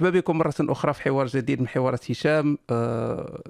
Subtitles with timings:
[0.00, 2.58] مرحبا بكم مرة أخرى في حوار جديد من حوارات هشام.
[2.70, 3.42] آه،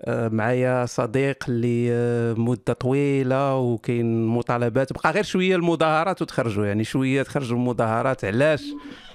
[0.00, 4.92] آه، معايا صديق اللي آه، مدة طويلة وكاين مطالبات.
[4.92, 8.24] بقى غير شوية المظاهرات وتخرجوا يعني شوية تخرجوا المظاهرات.
[8.24, 8.62] علاش؟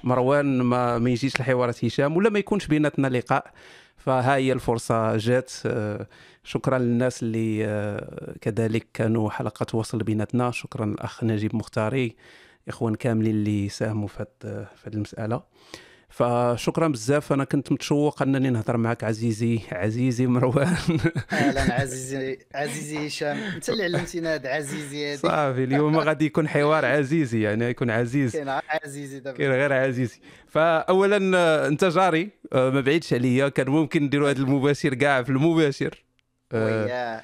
[0.03, 3.51] مروان ما, ما يجيش لحوارات هشام ولا ما يكونش بيناتنا لقاء.
[3.97, 5.51] فها هي الفرصة جات.
[6.43, 7.65] شكرا للناس اللي
[8.41, 10.51] كذلك كانوا حلقة وصل بيناتنا.
[10.51, 12.15] شكرا الأخ نجيب مختاري
[12.67, 14.25] إخوان كاملين اللي ساهموا في
[14.85, 15.41] هذه المسألة.
[16.09, 17.33] فشكرا بزاف.
[17.33, 20.77] أنا كنت متشوق أنني نهضر معك عزيزي عزيزي مروان.
[21.31, 23.37] أهلا عزيزي عزيزي هشام.
[23.37, 25.17] أنت اللي علمتينا هذا عزيزي هذه.
[25.17, 28.31] صافي اليوم غادي يكون حوار عزيزي يعني يكون عزيز.
[28.31, 29.37] كاين عزيزي دابا.
[29.37, 30.19] كاين غير عزيزي.
[30.47, 33.49] فاولا أنت جاري آه، ما بعيدش عليا.
[33.49, 36.03] كان ممكن نديروا هذا المباشر كاع في المباشر.
[36.51, 37.21] آه،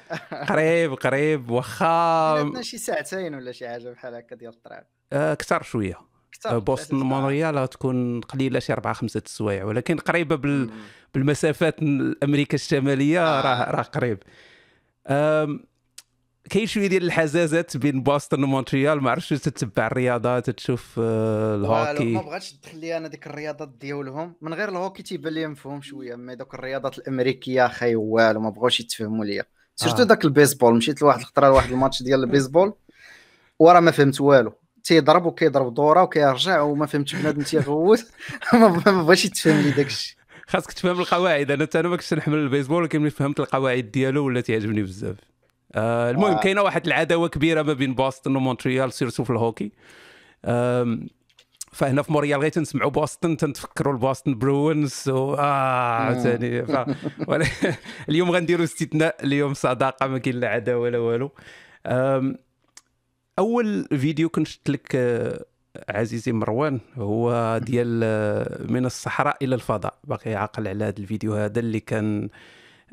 [0.48, 2.62] قريب قريب واخا.
[2.62, 4.82] شي ساعتين ولا شي حاجة بحال هكا ديال الطريق.
[5.12, 5.94] أكثر شوية.
[5.94, 6.15] آه،
[6.46, 10.70] بوسطن مونريال تكون قليلة شي أربعة خمسة السوايع ولكن قريبة بال...
[11.14, 11.82] بالمسافات
[12.22, 13.40] أمريكا الشمالية.
[13.40, 14.18] راه راه قريب.
[16.50, 19.02] كاين شوية ديال الحزازات بين بوسطن ومونتريال.
[19.02, 22.12] ما عرفتش تتبع الرياضات تشوف آه الهوكي.
[22.12, 24.34] ما بغاتش تدخل لي أنا ديك الرياضات ديالهم.
[24.40, 28.80] من غير الهوكي تيبان لي مفهوم شوية mais دوك الرياضات الأمريكية أخي والو ما بغاوش
[28.80, 29.44] يتفهموا ليا.
[29.76, 30.06] surtout آه.
[30.06, 30.76] داك البيسبول.
[30.76, 32.74] مشيت لواحد الخطره لواحد الماتش ديال البيسبول
[33.58, 34.52] وراه ما فهمت والو.
[34.86, 38.04] تيضرب وكيضرب دوره وكيرجع وما فهمتش بنادم تيغوت
[38.52, 40.16] ما بغاش يتفهم لي داك الشيء
[40.48, 41.50] خاصك تفهم القواعد.
[41.50, 45.16] أنا أنا ما كنتش نحمل البيسبول ولكن ملي فهمت القواعد ديالو ولا تعجبني بزاف.
[45.74, 46.40] آه المهم آه.
[46.40, 49.72] كاينة واحد العداوة كبيرة ما بين بوسطن ومونتريال surtout في الهوكي.
[51.72, 56.86] فهنا في موريال غير تنسمعوا بوسطن تنتفكروا ال Boston Bruins و آه ثاني ف...
[58.08, 61.32] اليوم غنديروا استثناء اليوم صداقة ما كاين لا عداوة لا والو.
[63.38, 65.44] أول فيديو كنت شفت لك آه،
[65.88, 69.98] عزيزي مروان هو ديال آه، من الصحراء إلى الفضاء.
[70.04, 72.28] باقي عاقل على هذا الفيديو هذا اللي كان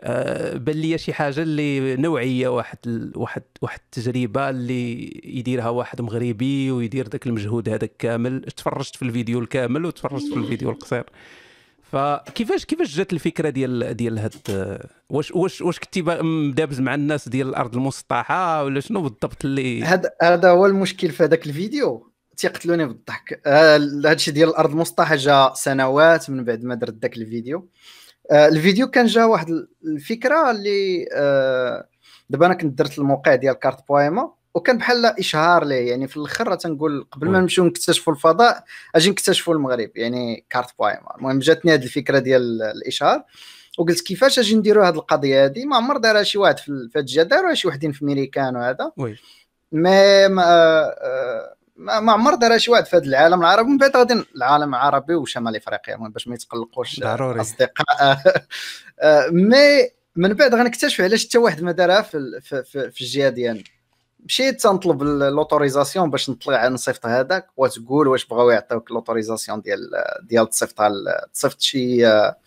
[0.02, 6.72] آه، بان لي شي حاجة اللي نوعية واحد واحد واحد التجربة اللي يديرها واحد مغربي
[6.72, 8.42] ويدير ذاك المجهود هذا كامل.
[8.42, 11.04] تفرجت في الفيديو الكامل وتفرجت في الفيديو القصير.
[11.94, 14.34] فكيفاش كيفاش جات الفكرة ديال ديال هاد
[15.10, 20.12] واش واش واش كنتي مدابز مع الناس ديال الأرض المسطحة ولا شنو بالضبط اللي هذا
[20.22, 22.14] هذا هو المشكل في هذاك الفيديو.
[22.38, 23.42] تيقتلوني بالضحك.
[23.48, 27.70] هذا الشيء ديال الأرض المسطحة جا سنوات من بعد ما درت ذاك الفيديو.
[28.32, 29.48] آه، الفيديو كان جا واحد
[29.86, 31.88] الفكرة اللي آه،
[32.30, 36.56] دابا أنا كنت درت الموقع ديال كارت بويما وكان بحال إشهار ليه يعني في الآخر
[36.56, 38.64] تنقول قبل ما نمشيو نكتشفوا الفضاء
[38.96, 43.24] أجي نكتشفوا المغرب يعني كارت بويما المهم جاتني هذه الفكرة ديال الإشهار
[43.78, 47.54] وقلت كيفاش أجي نديروا هذه القضية هذه ما عمر دارها شي واحد في هاد الجزائر
[47.54, 48.92] شي وحدين في ميريكان وهذا.
[48.98, 49.18] وي.
[49.72, 53.70] ما ما, ما, عمر دارها شي واحد في هذا العالم العربي.
[53.70, 57.42] من بعد غادي العالم العربي وشمال إفريقيا باش ما يتقلقوش ضروري.
[57.42, 57.98] أصدقاء.
[59.00, 63.30] آه، مي من بعد غنكتشف علاش حتى واحد ما دارها في, في, في, في الجهة
[63.30, 63.64] ديالنا.
[64.26, 69.80] مشيت تنطلب l'autorisation باش نطلع نصيفط هذاك وتقول واش بغاو يعطيوك l'autorisation ديال
[70.22, 70.82] ديال تصيفط
[71.34, 72.38] تصيفط شي آه،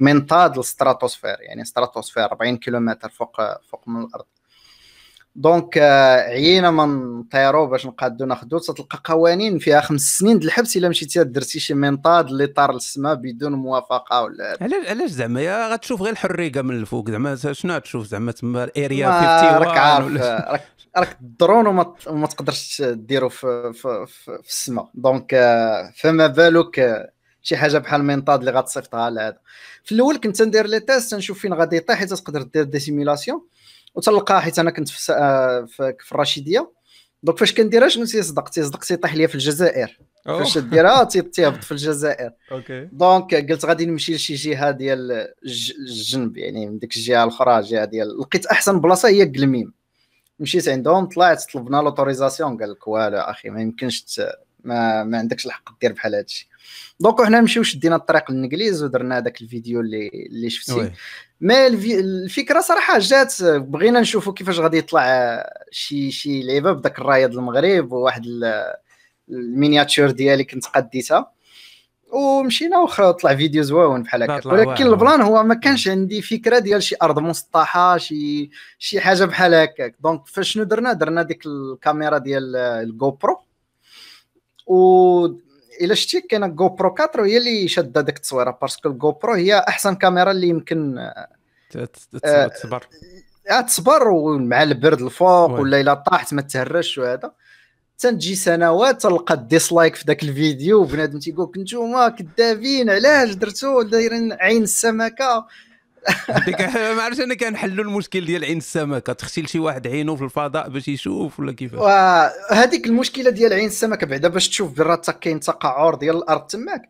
[0.00, 4.24] منطاد لل stratosphère يعني stratosphère 40 كيلومتر فوق فوق من الأرض.
[5.36, 8.58] donc آه، عيينا ما نطيرو باش نقادو ناخدو.
[8.58, 13.52] تلقى قوانين فيها خمس سنين الحبس إلا مشيتي درتي شي منطاد اللي طار للسماء بدون
[13.52, 17.10] موافقة ولا علاش علاش زعما؟ يا غتشوف غير الحريقة من الفوق.
[17.10, 20.62] زعما شنو تشوف زعما؟ تما ال Area 51 راك عارف راك
[20.96, 26.78] راك الدرون وما ما تقدرش ديرو في في, في, في السماء donc آه، فما بالك
[26.78, 27.10] آه،
[27.42, 29.38] شي حاجة بحال المنطاد اللي غتصيفطها لهذا
[29.84, 33.42] في الأول كنت ندير les tests نشوف فين غادي يطيح حيت تقدر دير des simulations
[33.96, 36.72] وتلقى حيت أنا كنت في, آه، في, في الرشيدية.
[37.22, 39.98] donc فاش كنديرها شنو تيصدق؟ تيصدق تيطيح ليا في الجزائر.
[40.24, 42.30] فاش ديرها تيهبط في الجزائر.
[42.52, 42.88] okay.
[42.92, 45.28] donc قلت غادي نمشي لشي جهة ديال
[45.78, 49.72] الجنب يعني من ديك الجهة الأخرى جهة ديال لقيت أحسن بلاصة هي قلميم.
[50.40, 54.20] مشيت عندهم طلعت طلبنا l'autorisation قال لك والو أخي ما يمكنش
[54.64, 56.48] ما, ما عندكش الحق دير بحال هادشي.
[57.00, 60.92] donc حنا نمشيو شدينا الطريق للانجليز ودرنا هذاك الفيديو اللي اللي شفتي.
[61.40, 67.92] mais الفكرة صراحة جات بغينا نشوفوا كيفاش غادي يطلع شي شي لعيبه بداك الرايه المغرب
[67.92, 68.24] وواحد
[69.28, 71.32] ال miniature ديالي كنت قديتها.
[72.12, 74.48] ومشينا واخا طلع فيديو زوين بحال هكا.
[74.48, 79.24] ولكن ال plan هو ما كانش عندي فكرة ديال شي أرض مسطحة شي شي حاجة
[79.24, 79.94] بحال هكاك.
[80.00, 83.40] donc فشنو درنا؟ درنا ديك الكاميرا ديال ال GoPro
[84.66, 85.28] و
[85.80, 89.58] الا شتي كاين GoPro 4 هي اللي شادة ديك التصويرة parce que ال GoPro هي
[89.68, 91.10] أحسن كاميرا اللي يمكن
[91.70, 92.86] تصبر.
[93.66, 97.32] تصبر ومع البرد الفوق ولا إلا طاحت ما تهرش وهذا.
[97.98, 103.82] تنجي سنوات تلقى ال dislike في ذاك الفيديو وبنادم تيقول لك نتوما كذابين علاش درتو؟
[103.82, 105.46] دايرين عين السمكة.
[106.96, 110.88] ما عرفتش أنا كنحلوا المشكل ديال عين السمكه تغسل شي واحد عينه في الفضاء باش
[110.88, 111.80] يشوف ولا كيفاش؟
[112.50, 116.82] هذيك المشكلة ديال عين السمكه بعدا باش تشوف برا كاين تقعر ديال الأرض تماك.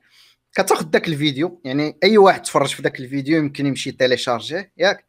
[0.55, 5.05] كتاخذ ذاك الفيديو يعني أي واحد تفرج في ذاك الفيديو يمكن يمشي télécharger ياك؟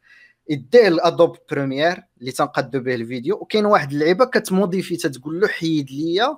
[0.49, 5.47] يديه ال Adobe Premiere اللي تنقادو به الفيديو وكاين واحد اللعيبة كت modifier تتقول له
[5.47, 6.37] حيد ليا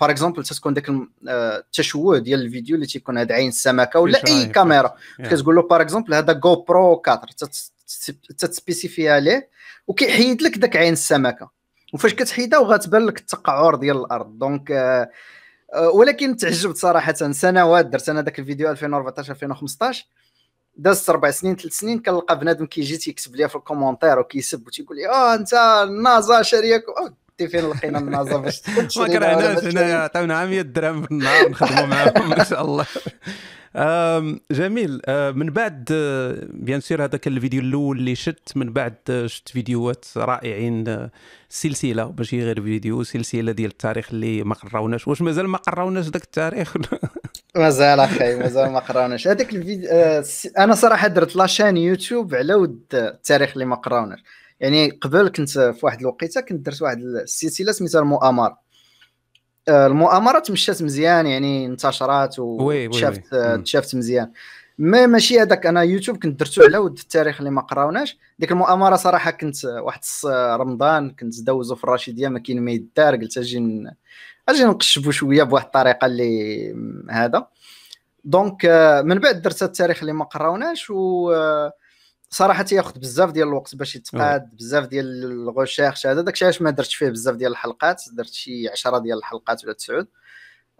[0.00, 0.90] par exemple تتكون داك
[1.28, 4.94] التشوه ديال الفيديو اللي تيكون هاد عين السمكة ولا أي كاميرا.
[5.18, 7.22] كتقول له par exemple هذا GoPro 4
[8.38, 9.50] تت spécifier ها ليه
[9.86, 11.50] وكيحيد لك داك عين السمكة.
[11.94, 14.38] وفاش كتحيدها وغتبان لك التقعر ديال الأرض.
[14.38, 15.08] donc
[15.94, 17.12] ولكن تعجبت صراحة.
[17.12, 20.06] سنوات درت أنا داك الفيديو 2014 2015
[20.76, 24.96] دازت أربع سنين ثلاث سنين كنلقى بنادم كيجي تيكتب لي في ال commentaire وكيسب وتيقول
[24.96, 26.84] لي آه أنت النازا شاريك
[27.40, 28.62] انت فين لقينا النازا باش
[28.98, 32.86] ما كرهناش هنايا عطيونا 100 درهم في النهار نخدموا معاهم ما شاء الله.
[34.50, 35.00] جميل.
[35.08, 35.84] من بعد
[36.52, 41.08] bien sûr هذاك الفيديو الأول اللي شت من بعد شت فيديوهات رائعين
[41.48, 46.22] سلسلة ماشي غير فيديو سلسلة ديال التاريخ اللي ما قراوناش واش مازال ما قراوناش ذاك
[46.22, 46.76] التاريخ؟
[47.56, 49.90] مازال أخي مازال ما قراوناش هذاك الفيديو
[50.58, 54.20] أنا صراحة درت la chaîne YouTube على ود التاريخ اللي ما قراوناش
[54.60, 58.58] يعني قبل كنت في واحد الوقيته كنت درت واحد السلسله سميتها المؤامره.
[59.68, 63.34] المؤامرات مشات مزيان يعني انتشرت وشافت
[63.64, 64.32] تشافت مزيان.
[64.78, 68.18] ما ماشي هذاك أنا يوتيوب كنت درتو على ود التاريخ اللي ما قراوناش.
[68.38, 70.00] ديك المؤامره صراحة كنت واحد
[70.60, 73.84] رمضان كنت دوزو في الرشيديه ما كاين ما يدار قلت أجي
[74.48, 76.74] أجي نقشبو شوية بواحد الطريقة اللي
[77.10, 77.46] هذا.
[78.24, 78.64] donc
[79.04, 81.32] من بعد درت التاريخ اللي ما قراوناش و
[82.30, 86.70] صراحة تياخذ بزاف ديال الوقت باش يتقاد بزاف ديال les recherches هذا داكشي علاش ما
[86.70, 90.08] درتش فيه بزاف ديال الحلقات درت شي 10 ديال الحلقات ولا تسعود.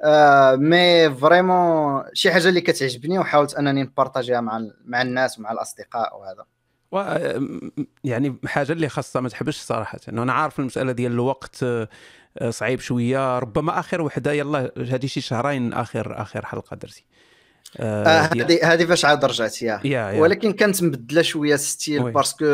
[0.04, 6.18] آه mais vraiment شي حاجة اللي كتعجبني وحاولت أنني نpartageيها مع مع الناس ومع الأصدقاء
[6.18, 6.44] وهذا.
[6.92, 6.98] و
[8.04, 11.64] يعني حاجة اللي خاصها ما تحبش صراحة إنه أنا عارف المسألة ديال الوقت
[12.48, 17.04] صعيب شوية ربما آخر وحدة يلا هذه شي شهرين آخر آخر حلقة درتي.
[17.76, 19.80] هذه آه هذه فاش عاد رجعت يا.
[20.20, 22.44] ولكن كانت مبدلة شوية style parce que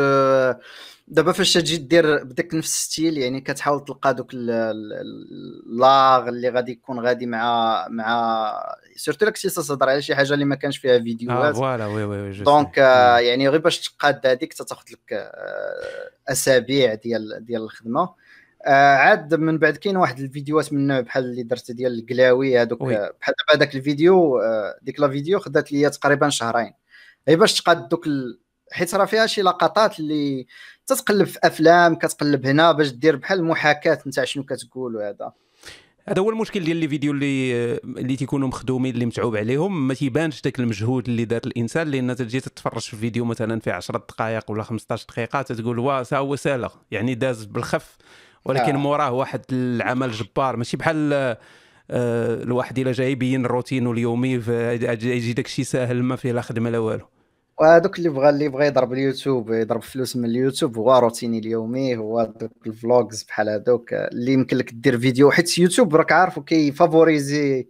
[1.07, 6.99] دابا فاش تجي دير بداك نفس الستيل يعني كتحاول تلقى دوك اللاغ اللي غادي يكون
[6.99, 8.53] غادي مع مع
[8.95, 11.55] surtout لك تهضر على شي حاجة اللي ما كانش فيها فيديوهات.
[11.55, 16.93] آه voilà oui oui donc آه يعني غير باش تقاد هذيك تاخذ لك آه أسابيع
[16.93, 18.24] ديال ديال الخدمة.
[18.65, 22.83] آه عاد من بعد كاين واحد الفيديوهات من النوع بحال اللي درت ديال القلاوي هذوك
[22.83, 26.73] بحال دابا هذاك الفيديو آه ديك la vidéo خدات ليا تقريبا شهرين.
[27.27, 28.39] هي باش تقاد دوك ال...
[28.71, 30.47] حيت راه فيها شي لقطات اللي
[30.85, 35.31] تتقلب في أفلام كتقلب هنا باش دير بحال المحاكاة نتاع شنو كتقول وهذا.
[36.07, 39.87] هذا هو المشكل ديال les vidéos اللي اللي تيكونوا مخدومين اللي متعوب عليهم.
[39.87, 43.97] ما تيبانش داك المجهود اللي دار الإنسان لأن تجي تتفرج في فيديو مثلا في 10
[43.97, 47.97] دقائق ولا 15 دقيقة تتقول واه هو سالا يعني داز بالخف.
[48.45, 48.77] ولكن آه.
[48.77, 51.37] موراه واحد العمل جبار ماشي بحال آه
[52.43, 56.77] الواحد إلا جاي يبين الروتين اليومي يجي داك الشيء ساهل ما فيه لا خدمة لا
[56.77, 57.05] والو.
[57.59, 62.33] وهذوك اللي بغى اللي بغى يضرب اليوتيوب يضرب فلوس من اليوتيوب هو روتيني اليومي هو
[62.41, 66.62] دوك ال vlogs بحال هذوك اللي يمكن لك دير فيديو حيت يوتيوب راك عارف كي
[66.62, 67.67] favoriser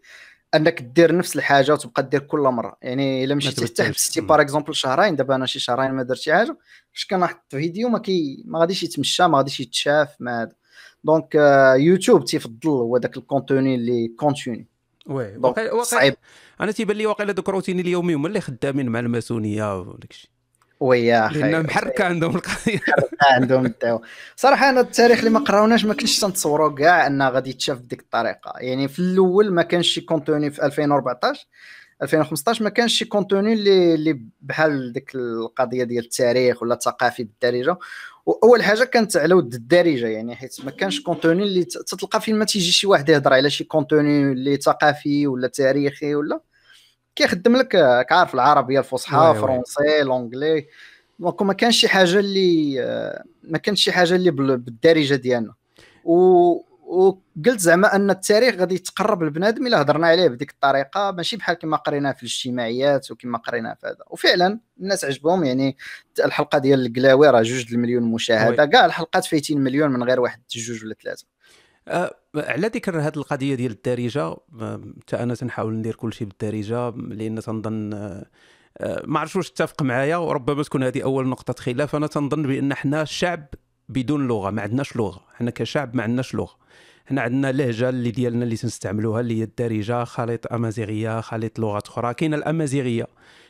[0.55, 2.77] أنك دير نفس الحاجة وتبقى دير كل مرة.
[2.82, 6.34] يعني إلا مشيتي حتى حبستي par exemple شهرين دابا أنا شي شهرين ما درت شي
[6.34, 6.58] حاجة
[6.94, 10.51] فاش كنحط فيديو ما كي ما غاديش يتمشى ما غاديش يتشاف ما هذا
[11.05, 11.35] donc
[11.77, 14.67] يوتيوب تيفضل هو داك ال contenu اللي continu
[15.07, 16.15] oui واقع صعيب.
[16.62, 20.29] أنا تيبان لي واقيلا دوك روتيني اليومي هما اللي خدامين مع الماسونية وداك الشيء.
[20.79, 21.39] oui يا أخي.
[21.39, 22.79] لأن محركه عندهم القضية.
[23.35, 24.01] عندهم التاو
[24.35, 28.53] صراحة أنا التاريخ اللي ما قراوناش ما كنتش تنتصوروا كاع انه غادي يتشاف بديك الطريقة.
[28.57, 31.47] يعني في الأول ما كانش شي contenu في 2014
[32.05, 37.77] 2015 ما كانش شي contenu اللي اللي بحال ديك القضية ديال التاريخ ولا الثقافي بالدارجة.
[38.25, 42.45] وأول حاجة كانت على ود الدارجة يعني حيت ما كانش contenu اللي تتلقى فين ما
[42.45, 46.41] تيجي شي واحد يهضر على شي contenu اللي ثقافي ولا تاريخي ولا
[47.15, 47.67] كيخدم لك
[48.09, 50.67] كعارف العربية الفصحى français l'anglais
[51.19, 52.75] donc ما كانش شي حاجة اللي
[53.43, 55.53] ما كانش شي حاجة اللي بالدارجة ديالنا.
[56.03, 61.55] و وقلت زعما أن التاريخ غادي يتقرب لبنادم إلا هضرنا عليه بديك الطريقة ماشي بحال
[61.55, 64.03] كما قريناه في الاجتماعيات وكما قريناه في هذا.
[64.07, 65.77] وفعلا الناس عجبهم يعني
[66.25, 70.85] الحلقة ديال القلاوي راه جوج المليون مشاهدة كاع الحلقات فايتين مليون من غير واحد جوج
[70.85, 71.25] ولا ثلاثة.
[71.87, 74.35] أه على ذكر هذه القضية ديال الدارجة
[75.01, 78.25] حتى أنا تنحاول ندير كل شيء بالدارجة لأن تنظن أه
[79.05, 81.95] ما عرفتش واش تتفق معايا وربما تكون هذه أول نقطة خلاف.
[81.95, 83.45] أنا تنظن بأن حنا الشعب
[83.89, 85.21] بدون لغة ما عندناش لغة.
[85.33, 86.55] حنا كشعب ما عندناش لغة.
[87.05, 92.13] حنا عندنا لهجة اللي ديالنا اللي تنستعملوها اللي هي الدارجة خليط أمازيغية خليط لغات أخرى.
[92.13, 93.07] كاينة الأمازيغية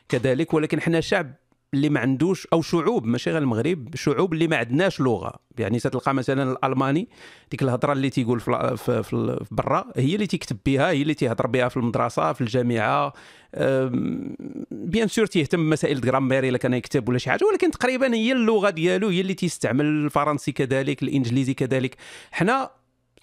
[0.09, 1.33] كذلك ولكن حنا شعب
[1.73, 5.33] اللي ما عندوش أو شعوب ماشي غير المغرب شعوب اللي ما عندناش لغة.
[5.57, 7.07] يعني تلقى مثلا الألماني
[7.51, 11.47] ديك الهضرة اللي تيقول في, في, في برا هي اللي تيكتب بها هي اللي تيهضر
[11.47, 13.13] بها في المدرسة في الجامعة.
[14.71, 18.69] بيان سور تيهتم بمسائل الجرامير إلا كان يكتب ولا شي حاجة ولكن تقريبا هي اللغة
[18.69, 21.95] ديالو هي اللي تيستعمل الفرنسي كذلك الإنجليزي كذلك.
[22.31, 22.69] حنا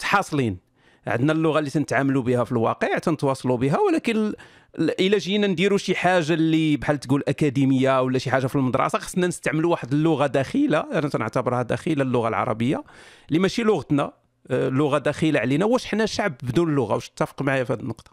[0.02, 0.71] حاصلين
[1.06, 4.32] عندنا اللغة اللي تنتعاملوا بها في الواقع تنتواصلوا بها ولكن
[4.78, 9.26] إلا جينا نديروا شي حاجة اللي بحال تقول أكاديمية ولا شي حاجة في المدرسة خصنا
[9.26, 12.84] نستعملوا واحد اللغة داخلة أنا تنعتبرها داخلة اللغة العربية
[13.28, 14.12] اللي ماشي لغتنا
[14.50, 18.10] آه، لغة داخلة علينا واش حنا شعب بدون لغة؟ واش تتفق معايا في هذه النقطة؟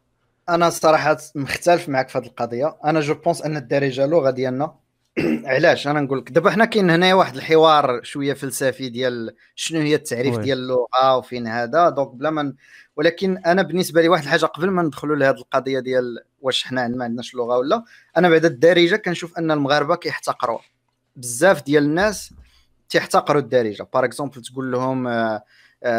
[0.50, 2.78] أنا الصراحه مختلف معك في هذه القضية.
[2.86, 4.76] أنا je pense أن الدارجة لغة ديالنا
[5.46, 9.96] علاش؟ أنا نقول لك دابا حنا كاين هنايا واحد الحوار شوية فلسفي ديال شنو هي
[9.96, 11.90] التعريف ديال اللغة وفين هذا.
[11.90, 12.54] donc بلا ما
[12.96, 17.04] ولكن أنا بالنسبة لي واحد الحاجة قبل ما ندخلوا لهذه القضية ديال واش حنا ما
[17.04, 17.84] عندناش لغة ولا
[18.18, 20.60] أنا بعد الدارجة كنشوف أن المغاربة كيحتقروا.
[21.16, 22.34] بزاف ديال الناس
[22.90, 23.88] تيحتقروا الدارجة.
[23.94, 25.44] par exemple تقول لهم آه،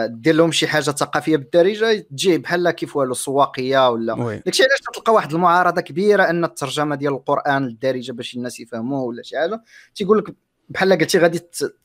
[0.07, 5.13] دير لهم شي حاجة ثقافية بالدارجة تجي بحال كيف والو سواقية ولا داكشي علاش تلقى
[5.13, 9.63] واحد المعارضة كبيرة أن الترجمة ديال القرآن للدارجة باش الناس يفهموه ولا شي حاجة؟
[9.95, 10.35] تيقول لك
[10.69, 11.41] بحال قلتي غادي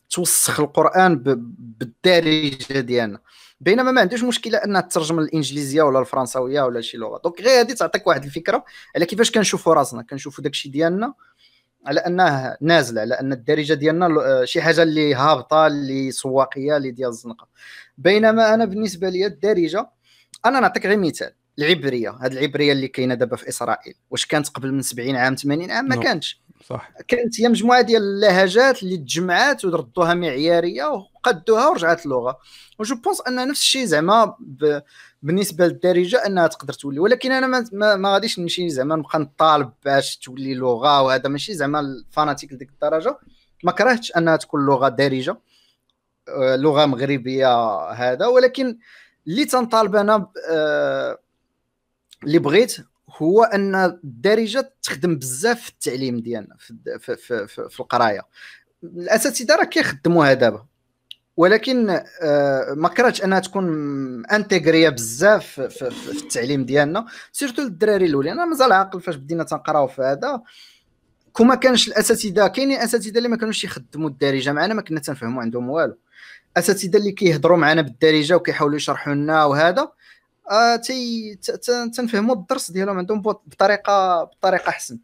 [0.10, 3.20] توسخ القرآن بالدارجة ديالنا.
[3.60, 7.22] بينما ما عندوش مشكلة انها تترجم الإنجليزية ولا الفرنساوية ولا شي لغة.
[7.24, 11.14] دونك غير هذه تعطيك واحد الفكرة على كيفاش كنشوفوا راسنا كنشوفوا داكشي ديالنا
[11.86, 16.92] على انه نازل على أن الدارجة ديالنا آه، شي حاجة اللي هابطة اللي سواقية اللي
[16.92, 17.48] ديال الزنقة.
[17.98, 19.90] بينما أنا بالنسبة لي الدارجة
[20.46, 22.10] أنا نعطيك غير مثال العبرية.
[22.22, 23.94] هذه العبرية اللي كاينة دابا في إسرائيل.
[24.10, 26.42] واش كانت قبل من 70 عام 80 عام؟ ما كانتش.
[26.70, 26.92] صح.
[27.08, 30.86] كانت هي مجموعة ديال اللهجات اللي تجمعات وردوها معيارية
[31.26, 32.40] وقدوها ورجعت اللغة.
[32.80, 34.36] و je pense أن نفس الشيء زعما
[35.22, 37.00] بالنسبة للدارجة أنها تقدر تولي.
[37.00, 41.80] ولكن أنا ما, ما, غاديش نمشي زعما نبقى نطالب باش تولي لغة وهذا ماشي زعما
[41.80, 43.18] ال fanatique لديك الدرجة.
[43.64, 45.38] ما كرهتش أنها تكون لغة دارجة.
[46.28, 48.26] آه، لغة مغربية هذا.
[48.26, 48.78] ولكن
[49.28, 51.20] اللي تنطالب أنا آه،
[52.24, 52.78] اللي بغيت
[53.10, 58.22] هو أن الدارجة تخدم بزاف في التعليم ديالنا في, في, في, في القراية.
[58.84, 60.66] الأساتذة راه كيخدموها دابا.
[61.38, 61.90] ولكن
[62.22, 63.66] آه، ما كرهتش أنها تكون
[64.26, 70.02] intégrée بزاف في, التعليم ديالنا surtout للدراري الاولين أنا مازال عاقل فاش بدينا تنقراو في
[70.02, 70.42] هذا.
[71.36, 75.70] كما كانش الأساتذة كاينين أساتذة اللي ما كانوش يخدموا الدارجة معنا ما كنا تنفهموا عندهم
[75.70, 75.98] والو.
[76.58, 79.92] أساتذة اللي كيهضروا معنا بالدارجة وكيحاولوا يشرحوا لنا وهذا
[80.52, 81.36] آه تي
[81.96, 84.98] تنفهموا الدرس ديالهم عندهم بطريقة بطريقة أحسن.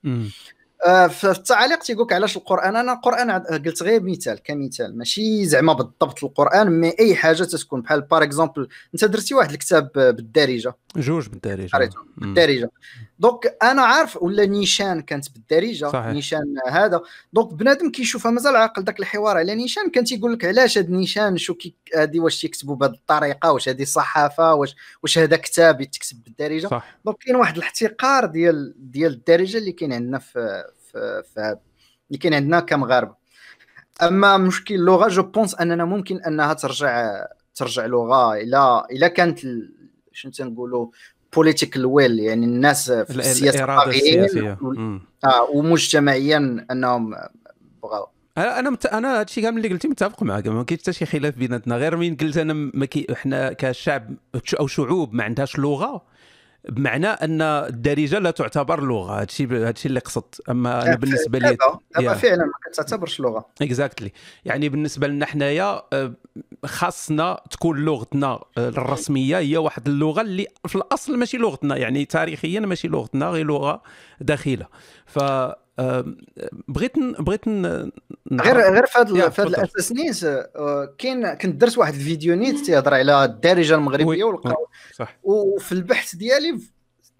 [1.09, 6.23] في التعاليق تيقول لك علاش القرآن أنا القرآن قلت غير مثال كمثال ماشي زعما بالضبط
[6.23, 10.73] القرآن mais أي حاجة تتكون بحال par exemple أنت درتي واحد الكتاب بالدارجة.
[10.95, 11.69] جوج بالدارجه
[12.17, 12.71] بالدارجه
[13.19, 16.13] donc أنا عارف ولا نيشان كانت بالدارجة؟ صحيح.
[16.13, 17.01] نيشان هذا.
[17.33, 19.38] donc بنادم كيشوفها مازال عاقل ذاك الحوار.
[19.38, 23.51] على نيشان كان تيقول لك علاش هاد نيشان؟ شو كي هادي واش تيكتبوا بهذه الطريقة؟
[23.51, 26.98] واش هذه صحافه واش واش هذا كتاب يتكتب بالدارجة؟ صح.
[27.05, 31.57] donc كاين واحد الاحتقار ديال ديال الدارجة اللي كاين عندنا في في, في
[32.07, 33.15] اللي كاين عندنا كمغاربة.
[34.01, 39.39] أما مشكل اللغة je pense أننا ممكن أنها ترجع ترجع لغة إلى إلى كانت
[40.13, 40.87] شنو تنقولوا
[41.35, 44.57] political will يعني الناس في السياسة السياسية.
[45.25, 47.15] آه ومجتمعيا أنهم
[47.83, 48.07] بغاو.
[48.37, 48.85] أنا مت...
[48.85, 51.75] أنا هادشي كامل اللي قلتي متفق معك ما كاينش حتى شي خلاف بيناتنا.
[51.75, 53.07] غير من قلت أنا ما كي...
[53.13, 54.13] إحنا كشعب
[54.59, 56.01] أو شعوب ما عندهاش لغة
[56.69, 59.15] بمعنى أن الدارجة لا تعتبر لغة.
[59.15, 59.47] هذا الشيء
[59.85, 60.49] اللي قصدت.
[60.49, 61.57] أما أنا بالنسبة لي
[61.95, 63.45] دابا فعلا ما كتعتبرش لغة.
[63.61, 64.11] exactly
[64.45, 66.13] يعني بالنسبة لنا حنايا آه،
[66.65, 68.27] خاصنا تكون لغتنا
[68.57, 71.77] آه، الرسمية هي واحد اللغة اللي في الأصل ماشي لغتنا.
[71.77, 73.81] يعني تاريخيا ماشي لغتنا غير لغة
[74.21, 74.65] داخلة.
[75.05, 75.19] ف
[76.67, 81.93] بغيت بغيت غير غير في هذا في هذا الأساس نيت آه، كاين كنت درت واحد
[81.93, 85.17] الفيديو نيت تيهضر على الدارجة المغربية والقراءه صح.
[85.23, 86.59] وفي البحث ديالي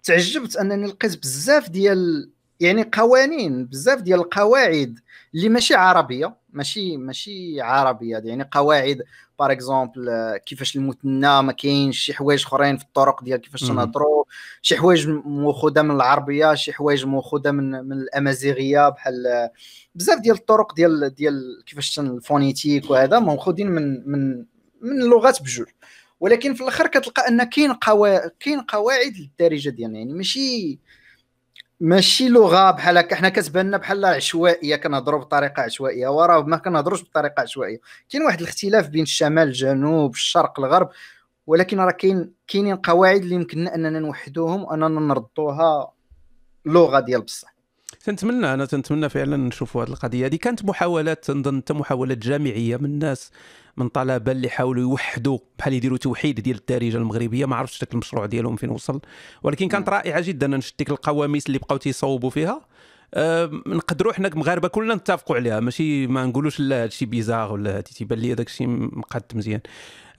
[0.02, 4.98] تعجبت أنني لقيت بزاف ديال يعني قوانين بزاف ديال القواعد
[5.34, 6.36] اللي ماشي عربية.
[6.52, 9.02] ماشي ماشي عربيه يعني قواعد
[9.38, 14.24] par exemple كيفاش المثنى ما كاينش شي حوايج أخرين في الطرق ديال كيفاش تنهضروا
[14.62, 19.48] شي حوايج مأخوذه من العربية شي حوايج مأخوذه من من الأمازيغية بحال
[19.94, 24.44] بزاف ديال الطرق ديال ديال كيفاش ال phonétique وهذا مأخوذين من من
[24.80, 25.66] من اللغات بجوج.
[26.20, 30.78] ولكن في الآخر كتلقى أن كاين قواعد كاين قواعد للدارجة ديالنا يعني ماشي
[31.82, 37.02] ماشي لغه بحال هكا حنا كتبان لنا بحال عشوائية كنهضروا بطريقة عشوائية وراه ما كنهضروش
[37.02, 37.80] بطريقة عشوائية.
[38.10, 40.90] كاين واحد الاختلاف بين الشمال الجنوب الشرق الغرب
[41.46, 45.92] ولكن راه كاين كاينين قواعد اللي يمكننا أننا نوحدوهم وأننا نردوها
[46.66, 47.54] لغة ديال بصح.
[48.04, 50.36] تنتمنى أنا تنتمنى فعلا نشوفوا هذه القضية هذه.
[50.36, 53.30] كانت محاولات تنظن حتى محاولات جامعية من الناس
[53.76, 57.46] من طلبة اللي حاولوا يوحدوا بحال يديروا توحيد ديال الدارجة المغربية.
[57.46, 59.00] ما عرفتش ذاك المشروع ديالهم فين وصل.
[59.42, 62.66] ولكن كانت رائعة جدا نشد ديك القواميس اللي بقاو تيصوبوا فيها.
[63.66, 65.60] نقدروا حنا مغاربه كلنا نتفقوا عليها.
[65.60, 69.60] ماشي ما نقولوش لا هادشي بيزار ولا هادي تيبان لي داك الشيء مقاد مزيان.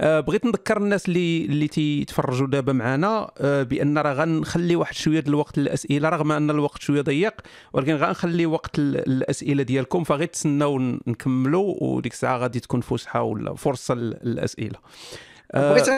[0.03, 5.57] بغيت نذكر الناس اللي اللي تيتفرجوا دابا معنا أه بأن راه غنخلي واحد شوية الوقت
[5.57, 7.33] للأسئلة رغم أن الوقت شوية ضيق
[7.73, 13.93] ولكن غنخلي وقت الاسئله ديالكم فغير تسناو نكملوا وديك الساعة غادي تكون فسحة ولا فرصة
[13.95, 14.79] للأسئلة.
[15.53, 15.89] بغيت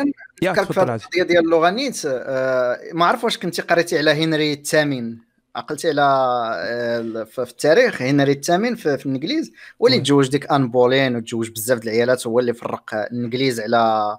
[0.43, 5.15] نفكرك في القضية ديال اللغة نيت أه ما عرف واش كنتي قريتي على هنري الثامن
[5.55, 9.51] عقلتي على آه، في التاريخ هنري الثامن في, في الإنجليز.
[9.81, 14.17] هو اللي تزوج ديك آن بولين وتزوج بزاف د العيالات هو اللي فرق الإنجليز على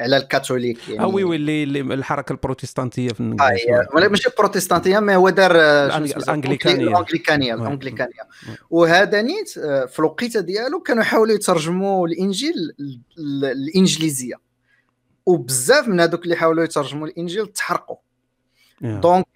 [0.00, 1.00] على الكاثوليك يعني.
[1.00, 3.68] آه وي وي اللي الحركة البروتستانتية في الإنجليز.
[3.96, 8.20] آه ماشي بروتستانتية ما هو دار آه، الانجليكانيه الانجليكانيه الانجليكانيه
[8.70, 12.54] وهذا نيت آه، في الوقيتة ديالو كانوا يحاولوا يترجموا الإنجيل
[13.18, 14.34] الإنجليزية.
[15.26, 17.96] وبزاف من هذوك اللي حاولوا يترجموا الإنجيل تحرقوا.
[18.82, 19.26] donc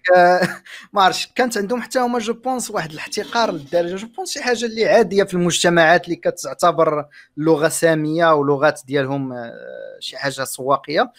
[0.93, 3.95] ما عرفتش كانت عندهم حتى هما je pense واحد الاحتقار للدارجة.
[3.95, 7.05] je pense شي حاجة اللي عادية في المجتمعات اللي كتعتبر
[7.37, 9.51] لغة سامية ولغات ديالهم آه،
[9.99, 11.11] شي حاجة سواقية.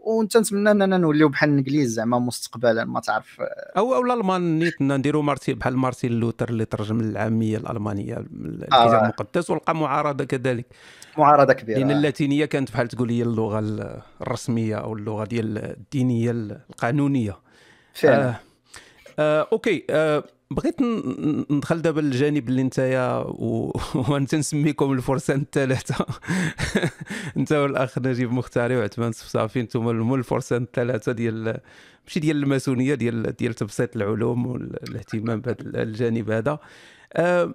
[0.00, 3.40] ونت نتمنى أننا نوليو بحال الإنجليز زعما مستقبلا ما تعرف.
[3.40, 3.44] آه.
[3.78, 5.54] أو أو الألمان نيت نديروا مارتي...
[5.54, 9.02] بحال مارتين لوثر اللي ترجم العامية الألمانية الكتاب آه.
[9.02, 10.66] المقدس ولقى معارضة كذلك.
[11.18, 11.78] معارضة كبيرة.
[11.78, 13.58] لأن اللاتينية كانت بحال تقول هي اللغة
[14.20, 17.44] الرسمية أو اللغة ديال الدينية القانونية.
[17.94, 18.28] فعلا.
[18.28, 18.40] آه.
[19.18, 19.84] آه okay.
[19.90, 20.82] آه بغيت
[21.50, 22.62] ندخل دابا للجانب اللي
[23.22, 23.72] و...
[24.08, 26.06] وأنت نسميكم الفرسان الثلاثه
[27.36, 31.60] أنت والأخ نجيب مختاري وعثمان صفصافي أنتم الفرسان الثلاثه ديال
[32.04, 36.58] ماشي ديال الماسونية ديال ديال تبسيط العلوم والاهتمام بهذا الجانب هذا.
[37.12, 37.54] أه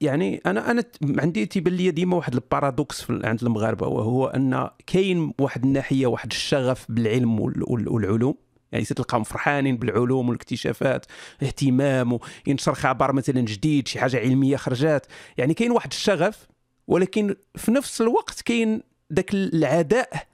[0.00, 0.84] يعني أنا أنا
[1.18, 6.30] عندي تيبان لي ديما واحد ال paradoxe عند المغاربة وهو أن كاين واحد الناحية واحد
[6.30, 8.34] الشغف بالعلم والعلوم.
[8.74, 11.06] يعني تلقاهم فرحانين بالعلوم والاكتشافات
[11.42, 15.06] اهتمام وينشر خبر مثلا جديد شي حاجة علمية خرجات.
[15.36, 16.46] يعني كاين واحد الشغف
[16.86, 18.82] ولكن في نفس الوقت كاين
[19.12, 20.26] ذاك العداء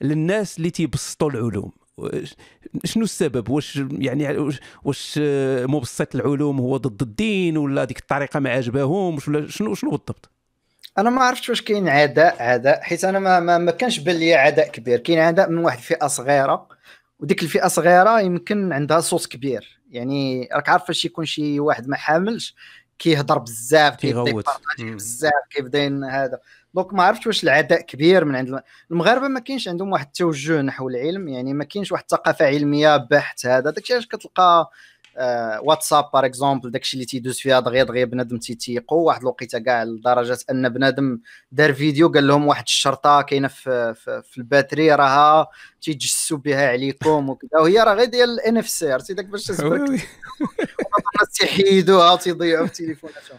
[0.00, 1.72] للناس اللي تيبسطوا العلوم.
[2.84, 4.50] شنو السبب؟ واش يعني
[4.84, 5.20] واش
[5.68, 10.30] مبسط العلوم هو ضد الدين ولا ديك الطريقة ما عجباهمش ولا شنو شنو بالضبط؟
[10.98, 14.98] أنا ما عرفتش واش كاين عداء عداء حيت أنا ما ما, كانش بان عداء كبير.
[14.98, 16.68] كاين عداء من واحد الفئة صغيرة
[17.20, 19.80] وديك الفئة صغيرة يمكن عندها صوت كبير.
[19.90, 22.54] يعني راك عارف فاش يكون شي واحد ما حاملش
[22.98, 24.46] كيهضر بزاف كيغوت.
[24.80, 26.38] بزاف كيبدأ هذا.
[26.74, 30.88] donc ما عرفتش واش العداء كبير من عند المغاربة ما كاينش عندهم واحد التوجه نحو
[30.88, 33.70] العلم يعني ما كاينش واحد الثقافه علمية بحت هذا.
[33.70, 34.70] داكشي علاش كتلقى
[35.62, 40.38] واتساب par exemple داكشي اللي تيدوز فيها دغيا دغيا بنادم تيتيقوا واحد الوقيتة كاع لدرجة
[40.50, 41.20] أن بنادم
[41.52, 45.48] دار فيديو قال لهم واحد الشرطة كاينة في, في, في ال batterie راها
[45.80, 47.60] تيتجسوا بها عليكم وكذا.
[47.60, 49.46] وهي راه غير ديال ال NFC عرفتي؟ داك باش
[51.34, 53.38] تيحيدوها وتيضيعوا في تليفوناتهم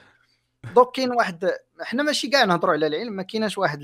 [0.76, 3.80] donc كاين واحد حنا ماشي كاع نهضروا على العلم ما كايناش واحد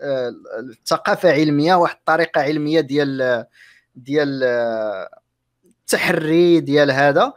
[0.00, 3.44] الثقافه علمية واحد الطريقة علمية ديال
[3.94, 4.44] ديال
[5.84, 7.32] التحري ديال هذا.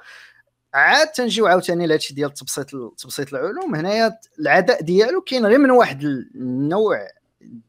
[0.74, 3.76] عاد تنجيو عاوتاني لهادشي ديال تبسيط تبسيط العلوم.
[3.76, 7.08] هنايا العداء ديالو كاين غير من واحد النوع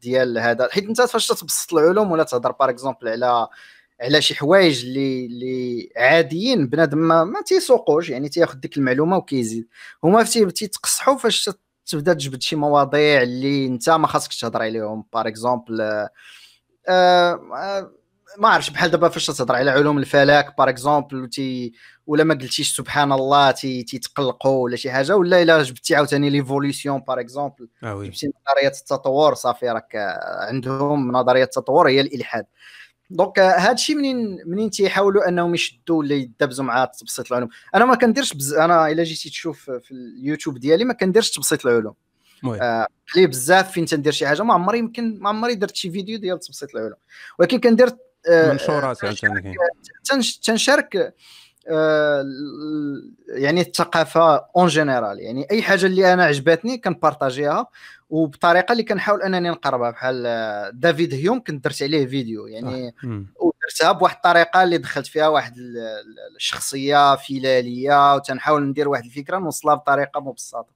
[0.03, 0.69] ديال هذا.
[0.73, 3.49] حيت انت فاش تبسط العلوم ولا تهضر par exemple على
[4.01, 9.69] على شي حوايج اللي اللي عاديين بنادم ما, ما تيسوقوش يعني تياخذ ديك المعلومة وكيزيد.
[10.05, 11.51] هما تيتقصحوا فاش
[11.87, 15.05] تبدا تجبد شي مواضيع اللي انت ما خاصكش تهضر عليهم.
[15.13, 16.11] par exemple آه
[16.89, 17.93] آه
[18.37, 21.73] ما عرفتش بحال دابا فاش تهضر على علوم الفلك par exemple تي
[22.07, 27.01] ولا ما قلتيش سبحان الله تي تيتقلقوا ولا شي حاجة ولا إلا جبتي عاوتاني l'évolution
[27.01, 30.17] par exemple جبتي نظرية التطور صافي راك
[30.49, 32.47] عندهم نظرية التطور هي الإلحاد.
[33.11, 37.95] donc هذا الشيء منين منين تيحاولوا أنهم يشدوا ولا يدبزوا مع تبسيط العلوم؟ أنا ما
[37.95, 38.55] كنديرش بز...
[38.55, 41.95] أنا إلا جيتي تشوف في اليوتيوب ديالي ما كنديرش تبسيط العلوم.
[42.45, 42.87] آه
[43.17, 46.75] بزاف فين تندير شي حاجة ما عمري يمكن ما عمري درت شي فيديو ديال تبسيط
[46.75, 46.99] العلوم.
[47.39, 47.89] ولكن كندير
[48.31, 48.99] آه منشورات
[50.43, 51.15] تنشارك
[51.71, 52.25] آه
[53.29, 57.67] يعني الثقافة en général يعني أي حاجة اللي أنا عجبتني كنبارطاجيها
[58.11, 62.47] وبطريقة اللي كنحاول أنني نقربها بحال آه، دافيد هيوم كنت درت عليه فيديو.
[62.47, 63.25] يعني آه.
[63.63, 65.55] درتها بواحد الطريقة اللي دخلت فيها واحد
[66.37, 70.67] الشخصية فيلالية وتنحاول ندير واحد الفكرة نوصلها بطريقة مبسطة.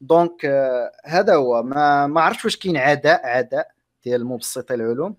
[0.00, 0.46] donc
[1.04, 1.62] هذا هو.
[1.62, 3.68] ما ما عرفتش واش كاين عداء عداء
[4.04, 5.16] ديال مبسطي العلوم.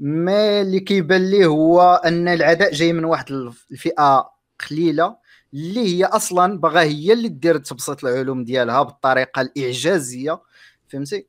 [0.00, 3.30] ما اللي كيبان لي هو أن العداء جاي من واحد
[3.70, 4.30] الفئة
[4.70, 5.16] قليلة
[5.54, 10.40] اللي هي أصلا باغا هي اللي دير تبسيط العلوم ديالها بالطريقة الإعجازية
[10.88, 11.26] فهمتي؟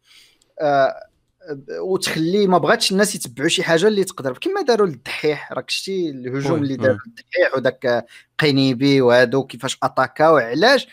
[0.61, 0.93] آه
[1.79, 4.37] وتخلي ما بغاتش الناس يتبعوا شي حاجة اللي تقدر.
[4.37, 8.05] كما داروا للدحيح راك شتي الهجوم اللي داروا للدحيح وداك
[8.39, 10.87] القنيبي وهادو كيفاش attaquaw علاش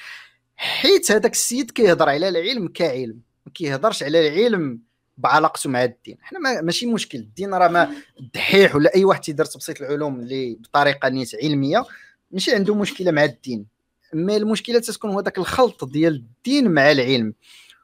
[0.57, 4.81] حيت هذاك السيد كيهضر على العلم كعلم ما كيهضرش على العلم
[5.17, 6.19] بعلاقته مع الدين.
[6.23, 7.19] حنا ما ماشي مشكل.
[7.19, 11.85] الدين راه ما الدحيح ولا أي واحد تيدير تبسيط العلوم اللي بطريقة نيت علمية
[12.31, 13.67] ماشي عنده مشكلة مع الدين.
[14.15, 17.35] mais المشكلة تتكون هو داك الخلط ديال الدين مع العلم.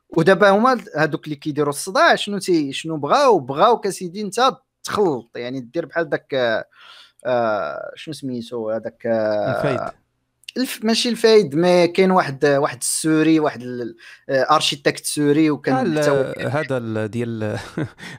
[0.09, 5.37] ودابا هما هذوك اللي كيديروا الصداع شنو تي شنو بغاو؟ بغاو أسيدي انت تخلط.
[5.37, 6.35] يعني دير بحال داك
[7.27, 9.93] آه شنو سميتو؟ هذاك آه الفايد.
[10.57, 13.63] الف ماشي الفايد ما كاين واحد واحد السوري واحد
[14.29, 15.99] ال architecte سوري وكان
[16.39, 17.59] هذا ديال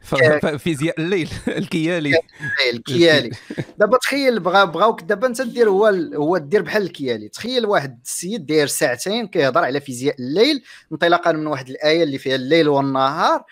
[0.64, 2.20] فيزياء الليل الكيالي.
[2.74, 3.32] الكيالي
[3.80, 7.30] دابا تخيل بغا بغاوك دابا انت دير هو هو دير بحال الكيالي.
[7.30, 12.36] تخيل واحد السيد داير ساعتين كيهضر على فيزياء الليل انطلاقا من واحد الآية اللي فيها
[12.36, 13.44] الليل والنهار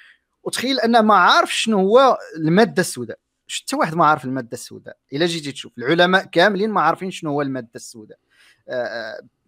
[0.44, 3.18] وتخيل أن ما عارف شنو هو المادة السوداء.
[3.50, 4.98] حتى واحد ما عارف المادة السوداء.
[5.14, 8.18] إلا جيتي تشوف العلماء كاملين ما عارفين شنو هو المادة السوداء.
[8.18, 8.29] آه،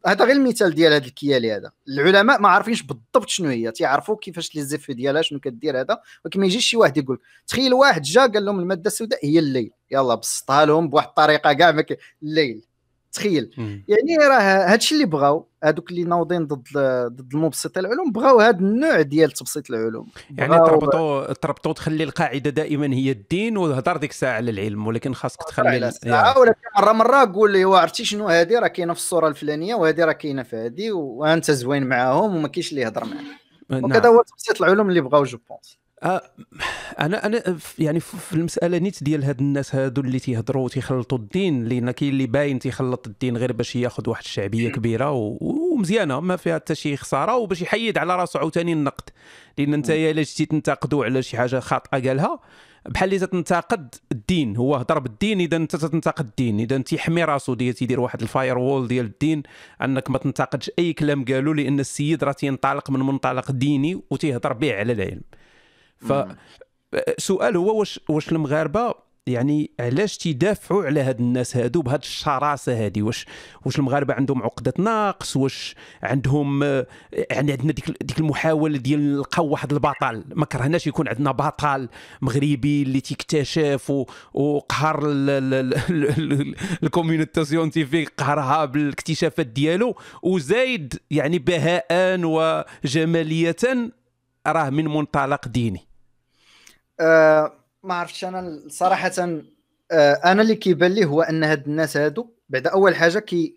[0.05, 1.71] هذا غير المثال ديال هذا الكيالي هذا.
[1.88, 6.39] العلماء ما عارفينش بالضبط شنو هي تيعرفوا كيفاش لي زيف ديالها شنو كدير هذا ولكن
[6.39, 10.15] ما يجيش شي واحد يقول تخيل واحد جا قال لهم المادة السوداء هي الليل يلا
[10.15, 11.84] بسطها لهم بواحد الطريقة كاع
[12.23, 12.70] الليل.
[13.13, 13.52] تخيل.
[13.88, 16.63] يعني راه هادشي اللي بغاو هادوك اللي ناوضين ضد
[17.08, 20.08] ضد المبسط العلوم بغاو هذا النوع ديال تبسيط العلوم.
[20.38, 25.43] يعني تربطوا تربطوا تخلي القاعدة دائما هي الدين وهضر ديك الساعة على العلم ولكن خاصك
[25.43, 26.39] تخلي يعني.
[26.39, 30.12] ولكن مرة مرة قول لي عرفتي شنو هذه راه كاينة في الصورة الفلانية وهذه راه
[30.12, 33.26] كاينة في هذه وأنت زوين معاهم وما كاينش اللي يهضر معاك.
[33.69, 33.84] نعم.
[33.84, 35.77] وكذا هو تبسيط العلوم اللي بغاو je pense.
[35.78, 41.65] آه أنا أنا يعني في المسألة نيت ديال هاد الناس هادو اللي تيهضروا وتيخلطوا الدين
[41.65, 45.11] لأن كاين اللي باين تيخلط الدين غير باش ياخذ واحد الشعبية كبيرة
[45.41, 49.09] ومزيانة ما فيها حتى شي خسارة وباش يحيد على راسو عاوتاني النقد.
[49.57, 52.39] لأن أنت إلا جيتي تنتقدوا على شي حاجة خاطئة قالها
[52.89, 57.73] بحال اللي تنتقد الدين هو هضر بالدين إذا أنت تنتقد الدين إذا تيحمي راسو ديال
[57.73, 59.43] تيدير واحد ال firewall ديال الدين
[59.81, 64.73] أنك ما تنتقدش أي كلام قالوا لأن السيد راه تينطلق من منطلق ديني وتيهضر به
[64.73, 65.21] على العلم.
[66.01, 68.93] فسؤال هو واش واش المغاربة
[69.27, 73.25] يعني علاش تيدافعوا على هاد الناس هادو بهاد الشراسة هادي؟ واش
[73.65, 76.63] واش المغاربة عندهم عقدة نقص؟ واش عندهم
[77.13, 80.23] يعني عندنا ديك ديك المحاولة ديال نلقاو واحد البطل.
[80.35, 81.89] ما كرهناش يكون عندنا بطل
[82.21, 84.99] مغربي اللي تيكتشف وقهر
[86.84, 89.95] ال communauté scientifique قهرها بالاكتشافات ديالو.
[90.23, 91.85] وزايد يعني بهاء
[92.23, 93.91] وجماليه
[94.47, 95.90] راه من منطلق ديني.
[97.01, 99.11] أه ما عرفتش أنا صراحة
[99.91, 103.55] أه أنا اللي كيبان لي هو أن هاد الناس هادو بعد أول حاجة كي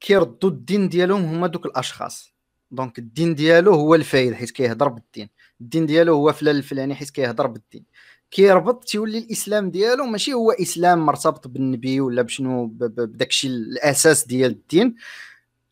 [0.00, 2.34] كيردوا الدين ديالهم هما دوك الأشخاص.
[2.70, 5.28] donc الدين ديالو هو الفايد حيت كيهضر بالدين.
[5.60, 7.84] الدين ديالو هو فلان الفلاني حيت كيهضر بالدين.
[8.30, 14.50] كيربط تيولي الإسلام ديالو ماشي هو إسلام مرتبط بالنبي ولا بشنو بداك الشيء الأساس ديال
[14.50, 14.94] الدين.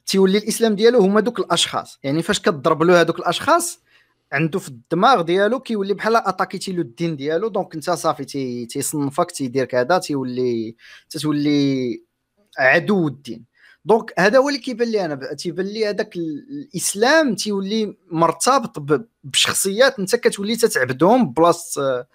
[0.07, 1.99] تيولي الإسلام ديالو هما دوك الأشخاص.
[2.03, 3.82] يعني فاش كضرب له هذوك الأشخاص
[4.33, 7.49] عنده في الدماغ ديالو كيولي بحال attaquiti له الدين ديالو.
[7.49, 10.77] donc انت صافي تي تيصنفك تيدير كذا تيولي
[11.11, 12.03] تتولي
[12.59, 13.45] عدو الدين.
[13.85, 20.17] donc هذا هو اللي كيبان لي أنا تيبان لي هذاك الإسلام تيولي مرتبط بشخصيات انت
[20.17, 22.07] كتولي تتعبدهم بلاصه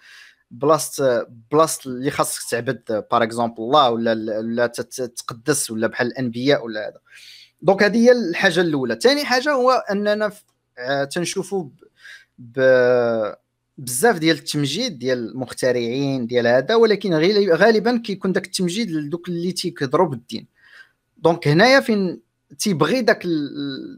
[0.50, 6.88] بلاصه بلاصه اللي خاصك تعبد par exemple الله ولا ولا تتقدس ولا بحال الأنبياء ولا
[6.88, 7.00] هذا.
[7.62, 8.98] donc هذه هي الحاجة الأولى.
[9.02, 10.32] ثاني حاجة هو أننا
[10.78, 11.68] آه، تنشوفوا
[13.78, 17.14] بزاف ديال التمجيد ديال المخترعين ديال هذا ولكن
[17.52, 20.46] غالبا كيكون داك التمجيد لدوك اللي تيهضروا بالدين.
[21.16, 22.20] donc هنايا فين
[22.58, 23.22] تيبغي داك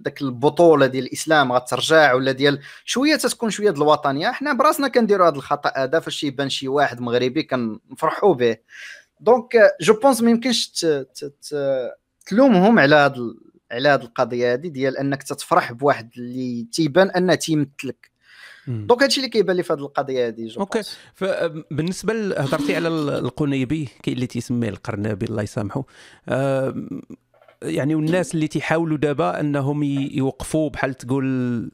[0.01, 5.29] داك البطولة ديال الإسلام؟ غترجع ولا ديال شوية تتكون شوية ديال الوطنية؟ حنا براسنا كنديروا
[5.29, 8.57] هذا الخطأ هذا فاش يبان شي واحد مغربي كنفرحوا به.
[9.21, 10.87] donc je pense ما يمكنش
[12.27, 13.15] تلومهم على هذا
[13.73, 18.11] على هذه القضية هذه ديال أنك تتفرح بواحد اللي تيبان أنه تيمثلك.
[18.67, 20.83] donc هادشي اللي كيبان لي في هذه القضية هذه OK.
[21.15, 25.85] فبالنسبه هضرتي على القنيبي كاين اللي تيسميه القرنبي الله يسامحه
[27.63, 31.71] يعني والناس اللي تيحاولوا دابا أنهم يوقفوا بحال تقول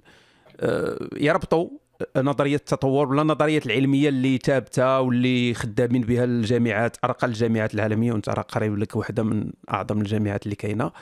[0.61, 1.69] آه، يربطوا
[2.17, 8.29] نظرية التطور ولا النظريات العلمية اللي ثابتة واللي خدامين بها الجامعات أرقى الجامعات العالمية وأنت
[8.29, 10.93] راه قريب لك واحدة من أعظم الجامعات اللي كاينة.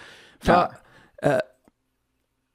[0.41, 0.59] ف نعم.
[0.59, 0.71] آه،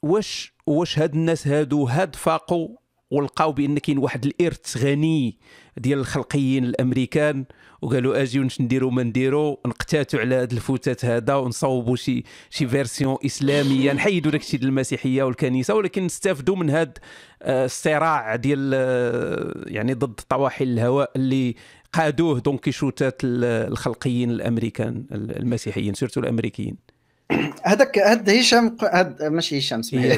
[0.04, 2.70] واش واش هاد الناس هادو هاد فاقوا
[3.12, 5.38] ولقاو بأن كاين واحد الإرث غني
[5.78, 7.46] ديال الخلقيين الأمريكان
[7.82, 13.18] وقالوا أجي واش نديروا ما نديروا نقتاتوا على هذا الفتات هذا ونصوبوا شي شي version
[13.26, 16.94] إسلامية نحيدوا داكشي ديال المسيحية والكنيسة ولكن نستافدوا من هذا
[17.42, 21.56] الصراع ديال آه، يعني ضد طواحن الهواء اللي
[21.94, 26.89] قادوه دون كيشوتات الخلقيين الأمريكان المسيحيين surtout الأمريكيين.
[27.64, 30.18] هذاك هاد هشام هاد ماشي هشام اسمح لي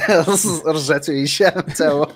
[0.75, 2.07] رجعتو هشام حتى هو.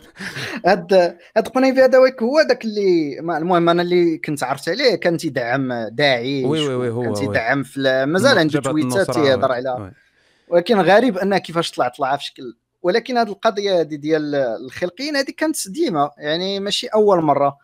[0.66, 0.94] هاد
[1.38, 6.24] هاد قنيبي هذا هو داك اللي المهم أنا اللي كنت عرفت عليه كان تيدعم داعش
[6.24, 9.92] oui oui oui هو كان تيدعم في مازال عنده tweetات تيهضر على
[10.48, 12.56] ولكن غريب أنه كيفاش طلع طلع في شكل.
[12.84, 17.58] ولكن هذه القضية هذه ديال الخلقيين هذه كانت ديما يعني ماشي أول مرة.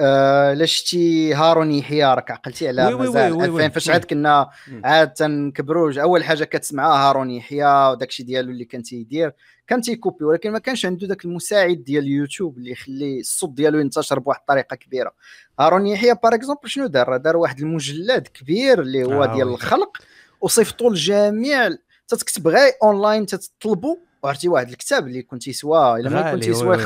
[0.00, 3.70] آه لا شتي هارون يحيى راك عقلتي على مازال.
[3.70, 4.50] فاش عاد كنا
[4.84, 9.32] عاد تنكبروا أول حاجة كتسمعها هارون يحيى وداك الشيء ديالو اللي كان تيدير
[9.66, 13.78] كان تي copier ولكن ما كانش عنده ذاك المساعد ديال اليوتيوب اللي يخلي الصوت ديالو
[13.78, 15.12] ينتشر بواحد الطريقة كبيرة.
[15.60, 19.96] هارون يحيى par exemple شنو دار؟ دار واحد المجلد كبير اللي هو آه ديال الخلق
[20.40, 21.70] وصيفطوا للجميع
[22.08, 26.78] تتكتب غير اونلاين تطلبوا وعرفتي واحد الكتاب اللي كنت يسوى إلا ما كنت يسوى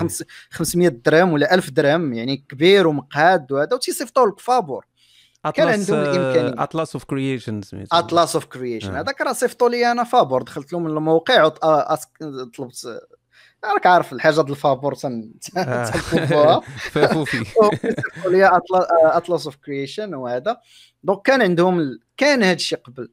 [0.50, 4.86] 500 درهم ولا 1000 درهم يعني كبير ومقاد وهذا وتيصيفطوا لك فابور
[5.54, 6.62] كان عندهم الإمكانية.
[6.62, 11.44] اطلاس اوف كرييشنز اطلاس اوف كرييشن هذاك راه صيفطوا لي أنا فابور دخلت لهم الموقع
[11.44, 13.00] وطلبت
[13.64, 14.94] راك عارف الحاجة ديال الفابور
[16.92, 18.60] فافوفي صيفطوا لي
[19.02, 20.56] Atlas of Creation وهذا.
[21.02, 23.08] donc كان عندهم كان هذا الشيء قبل.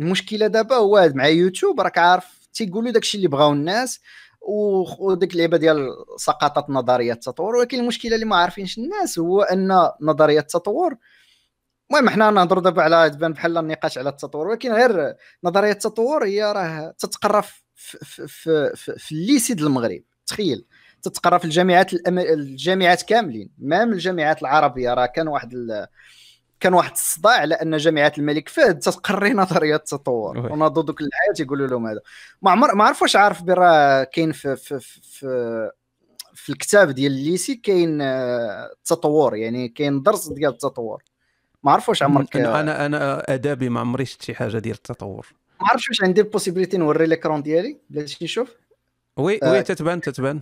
[0.00, 4.00] المشكلة دابا هو مع يوتيوب راك عارف تيقولوا داكشي اللي بغاو الناس
[4.98, 10.40] وديك اللعبه ديال سقطت نظرية التطور ولكن المشكلة اللي ما عارفينش الناس هو أن نظرية
[10.40, 10.96] التطور
[11.90, 15.14] المهم حنا نهضروا دابا على تبان بحال النقاش على التطور ولكن غير
[15.44, 17.40] نظرية التطور هي راه تتقرا
[17.74, 20.66] في, في, في, في, ال lycée المغرب تخيل
[21.02, 21.90] تتقرا في الجامعات.
[22.08, 25.52] الجامعات كاملين même الجامعات العربية راه كان واحد.
[26.60, 30.38] كان واحد الصداع على أن جامعة الملك فهد تقري نظرية التطور.
[30.38, 32.00] وناضوا دوك الحياة يقولوا لهم هذا.
[32.42, 35.70] ما عمر ما عرف واش عارف برا كاين في في في
[36.34, 41.02] في الكتاب ديال ال lycée كاين التطور يعني كاين درس ديال التطور.
[41.62, 45.26] ما عرف واش عمرك أنا أنا أدابي ما عمري شفت شي حاجة ديال التطور.
[45.60, 48.56] ما عرفتش واش عندي ال possibilité نوري l'écran ديالي؟ بلاتي نشوف.
[49.16, 50.40] oui oui تتبان تتبان.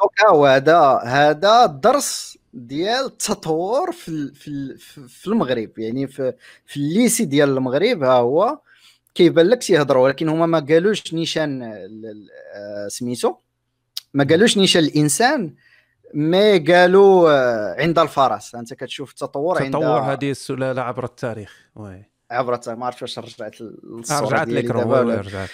[0.00, 4.76] donc هو هذا هذا الدرس ديال التطور في في
[5.08, 5.78] في المغرب.
[5.78, 6.32] يعني في
[6.66, 8.58] في ال lycée ديال المغرب ها هو
[9.14, 11.62] كيبان لك تيهضروا ولكن هما ما قالوش نيشان
[12.54, 13.34] آه، سميتو.
[14.14, 15.54] ما قالوش نيشان الإنسان
[16.14, 18.54] ما قالوا آه، عند الفرس.
[18.54, 21.68] انت كتشوف التطور عند تطور هذه السلالة عبر التاريخ.
[21.74, 22.04] oui.
[22.30, 22.78] عبر التاريخ.
[22.78, 25.48] ما عرفتش واش رجعت الصورة رجعت لك رجعت.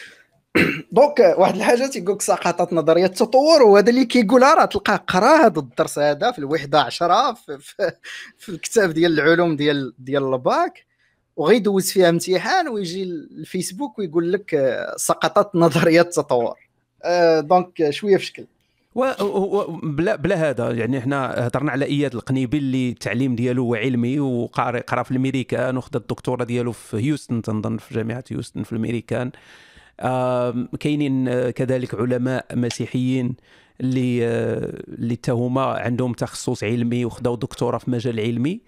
[0.93, 5.59] donc واحد الحاجة تيقول لك سقطت نظرية التطور وهذا اللي كيقولها راه تلقاه قرا هذا
[5.61, 7.93] الدرس هذا في الوحدة 10 في, في,
[8.39, 10.89] في الكتاب ديال العلوم ديال ديال الباك.
[11.37, 16.57] وغيدوز فيها امتحان ويجي الفيسبوك ويقول لك آه، سقطت نظرية التطور.
[17.05, 18.47] آه، دونك شوية في شكل.
[19.83, 24.81] بلا بلا هذا يعني إحنا هضرنا على إياد القنيبي اللي التعليم ديالو هو علمي وقاري
[24.81, 29.31] قرا في الأمريكان وخد الدكتوراه ديالو في هيوستن تنظن في جامعة هيوستن في الأمريكان.
[30.81, 33.37] كاينين آه، كذلك علماء مسيحيين
[33.81, 38.61] اللي آه، اللي هما عندهم تخصص علمي وخداو دكتوراه في مجال علمي.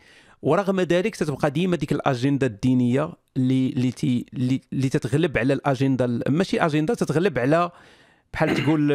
[0.42, 3.92] ورغم ذلك تتبقى ديما ديك الأجندة الدينية اللي
[4.34, 7.70] اللي اللي تتغلب على الأجندة ماشي أجندة تتغلب على
[8.32, 8.92] بحال تقول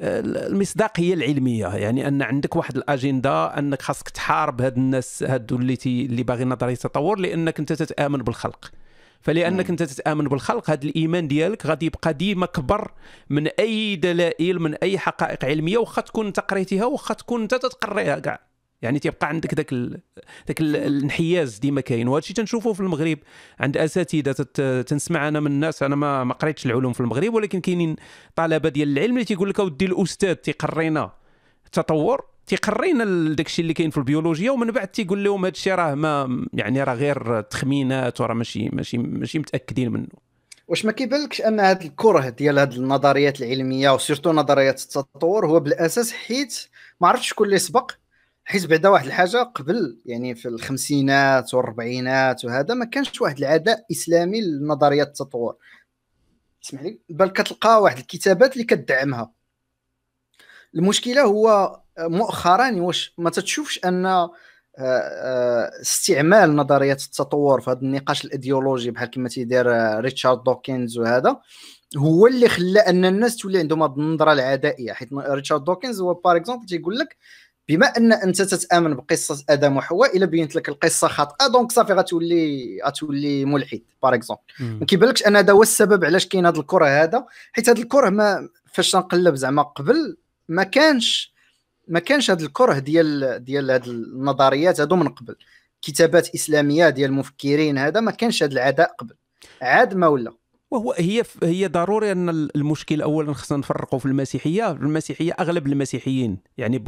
[0.00, 1.66] المصداقية العلمية.
[1.66, 6.72] يعني أن عندك واحد الأجندة أنك خاصك تحارب هاد الناس هادو اللي اللي باغي نظرية
[6.72, 8.70] التطور لأنك أنت تتآمن بالخلق.
[9.20, 12.90] فلأنك أنت تتآمن بالخلق هذا الإيمان ديالك غادي يبقى ديما كبر
[13.30, 18.18] من أي دلائل من أي حقائق علمية واخا تكون أنت قريتيها واخا تكون أنت تتقريها
[18.18, 18.50] كاع.
[18.82, 20.00] يعني تيبقى عندك ذاك ال...
[20.48, 22.08] ذاك الانحياز ديما كاين.
[22.08, 23.18] وهذا الشيء تنشوفه في المغرب
[23.60, 24.60] عند أساتذة تت...
[24.88, 27.96] تنسمع أنا من الناس أنا ما ما قريتش العلوم في المغرب ولكن كاينين
[28.34, 31.12] طلبة ديال العلم اللي تيقول لك أودي الأستاذ تيقرينا
[31.66, 32.29] التطور.
[32.50, 36.46] تيقرينا داك الشيء اللي كاين في البيولوجيا ومن بعد تيقول لهم هذا الشيء راه ما
[36.52, 40.08] يعني راه غير تخمينات وراه ماشي ماشي ماشي متأكدين منه.
[40.68, 45.60] واش ما كيبانلكش أن هذا الكره ديال هذه النظريات العلمية و surtout نظريات التطور هو
[45.60, 46.68] بالأساس حيت
[47.00, 47.92] ما عرفتش شكون اللي سبق
[48.44, 54.40] حيت بعدا واحد الحاجة قبل يعني في الخمسينات والاربعينات وهذا ما كانش واحد العداء إسلامي
[54.40, 55.56] لنظريات التطور.
[56.64, 59.32] اسمح لي؟ بل كتلقى واحد الكتابات اللي كتدعمها
[60.74, 64.30] المشكلة هو مؤخرا واش ما تتشوفش أن آه،
[64.78, 71.36] آه، استعمال نظريات التطور في هذا النقاش الإيديولوجي بحال كما تيدير آه، ريتشارد دوكنز وهذا
[71.96, 76.36] هو اللي خلى أن الناس تولي عندهم هذه النظرة العدائيه حيت ريتشارد دوكنز هو par
[76.36, 77.16] exemple تيقول لك
[77.68, 82.78] بما أن أنت تتأمن بقصة آدم وحواء إلا بينت لك القصة خاطئة donc صافي غتولي
[82.86, 87.26] غتولي ملحد par exemple ما كيبانلكش أن هذا هو السبب علاش كاين هذا الكره هذا
[87.52, 90.16] حيت هذا الكره ما فاش تنقلب زعما قبل
[90.48, 91.34] ما كانش
[91.90, 95.36] ما كانش هذا الكره ديال ديال هذه النظريات هذو من قبل.
[95.82, 99.14] كتابات إسلامية ديال المفكرين هذا ما كانش هذا العداء قبل.
[99.62, 100.32] عاد ما ولا.
[100.70, 104.70] وهو هي هي ضروري أن المشكل اولا خصنا نفرقوا في المسيحية.
[104.70, 106.84] المسيحية أغلب المسيحيين يعني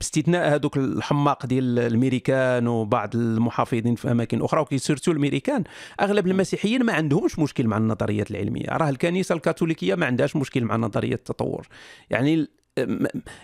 [0.00, 5.64] باستثناء هذوك الحماق ديال الأمريكان وبعض المحافظين في أماكن أخرى وكي surtout الأمريكان
[6.00, 8.66] أغلب المسيحيين ما عندهمش مشكل مع النظريات العلمية.
[8.68, 11.68] راه الكنيسة الكاثوليكية ما عندهاش مشكل مع نظرية التطور.
[12.10, 12.48] يعني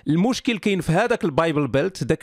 [0.08, 2.20] المشكل كاين في هذاك ال Bible Belt ذاك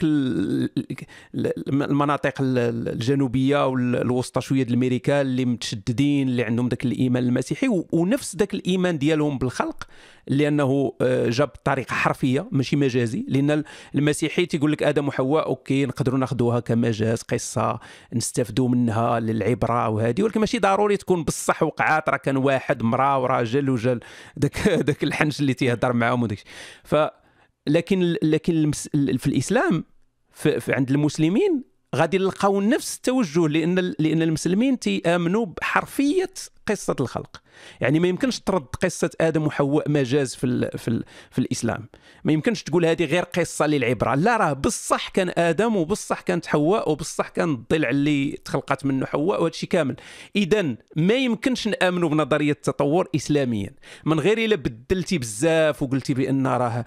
[1.34, 8.98] المناطق الجنوبية والوسطى شوية أمريكا اللي متشددين اللي عندهم ذاك الإيمان المسيحي ونفس ذاك الإيمان
[8.98, 9.86] ديالهم بالخلق.
[10.28, 13.24] لأنه آه، جاب بطريقه حرفية ماشي مجازي.
[13.28, 17.80] لأن المسيحي تيقول لك آدم وحواء أوكي نقدروا ناخذوها كمجاز قصة
[18.14, 23.70] نستافدوا منها للعبرة وهذه ولكن ماشي ضروري تكون بصح وقعات راه كان واحد مرأة وراجل
[23.70, 24.00] وجال
[24.38, 26.38] ذاك ذاك الحنش اللي تيهضر معاهم وداك
[26.84, 26.96] ف
[27.66, 28.70] لكن لكن
[29.18, 29.84] في الإسلام
[30.32, 36.30] في عند المسلمين غادي نلقاو نفس التوجه لأن لأن المسلمين تيآمنوا بحرفية
[36.68, 37.42] قصة الخلق.
[37.80, 41.88] يعني ما يمكنش ترد قصة آدم وحواء مجاز في ال في, ال في الإسلام.
[42.24, 44.14] ما يمكنش تقول هذه غير قصة للعبرة.
[44.14, 49.40] لا راه بصح كان آدم وبصح كانت حواء وبصح كان الضلع اللي تخلقت منه حواء
[49.42, 49.96] وهذا الشيء كامل.
[50.36, 53.70] اذا ما يمكنش نآمنوا بنظرية التطور اسلاميا.
[54.04, 56.84] من غير إلا بدلتي بزاف وقلتي بأن راه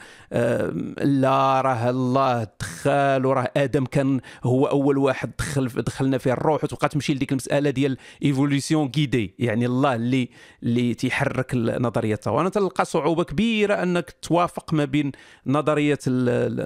[1.03, 6.89] لا راه الله دخل وراه آدم كان هو أول واحد دخل دخلنا فيه الروح وتبقى
[6.89, 10.29] تمشي لديك المسألة ديال ايفوليسيون غيدي يعني الله اللي
[10.63, 15.11] اللي تيحرك نظرية التطور أنا تلقى صعوبة كبيرة أنك توافق ما بين
[15.45, 15.99] نظرية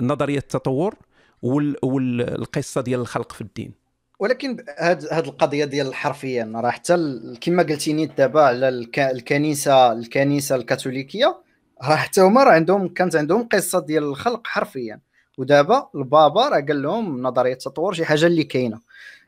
[0.01, 0.95] نظرية التطور
[1.41, 3.71] والقصة ديال الخلق في الدين.
[4.19, 11.37] ولكن هاد هاد القضية ديال الحرفية راه حتى كما قلتيني دابا على الكنيسه الكنيسة الكاثوليكية
[11.83, 14.99] راه حتى هما راه عندهم كانت عندهم قصة ديال الخلق حرفيا.
[15.37, 18.79] ودابا البابا راه قال لهم نظرية التطور شي حاجة اللي كاينة.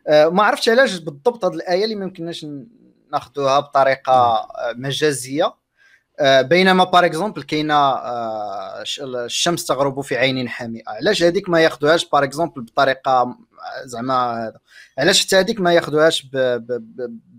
[0.07, 2.45] أه ما عرفتش علاش بالضبط هذه الآية اللي ما يمكنناش
[3.11, 5.53] ناخذوها بطريقة مجازية.
[6.19, 12.09] آه، بينما par exemple كاينة آه، الشمس تغرب في عين حامئه علاش هذيك ما ياخذوهاش
[12.09, 13.37] par exemple بطريقة
[13.83, 14.53] زعما
[14.97, 16.27] علاش حتى هذيك ما ياخذوهاش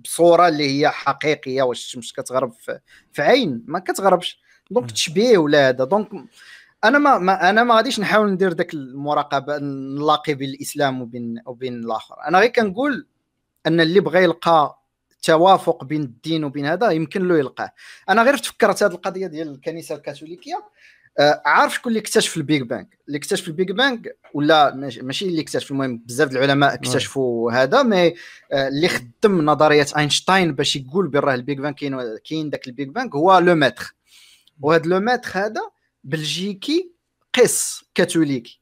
[0.04, 2.52] بصورة اللي هي حقيقية واش الشمس كتغرب
[3.12, 4.40] في عين؟ ما كتغربش.
[4.70, 6.08] donc تشبيه ولا هذا؟ donc
[6.84, 11.74] أنا ما, ما أنا ما غاديش نحاول ندير ذاك المقاربة نلاقي بين الاسلام وبين وبين
[11.74, 12.14] الآخر.
[12.28, 13.06] أنا غير كنقول
[13.66, 14.79] أن اللي بغى يلقى
[15.22, 17.72] توافق بين الدين وبين هذا يمكن له يلقاه.
[18.08, 20.64] أنا غير تفكرت هذه القضية ديال الكنيسة الكاثوليكية.
[21.18, 25.24] آه عارف شكون اللي اكتشف ال Big Bang اللي اكتشف ال Big Bang ولا ماشي
[25.24, 28.14] اللي اكتشف المهم بزاف العلماء اكتشفوا هذا mais
[28.52, 32.72] آه اللي خدم نظرية أينشتاين باش يقول براه ال Big Bang كاين كاين ذاك ال
[32.72, 33.94] Big Bang هو لو ماتر.
[34.60, 35.60] وهذا لو ماتر هذا
[36.04, 36.92] بلجيكي
[37.34, 38.59] قس كاثوليكي.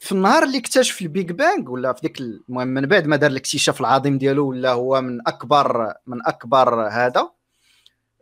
[0.00, 3.30] في النهار اللي اكتشف ال Big Bang ولا في ديك المهم من بعد ما دار
[3.30, 7.30] الاكتشاف العظيم ديالو ولا هو من اكبر من أكبر هذا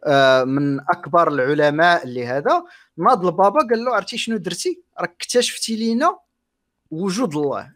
[0.07, 2.65] آه، من أكبر العلماء اللي هذا
[2.97, 6.19] ناض البابا قال له عرفتي شنو درتي؟ راك اكتشفتي لينا
[6.91, 7.73] وجود الله.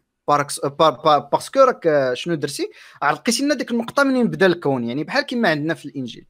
[1.32, 2.70] parce que راك شنو درتي؟
[3.02, 6.26] لقيتي لنا ديك النقطة منين بدأ الكون يعني بحال كما عندنا في الإنجيل.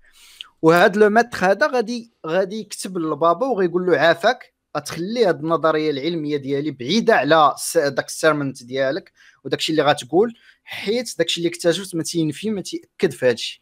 [0.62, 6.36] وهذا لو ماتر هذا غادي غادي يكتب للبابا وغيقول له عافاك غتخلي هذه النظرية العلمية
[6.36, 9.12] ديالي بعيدة على داك ال sermon ديالك
[9.44, 13.32] وداك الشيء اللي غتقول حيت داك الشيء اللي اكتشفت ما تينفي ما تيأكد في هذا
[13.32, 13.60] الشيء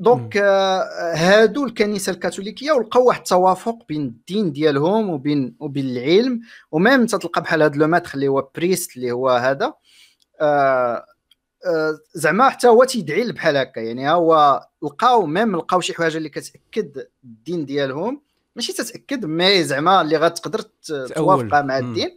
[0.00, 6.40] donc آه هادو الكنيسة الكاثوليكية ولقاو واحد التوافق بين الدين ديالهم وبين وبين العلم
[6.72, 9.74] و même انت تلقى بحال هذا Lemaître اللي هو prêtre اللي هو هذا
[10.40, 11.04] آه
[11.66, 13.80] آه زعما حتى هو تيدعي بحال هكا.
[13.80, 18.27] يعني هو لقاو même لقاو شي حاجة اللي كتأكد الدين ديالهم
[18.58, 20.60] ماشي تتأكد mais زعما اللي غتقدر
[21.14, 22.16] توافق مع الدين.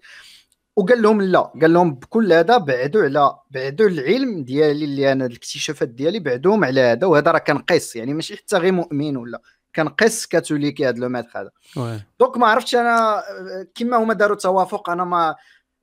[0.75, 5.89] وقال لهم لا قال لهم بكل هذا بعدوا على بعدوا العلم ديالي اللي أنا الاكتشافات
[5.89, 9.41] ديالي بعدوهم على هذا وهذا راه كان قس يعني ماشي حتى غير مؤمن ولا
[9.73, 11.51] كان قس كاثوليكي هذا Lemaître هذا
[12.19, 13.23] donc ما عرفتش أنا
[13.75, 15.35] كيما هما داروا توافق أنا ما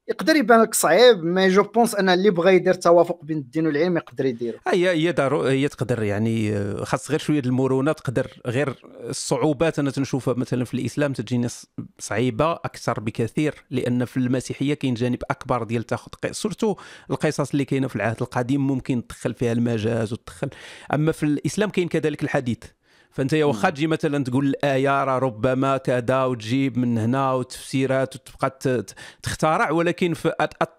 [0.08, 3.96] يقدر يبان لك صعيب mais je pense أن اللي بغى يدير توافق بين الدين والعلم
[3.96, 4.60] يقدر يدير.
[4.66, 10.34] هي هي دارو هي تقدر يعني خاص غير شوية المرونه تقدر غير الصعوبات أنا تنشوفها
[10.34, 11.48] مثلا في الإسلام تجينا
[11.98, 16.76] صعيبة أكثر بكثير لأن في المسيحية كاين جانب أكبر ديال تاخذ سورتو
[17.10, 20.48] القصص اللي كاينة في العهد القديم ممكن تدخل فيها المجاز وتدخل
[20.94, 22.58] أما في الإسلام كاين كذلك الحديث.
[23.10, 28.84] فأنت واخا تجي مثلا تقول الآية راه ربما كذا وتجيب من هنا وتفسيرات وتبقى
[29.22, 30.14] تخترع ولكن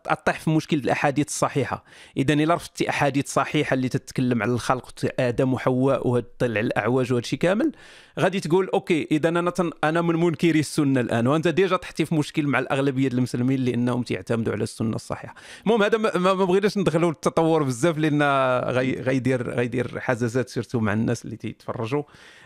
[0.08, 1.84] اطيح في مشكل الأحاديث الصحيحة.
[2.18, 7.40] اذا إلا رفضتي أحاديث صحيحة اللي تتكلم على الخلق آدم وحواء وطلع الاعواج وهذا الشيء
[7.40, 7.72] كامل
[8.20, 9.72] غادي تقول OK إذا أنا تن...
[9.84, 14.54] أنا من منكري السنة الآن وأنت déjà تحتي في مشكل مع الأغلبية المسلمين لأنهم تيعتمدوا
[14.54, 15.36] على السنة الصحيحة.
[15.66, 18.24] المهم هذا ما, ما بغيناش ندخلوا التطور بزاف لأن
[18.70, 19.02] غي...
[19.02, 22.04] غيدير غيدير حزازات surtout مع الناس اللي تيتفرجوا.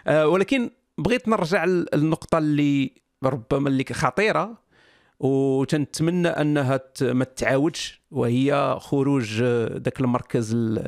[0.08, 2.92] آه ولكن بغيت نرجع للنقطة اللي
[3.24, 4.64] ربما اللي خطيرة
[5.20, 9.44] وتنتمنى أنها ما تعاودش وهي خروج
[9.74, 10.80] ذاك المركز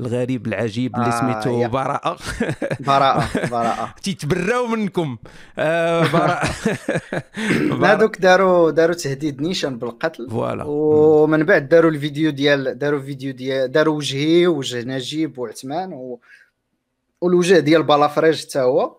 [0.00, 2.16] الغريب العجيب اللي آه سميتو براءة.
[2.80, 3.94] براءة براءة.
[4.02, 5.18] تيتبراو منكم.
[5.58, 6.48] آه براءة.
[7.92, 10.30] هذوك داروا داروا تهديد نيشان بالقتل.
[10.30, 10.64] voilà.
[10.66, 16.20] ومن بعد داروا الفيديو ديال داروا فيديو ديال داروا وجهي وجه نجيب وعثمان و...
[17.20, 18.96] والوجه ديال بلافريج حتى هو.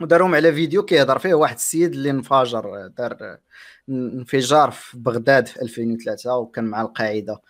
[0.00, 3.38] وداروهم على فيديو كيهضر فيه واحد السيد اللي انفجر دار
[3.88, 7.40] انفجار في بغداد في 2003 وكان مع القاعدة.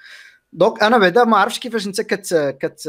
[0.53, 2.89] donc أنا بعدا ما عرفتش كيفاش أنت كت كت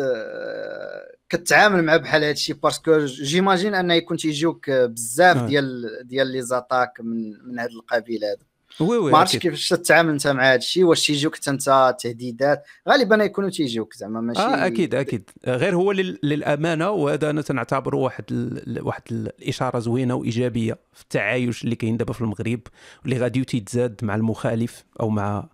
[1.29, 5.47] كتعامل مع بحال هادشي parce que j'imagine ان يكون تيجيوك بزاف نعم.
[5.47, 10.09] ديال ديال les attaques من من هاد القبيلة هذا oui oui ما عرفتش كيفاش تتعامل
[10.09, 12.63] أنت مع هادشي واش تيجيوك حتى أنت تهديدات.
[12.89, 15.29] غالبا يكونوا تيجيوك زعما ماشي آه أكيد أكيد.
[15.47, 18.79] غير هو للأمانة وهذا أنا تنعتبره واحد ال...
[18.81, 22.59] واحد الاشاره زوينة وإيجابية في التعايش اللي كاين دابا في المغرب
[23.03, 25.49] واللي غادي تيتزاد مع المخالف أو مع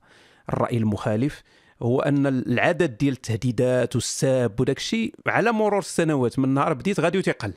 [0.49, 1.43] الرأي المخالف.
[1.81, 7.21] هو أن العدد ديال التهديدات والسبان وداك الشيء على مرور السنوات من نهار بديت غادي
[7.21, 7.53] تيقل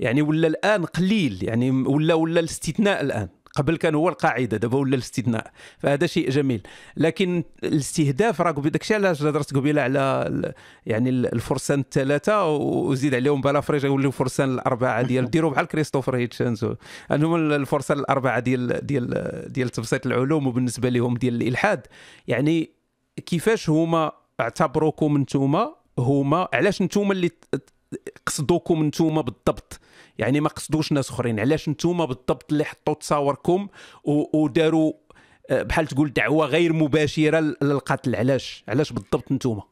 [0.00, 3.28] يعني ولا الآن قليل يعني ولا ولا الاستثناء الآن.
[3.56, 5.50] قبل كان هو القاعدة دابا ولا الاستثناء.
[5.78, 6.62] فهذا شيء جميل.
[6.96, 10.52] لكن الاستهداف راه داك الشيء علاش هضرت قبيلة على
[10.86, 16.66] يعني الفرسان الثلاثة وزيد عليهم بلافريج يوليو فرسان الأربعة ديال ديروا بحال كريستوفر هيتشنز
[17.12, 21.86] أنهم الفرسان الأربعة ديال ديال ديال تبسيط العلوم وبالنسبة لهم ديال الإلحاد.
[22.28, 22.73] يعني
[23.26, 27.30] كيفاش هما اعتبروكم نتوما؟ هما علاش نتوما اللي
[28.26, 29.80] قصدوكم نتوما بالضبط؟
[30.18, 33.68] يعني ما قصدوش ناس أخرين علاش نتوما بالضبط اللي حطوا تصاوركم
[34.04, 34.92] وداروا
[35.50, 39.62] آه، بحال تقول دعوة غير مباشرة للقتل؟ علاش؟ علاش بالضبط نتوما؟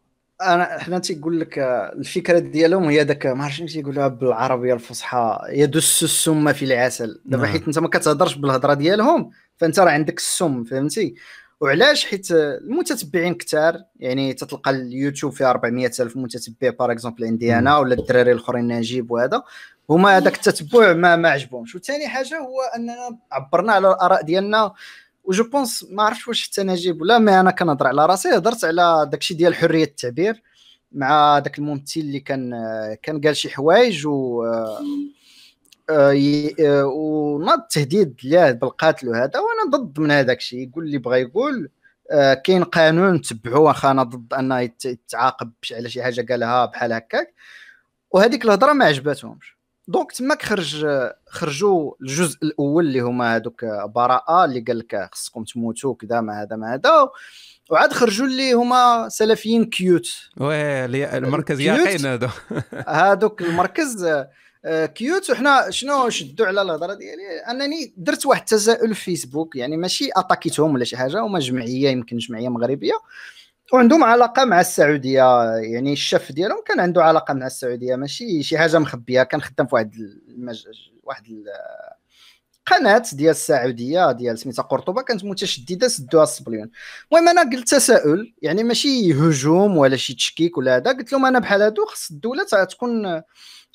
[0.43, 6.03] أنا حنا تيقول لك آه، الفكرة ديالهم هي داك ما عرفتش تيقولها بالعربية الفصحى يدس
[6.03, 7.21] السم في العسل.
[7.25, 7.53] دابا نعم.
[7.53, 11.15] حيت انت ما كتهضرش بالهضرة ديالهم فأنت راه عندك السم فهمتي؟
[11.63, 17.79] وعلاش حيت المتتبعين كثار يعني تتلقى اليوتيوب فيه 400 ألف متتبع par exemple عندي أنا
[17.79, 19.43] ولا الدراري الأخرين نجيب وهذا
[19.91, 21.75] هما هذاك التتبع ما ما عجبهمش.
[21.75, 24.73] وثاني حاجة هو أننا عبرنا على الآراء ديالنا
[25.25, 28.65] و je pense ما عرفتش واش حتى نجيب ولا mais أنا كنهضر على راسي هضرت
[28.65, 30.43] على داكشي ديال حرية التعبير
[30.93, 32.51] مع داك الممثل اللي كان
[33.03, 34.45] كان قال شي حوايج و
[36.85, 40.69] وناض التهديد ليه بالقتل وهذا وأنا ضد من هذاك الشيء.
[40.69, 41.71] يقول اللي بغى يقول
[42.11, 47.35] آه، كاين قانون تبعوه واخا أنا ضد أنه يتعاقب على شي حاجة قالها بحال هكاك.
[48.11, 49.57] وهذيك الهضرة ما عجباتهمش
[49.89, 50.87] donc تماك خرج
[51.27, 53.65] خرجوا الجزء الأول اللي هما هذوك
[53.95, 57.09] براءة اللي قال لك خصكم تموتوا كذا ما هذا ما هذا.
[57.71, 60.09] وعاد خرجوا اللي هما سلفيين quiètes.
[60.41, 60.87] oui
[61.19, 62.31] المركز يقين هذا
[62.89, 64.31] هذوك المركز آه،
[64.95, 65.31] كيوت.
[65.31, 70.75] وحنا شنو شدوا على الهضرة ديالي؟ أنني درت واحد التساؤل في فيسبوك يعني ماشي اتاكيتهم
[70.75, 72.95] ولا شي حاجة هما جمعية يمكن جمعية مغربية
[73.73, 75.45] وعندهم علاقة مع السعودية.
[75.57, 79.23] يعني الشف ديالهم كان عنده علاقة مع السعودية ماشي شي حاجة مخبية.
[79.23, 79.95] كان خدام في واحد
[80.29, 80.65] المج...
[81.03, 81.25] واحد
[82.67, 86.71] قناة ديال السعودية ديال سميتها قرطبة كانت متشددة سدوها الصبليون
[87.13, 90.93] المهم أنا قلت تساؤل يعني ماشي هجوم ولا شي تشكيك ولا هذا.
[90.93, 93.23] قلت لهم أنا بحال هادو خص الدولة تكون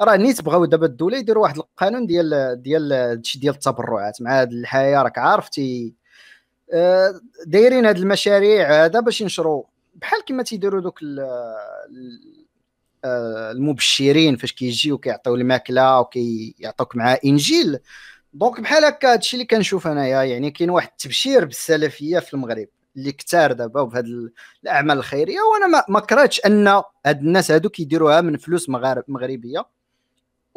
[0.01, 4.51] راه نيت بغاو دابا الدولة يديروا واحد القانون ديال ديال هادشي ديال التبرعات مع هاد
[4.51, 5.93] الحياة راك عارفتي.
[6.73, 9.63] آه، دايرين هاد المشاريع هذا باش ينشروا.
[9.95, 10.99] بحال كما تيديروا دوك
[13.05, 17.79] آه، المبشرين فاش كيجيو كيعطيو الماكلة وكيعطوك معاه إنجيل.
[18.33, 22.67] donc بحال هكا هادشي اللي كنشوف أنايا يعني كاين واحد التبشير بالسلفية في المغرب
[22.97, 24.05] اللي كثار دابا بهاد
[24.63, 25.39] الأعمال الخيرية.
[25.41, 26.67] وأنا ما كرهتش أن
[27.05, 29.76] هاد الناس هادو كيديروها من فلوس مغارب مغربية.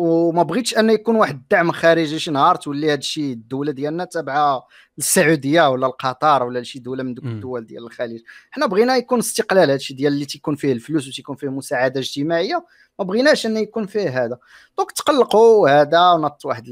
[0.01, 4.67] وما بغيتش أن يكون واحد الدعم خارجي شي نهار تولي هذا الشيء الدولة ديالنا تابعة
[4.99, 8.21] للسعودية ولا لقطر ولا لشي دولة من دوك الدول ديال الخليج.
[8.51, 12.65] حنا بغينا يكون استقلال هذا الشيء ديال اللي تيكون فيه الفلوس وتيكون فيه مساعدة اجتماعية
[12.99, 14.39] ما بغيناش أن يكون فيه هذا.
[14.79, 16.69] donc تقلقوا هذا وناض واحد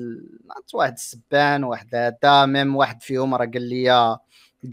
[0.59, 4.19] ناض واحد السبان واحد هذا même واحد فيهم راه قال لي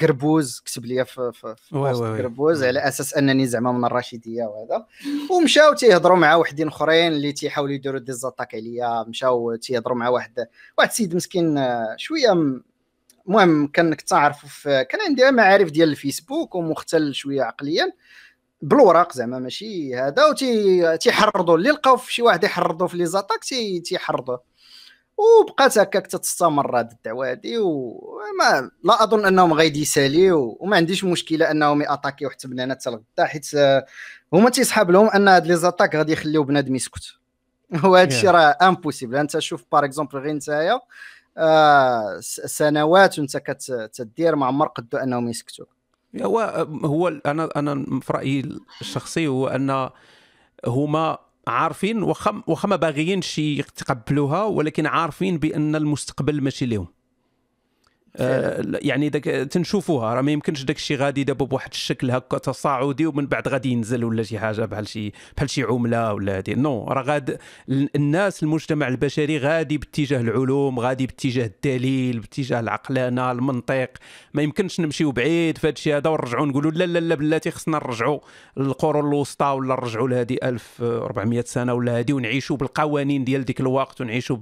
[0.01, 1.75] قربوز كتب لي في في, في
[2.21, 4.86] قربوز على أساس أنني زعما من الرشيدية وهذا.
[5.31, 9.05] ومشاو تيهضروا مع وحدين أخرين اللي تيحاولوا يديروا des attaques عليا.
[9.07, 12.31] مشاو تيهضروا مع واحد واحد السيد مسكين آه، شوية
[13.27, 17.91] المهم كان كنت تعرف كان عندي معارف ديال الفيسبوك ومختل شوية عقليا.
[18.61, 23.39] بالوراق زعما ماشي هذا وتي تيحرضوا اللي لقاو في شي واحد يحرضوا في les attaques
[23.86, 24.54] تيحرضوه.
[25.18, 31.51] وبقات هكاك تستمر هذه الدعوة هذه وما لا أظن أنهم غادي يساليو وما عنديش مشكلة
[31.51, 33.51] أنهم يattaquيو حتى بنانات حتى الغدا حيت
[34.34, 37.13] هما تيسحاب لهم أن هاد les attaques غادي يخليو بنادم يسكت.
[37.84, 40.80] وهذا الشيء راه impossible أنت شوف par exemple غير نتايا
[41.38, 45.66] آه سنوات وأنت كتدير ما عمر قدو أنهم يسكتوا
[46.22, 46.39] هو
[46.86, 49.89] هو أنا أنا في رأيي الشخصي هو أن
[50.66, 56.87] هما عارفين واخا واخا ما باغيينش يتقبلوها ولكن عارفين بأن المستقبل ماشي لهم
[58.20, 63.05] آه يعني داك تنشوفوها راه ما يمكنش داك الشيء غادي دابا بواحد الشكل هكا تصاعدي
[63.05, 66.55] ومن بعد غادي ينزل ولا شي حاجة بحال شي بحال شي عملة ولا هادي.
[66.55, 67.38] نو راه غاد
[67.70, 73.89] الناس المجتمع البشري غادي باتجاه العلوم غادي باتجاه الدليل باتجاه العقلانه المنطق.
[74.34, 77.78] ما يمكنش نمشيو بعيد في هذا الشيء هذا ونرجعوا نقولوا لا لا لا بلاتي خصنا
[77.78, 78.20] نرجعوا
[78.57, 84.38] للقرون الوسطى ولا نرجعوا لهذه 1400 سنة ولا هذه ونعيشوا بالقوانين ديال ديك الوقت ونعيشوا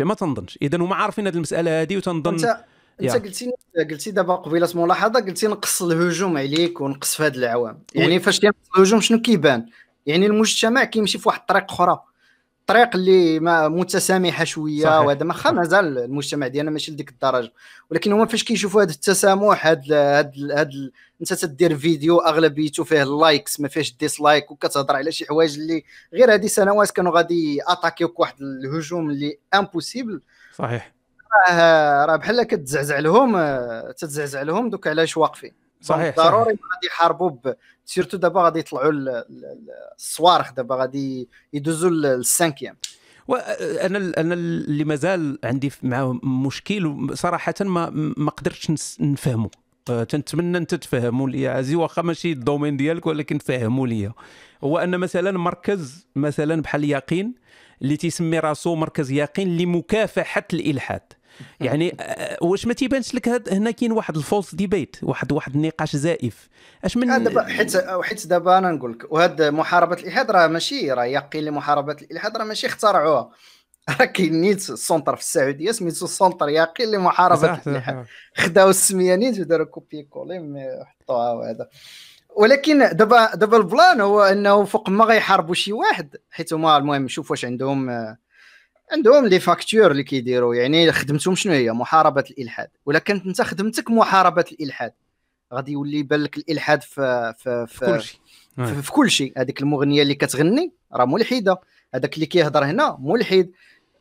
[0.00, 0.58] ما تنظنش.
[0.62, 2.36] اذا هما عارفين هذه المسألة هذه وتنظن
[3.02, 7.82] انت قلتي قلتي دابا قبيلة ملاحظة قلتي نقص الهجوم عليك ونقص في هذه العوام.
[7.94, 9.66] يعني فاش كينقص الهجوم شنو كيبان؟
[10.06, 12.00] يعني المجتمع كيمشي في واحد الطريق أخرى.
[12.60, 17.52] الطريق اللي ما متسامحة شوية وهذا ما مازال المجتمع ديالنا ماشي لديك الدرجة.
[17.90, 20.70] ولكن هما فاش كيشوفوا هذا التسامح هذا هذا هذا
[21.20, 25.84] انت تدير فيديو أغلبيته فيه les likes ما فيهش dislike وكتهضر على شي حوايج اللي
[26.14, 30.20] غير هذه سنوات كانوا غادي attaquيوك واحد الهجوم اللي impossible
[30.56, 30.97] صحيح.
[31.48, 33.38] راه راه بحال كتزعزع لهم
[33.92, 35.52] تتزعزع لهم دوك علاش واقفين.
[35.80, 37.30] صحيح ضروري غادي يحاربوا
[37.84, 38.92] surtout دابا غادي يطلعوا
[39.98, 42.76] الصواريخ دابا غادي يدوزوا لل cinquième
[43.28, 48.70] وأنا أنا اللي مازال عندي معاه مشكل صراحة ما ما قدرتش
[49.00, 49.50] نفهمه.
[49.90, 54.12] أه، تنتمنى أنت تفهموا لي عزيزي واخا ماشي ال domaine ديالك ولكن فهموا لي
[54.64, 57.34] هو أن مثلا مركز مثلا بحال يقين
[57.82, 61.12] اللي تيسمي راسو مركز يقين لمكافحة الإلحاد.
[61.60, 65.54] يعني آه، واش ما تيبانش لك هاد هنا كاين واحد ال false debate واحد واحد
[65.54, 66.48] النقاش زائف.
[66.84, 71.04] اش من دابا حيت حيت دابا أنا نقول لك وهاد محاربة الالحاد راه ماشي راه
[71.04, 73.30] يقين لمحاربة الالحاد راه ماشي اخترعوها.
[74.00, 79.66] راه كاين نيت centre في السعودية سميتو centre يقين لمحاربة الالحاد خداو السمية نيت وداروا
[79.66, 81.68] copier coller حطوها وهذا.
[82.36, 87.08] ولكن دابا دابا ال plan هو إنه فوق ما غيحاربوا شي واحد حيت هما المهم
[87.08, 87.90] شوف واش عندهم
[88.92, 92.68] عندهم les factures اللي كيديروا يعني خدمتهم شنو هي؟ محاربة الإلحاد.
[92.86, 94.92] ولا كانت أنت خدمتك محاربة الإلحاد.
[95.54, 98.20] غادي يولي يبان لك الإلحاد في في في, في كل شيء.
[98.56, 99.32] في, في كل شيء.
[99.36, 101.60] هذيك المغنية اللي كتغني راه ملحدة.
[101.94, 103.50] هذاك اللي كيهضر هنا ملحد.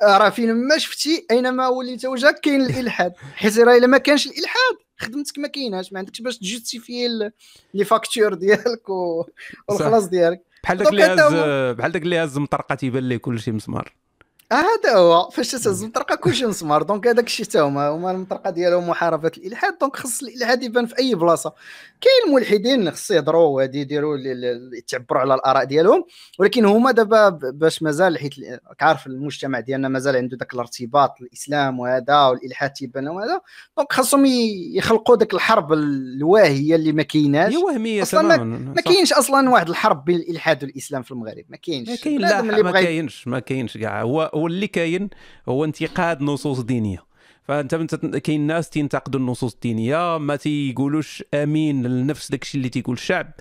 [0.04, 3.14] راه فين ما شفتي أينما وليت وجهك كاين الإلحاد.
[3.36, 5.94] حيت راه إلا ما كانش الإلحاد خدمتك ما كايناش.
[5.94, 7.32] ما عندكش باش تjustifier
[7.74, 8.90] les factures ديالك
[9.70, 10.44] والخلاص ديالك.
[10.64, 11.34] بحال داك اللي هز
[11.78, 13.94] بحال داك اللي هز مطرقه تيبان ليه كلشي مسمار.
[14.52, 15.30] هذا هو.
[15.30, 16.84] فاش تهز المطرقة كلشي مسمار.
[16.84, 19.78] donc هذاك الشيء حتى هما هما المطرقة ديالهم محاربة الإلحاد.
[19.82, 21.54] donc خص الإلحاد يبان في أي بلاصة.
[22.02, 24.18] كاين ملحدين خص يهضروا وهادي يديروا
[24.78, 26.04] يتعبروا على الآراء ديالهم
[26.40, 28.34] ولكن هما دابا باش مازال حيت
[28.78, 33.42] كعارف المجتمع ديالنا مازال عنده ذاك الارتباط الإسلام وهذا والإلحاد تيبان وهذا
[33.78, 34.26] donc خاصهم
[34.76, 37.54] يخلقوا ذاك الحرب الواهية اللي ما كايناش.
[37.54, 41.58] هي وهمية أصلا ما, ما كاينش أصلا واحد الحرب بين الإلحاد والإسلام في المغرب ما
[41.58, 41.90] كاينش.
[41.90, 44.02] ما كاين لا ما كاينش ما كاينش كاع.
[44.02, 45.10] هو هو اللي كاين
[45.50, 47.07] هو انتقاد نصوص دينية.
[47.48, 53.32] فأنت كاين ناس تينتقدوا النصوص الدينية ما تيقولوش آمين لنفس داكشي اللي تيقول الشعب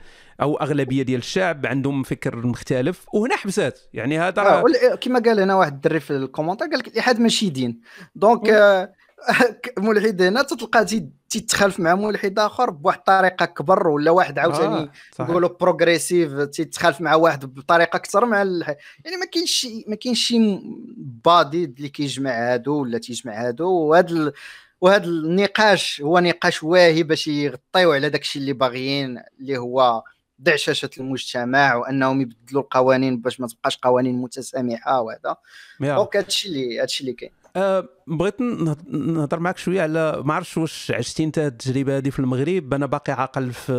[0.42, 3.80] أو أغلبية ديال الشعب عندهم فكر مختلف وهنا حبسات.
[3.92, 4.64] يعني هذا آه
[5.00, 7.80] كما قال هنا واحد الدري في ال commentaire قال لك الالحاد ماشي دين.
[8.14, 8.92] donc آه
[9.78, 10.86] ملحد هنا تلقى
[11.28, 14.76] تيتخالف مع ملحد آخر بواحد الطريقة كبر ولا واحد عاوتاني
[15.20, 18.68] آه نقولوا progressif تيتخالف مع واحد بطريقة أكثر مع الح...
[19.04, 20.60] يعني ما كاينش شي ما كاينش شي
[20.96, 23.70] بادي اللي كيجمع هادو ولا تيجمع هادو.
[23.70, 24.32] وهذا ال...
[24.80, 30.02] وهذا النقاش هو نقاش واهي باش يغطيو على داكشي اللي باغيين اللي هو
[30.38, 35.36] دعششه المجتمع وأنهم يبدلوا القوانين باش ما تبقاش قوانين متسامحة وهذا.
[35.96, 37.30] donc هادشي اللي هادشي اللي كاين.
[37.56, 38.40] أه بغيت
[38.90, 42.74] نهضر معك شوية على ما عرفتش واش عشتي انت التجربه هذه في المغرب.
[42.74, 43.72] أنا باقي عاقل في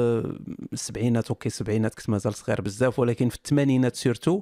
[0.73, 4.41] السبعينات okay السبعينات كنت مازال صغير بزاف ولكن في الثمانينات surtout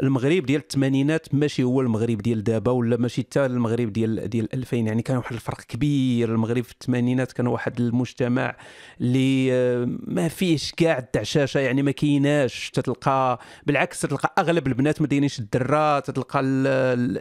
[0.00, 4.76] المغرب ديال الثمانينات ماشي هو المغرب ديال دابا ولا ماشي حتى المغرب ديال ديال 2000
[4.76, 6.28] يعني كان واحد الفرق كبير.
[6.34, 8.56] المغرب في الثمانينات كان واحد المجتمع
[9.00, 12.70] اللي آه، ما فيهش كاع الدعشاشة يعني ما كايناش.
[12.70, 16.66] تتلقى بالعكس تلقى أغلب البنات ما دايرينش الدرا تتلقى ال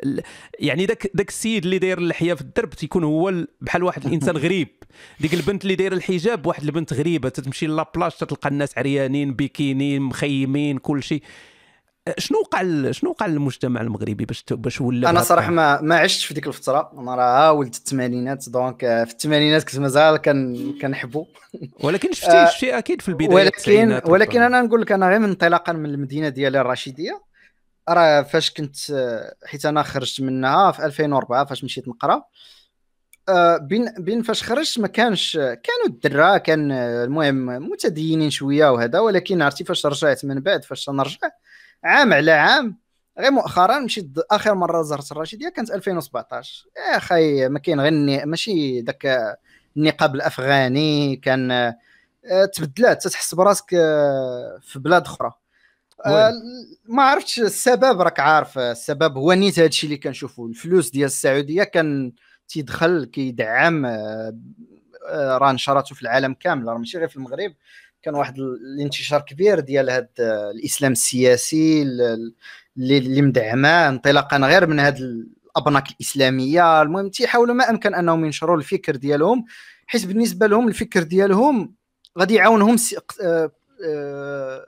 [0.06, 0.22] ال
[0.60, 4.68] يعني داك داك السيد اللي داير اللحية في الدرب تيكون هو بحال واحد الإنسان غريب.
[5.20, 10.00] ديك البنت اللي دايرة الحجاب واحد البنت غريبة تتمشي la plage تتلقى الناس عريانين بيكيني
[10.00, 11.22] مخيمين كل شيء
[12.18, 16.34] شنو وقع شنو وقع للمجتمع المغربي باش باش ولا أنا صراحة ما ما عشتش في
[16.34, 16.92] ديك الفترة.
[16.98, 21.26] أنا راه ولد الثمانينات donc في الثمانينات كنت مازال كان كنحبو.
[21.84, 25.74] ولكن شفتي آه شفتي أكيد في البداية ولكن ولكن أنا نقول لك أنا غير انطلاقا
[25.74, 27.22] من المدينة ديالي الرشيديه
[27.90, 28.76] راه فاش كنت
[29.46, 32.24] حيت أنا خرجت منها في 2004 فاش مشيت نقرأ.
[33.30, 39.42] آه، بين بين فاش خرجت ما كانش كانوا الدرا كان المهم متدينين شوية وهذا ولكن
[39.42, 41.30] عرفتي فاش رجعت من بعد فاش نرجع
[41.84, 42.82] عام على عام.
[43.20, 48.82] غير مؤخرا مشيت آخر مرة زرت الرشيديه كانت 2017 يا أخي ما كاين غير ماشي
[48.82, 49.38] ذاك
[49.78, 55.32] النقاب الأفغاني كان آه، تبدلات تحس براسك آه، في بلاد أخرى.
[56.06, 56.32] آه،
[56.86, 59.18] ما عرفتش السبب راك عارف السبب.
[59.18, 62.14] هو نيت هذا الشيء اللي كنشوفوا الفلوس ديال السعودية كان
[62.48, 63.86] تيدخل كيدعم
[65.14, 67.54] راه نشراته في العالم كامل راه ماشي غير في المغرب.
[68.04, 70.10] كان واحد الانتشار كبير ديال هذا
[70.52, 71.82] الإسلام السياسي
[72.78, 76.82] اللي مدعمة انطلاقا غير من هذه الأبناك الإسلامية.
[76.82, 79.46] المهم تيحاولوا ما أمكن أنهم ينشروا الفكر ديالهم
[79.88, 81.76] حيت بالنسبة لهم الفكر ديالهم
[82.20, 82.76] غادي يعاونهم
[83.24, 83.52] آه،
[83.86, 84.66] آه،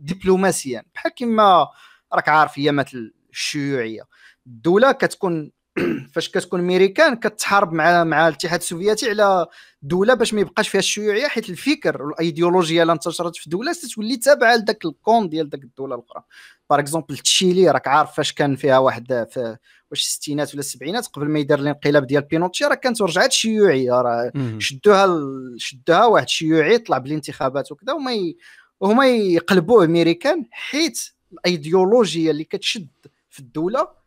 [0.00, 0.82] دبلوماسيا.
[0.94, 1.68] بحال كما
[2.12, 4.02] راك عارف هي مثل الشيوعية.
[4.46, 5.52] الدولة كتكون
[6.12, 9.46] فاش كتكون ميريكان كتحارب مع مع الاتحاد السوفيتي على
[9.82, 14.56] دولة باش ما يبقاش فيها الشيوعية حيت الفكر والايديولوجيا اللي انتشرت في دوله ستولي تابعة
[14.56, 16.22] لذاك الكون ديال ذاك الدولة الأخرى.
[16.70, 19.56] par exemple تشيلي راك عارف فاش كان فيها واحد في
[19.90, 24.32] واش الستينات ولا السبعينات قبل ما يدير الانقلاب ديال بينوتشي راه كانت رجعت شيوعية راه
[24.58, 25.08] شدوها
[25.56, 28.36] شدوها واحد شيوعي طلع بالانتخابات وكذا وما ي...
[28.80, 31.00] وهما يقلبوه أمريكان حيت
[31.32, 32.88] الأيديولوجيا اللي كتشد
[33.30, 34.03] في الدولة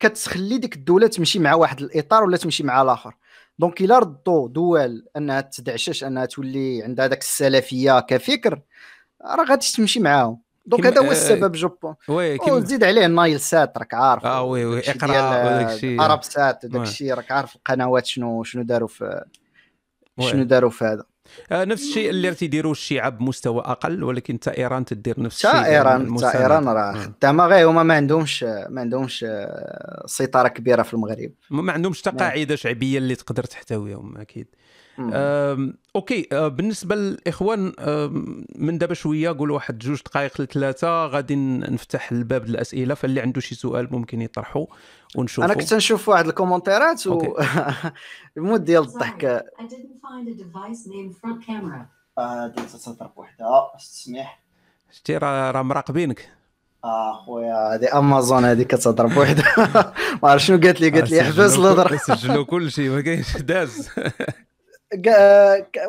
[0.00, 3.16] كتخلي ديك الدولة تمشي مع واحد الإطار ولا تمشي مع الآخر.
[3.58, 8.60] donc الا ردوا دول أنها تدعشش أنها تولي عندها داك السلفية كفكر
[9.24, 10.40] راه غادي تمشي معاهم.
[10.66, 11.70] donc هذا هو السبب جو
[12.08, 14.24] oui وزيد عليه النايل سات راك عارف.
[14.24, 18.62] آه oui oui اقرا وداك الشيء عرب سات وداك الشيء راك عارف القنوات شنو شنو
[18.62, 19.24] داروا في
[20.20, 21.00] شنو داروا في هذا.
[21.00, 21.04] آه
[21.52, 26.18] نفس الشيء اللي تيديروه الشيعة بمستوى أقل ولكن حتى إيران تدير نفس الشيء حتى إيران
[26.18, 27.46] حتى إيران راه خدامة.
[27.46, 31.30] غير هما ما عندهمش ما عندهمش آه، سيطرة كبيرة في المغرب.
[31.50, 34.46] ما عندهمش حتى قاعدة شعبية اللي تقدر تحتويهم أكيد.
[35.96, 37.72] أوكي أه بالنسبة للإخوان
[38.56, 43.54] من دابا شوية قول واحد جوج دقائق لثلاثة غادي نفتح الباب للأسئلة فاللي عنده شي
[43.54, 44.66] سؤال ممكن يطرحه.
[45.16, 47.36] ونشوفه أنا كنت نشوف واحد ال commentaireات و
[48.36, 49.24] ال mode ديال الضحك.
[52.18, 54.42] هادي تضرب وحده تسمح
[54.92, 56.32] شتي راه راه مراقبينك.
[56.84, 59.44] آه خويا هذه امازون هذه كتضرب وحده
[60.22, 60.90] ما عرف شنو قالت لي.
[60.90, 61.96] قالت لي حبس الهضرة.
[61.96, 63.88] سجلوا كل شيء ما كاينش داز.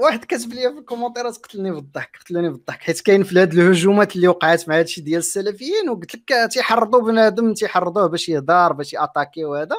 [0.02, 4.16] واحد كتب لي في ال commentaireات قتلني بالضحك قتلني بالضحك حيت كاين في هاد الهجومات
[4.16, 9.46] اللي وقعت مع هادشي ديال السلفيين وقلت لك تيحرضوا بنادم تيحرضوه باش يهضر باش يattaquer
[9.46, 9.76] وهذا.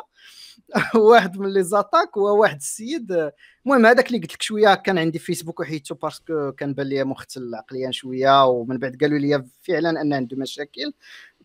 [0.94, 3.32] واحد من les attaques هو واحد السيد
[3.66, 7.04] المهم هذاك اللي قلت لك شوية كان عندي فيسبوك وحيدته parce que كان بان لي
[7.04, 10.92] مختل عقليا شوية ومن بعد قالوا لي فعلا أن عنده مشاكل.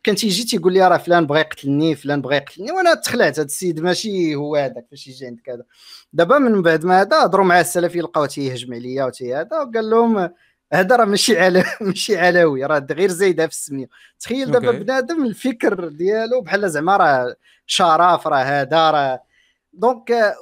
[0.06, 3.40] كان تيجي تيقول لي راه فلان بغى يقتلني فلان بغى يقتلني وأنا تخلعت.
[3.40, 5.64] هذا السيد ماشي هو هذاك فاش يجي عندك هذا.
[6.14, 10.30] دابا من بعد ما هذا هضروا مع السلفي لقاو تيهجم عليا وتي هذا وقال لهم
[10.74, 13.88] هذا راه ماشي على ماشي علوي راه غير زايده في السمية.
[14.20, 17.36] تخيل دابا بنادم الفكر ديالو بحال زعما راه
[17.68, 19.24] شرف راه هذا راه
[19.78, 20.34] donc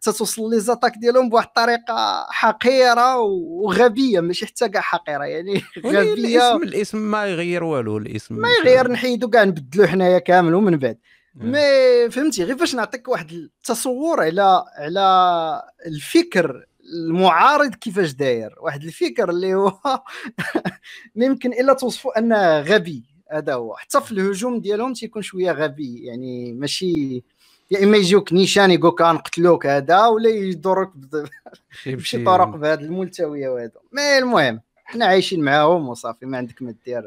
[0.00, 6.12] تتوصل les attaques ديالهم بواحد الطريقة حقيرة وغبية ماشي حتى كاع حقيرة يعني غبية.
[6.12, 10.98] الاسم الاسم ما يغير والو الاسم ما يغير نحيدو كاع نبدلو حنايا كامل ومن بعد.
[11.34, 16.64] mais فهمتي غير باش نعطيك واحد التصور على على الفكر
[16.94, 19.72] المعارض كيفاش داير واحد الفكر اللي هو
[21.16, 23.02] ما يمكن إلا توصفه أنه غبي
[23.32, 23.76] هذا هو.
[23.76, 27.22] حتى في الهجوم ديالهم تيكون شوية غبي يعني ماشي
[27.70, 30.90] يا إما يجيوك نيشان يقولك نقتلوك هذا ولا يدورك
[31.86, 37.04] بشي طرق بهذه الملتوية وهذا mais المهم حنا عايشين معاهم وصافي ما عندك ما دير.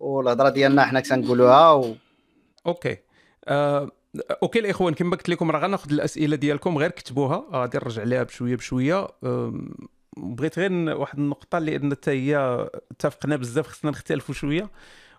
[0.00, 1.94] والهضرة ديالنا حنا كنقولوها و...
[2.66, 2.96] OK.
[3.44, 3.90] آه،
[4.42, 7.44] OK الإخوان كما قلت لكم راه غناخذ الأسئلة ديالكم غير كتبوها.
[7.52, 9.08] غادي نرجع ليها بشوية بشوية.
[9.24, 9.74] آم،
[10.16, 14.70] بغيت غير واحد النقطة لأن حتى هي اتفقنا بزاف خصنا نختلفوا شوية.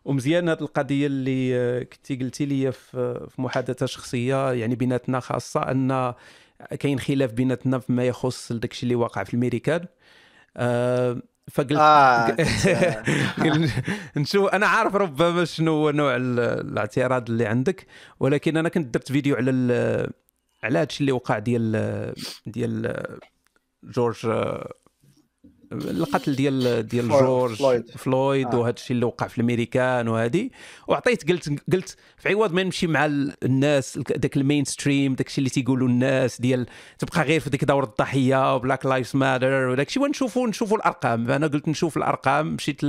[0.08, 5.62] ومزيان هذه القضية اللي آه، كنتي قلتي لي في في محادثة شخصية يعني بيناتنا خاصة
[5.72, 6.14] أن
[6.80, 9.86] كاين خلاف بيناتنا فيما يخص داكشي اللي واقع في الميريكان
[10.58, 11.72] آه، فقلت
[13.44, 13.70] قل-
[14.18, 17.86] نشوف أنا عارف ربما شنو هو نوع ال- الاعتراض اللي عندك
[18.20, 19.52] ولكن أنا كنت درت فيديو على
[20.64, 22.14] على هادشي اللي وقع ديال
[22.46, 22.96] ديال
[23.84, 24.26] جورج
[25.72, 27.92] القتل ديال ديال جورج فلويد.
[27.92, 28.58] فلويد آه.
[28.58, 30.50] وهذا الشيء اللي وقع في الأمريكان وهذه
[30.88, 35.38] وعطيت قلت قلت في عوض ما نمشي مع ال- الناس داك ال mainstream داك الشيء
[35.40, 36.66] اللي تيقولوا الناس ديال
[37.00, 41.26] تبقى غير في ديك دور الضحية و Black Lives Matter وداك الشيء ونشوفوا نشوفوا الأرقام.
[41.28, 42.48] فانا قلت نشوف الأرقام.
[42.54, 42.82] مشيت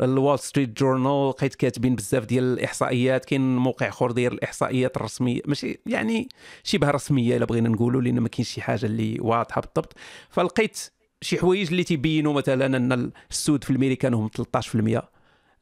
[0.00, 3.24] لل Wall Street Journal لقيت كاتبين بزاف ديال الإحصائيات.
[3.24, 5.40] كاين موقع أخر داير الإحصائيات الرسمية.
[5.46, 6.28] ماشي يعني
[6.64, 9.92] شبه رسمية إلا بغينا نقولوا لأن ما كاينش شي حاجة اللي واضحة بالضبط.
[10.30, 10.80] فلقيت
[11.24, 15.02] شي حوايج اللي تيبينوا مثلا أن السود في الميريكان هم 13%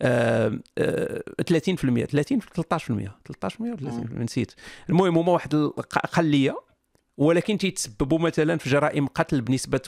[0.02, 4.52] آه، آه، 30% 30 13% 13% ولا 30% نسيت.
[4.90, 6.56] المهم هما واحد الاقليه
[7.16, 9.80] ولكن تيتسببوا مثلا في جرائم قتل بنسبة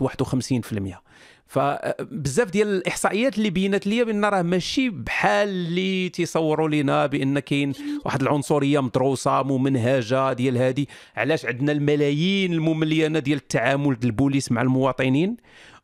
[0.92, 1.14] 51%
[1.46, 7.72] فبزاف ديال الإحصائيات اللي بينت لي بأن راه ماشي بحال اللي تيصوروا لنا بأن كاين
[8.04, 14.62] واحد العنصرية مدروسة ممنهجة ديال هذه علاش عندنا الملايين المملينه ديال التعامل ديال البوليس مع
[14.62, 15.36] المواطنين؟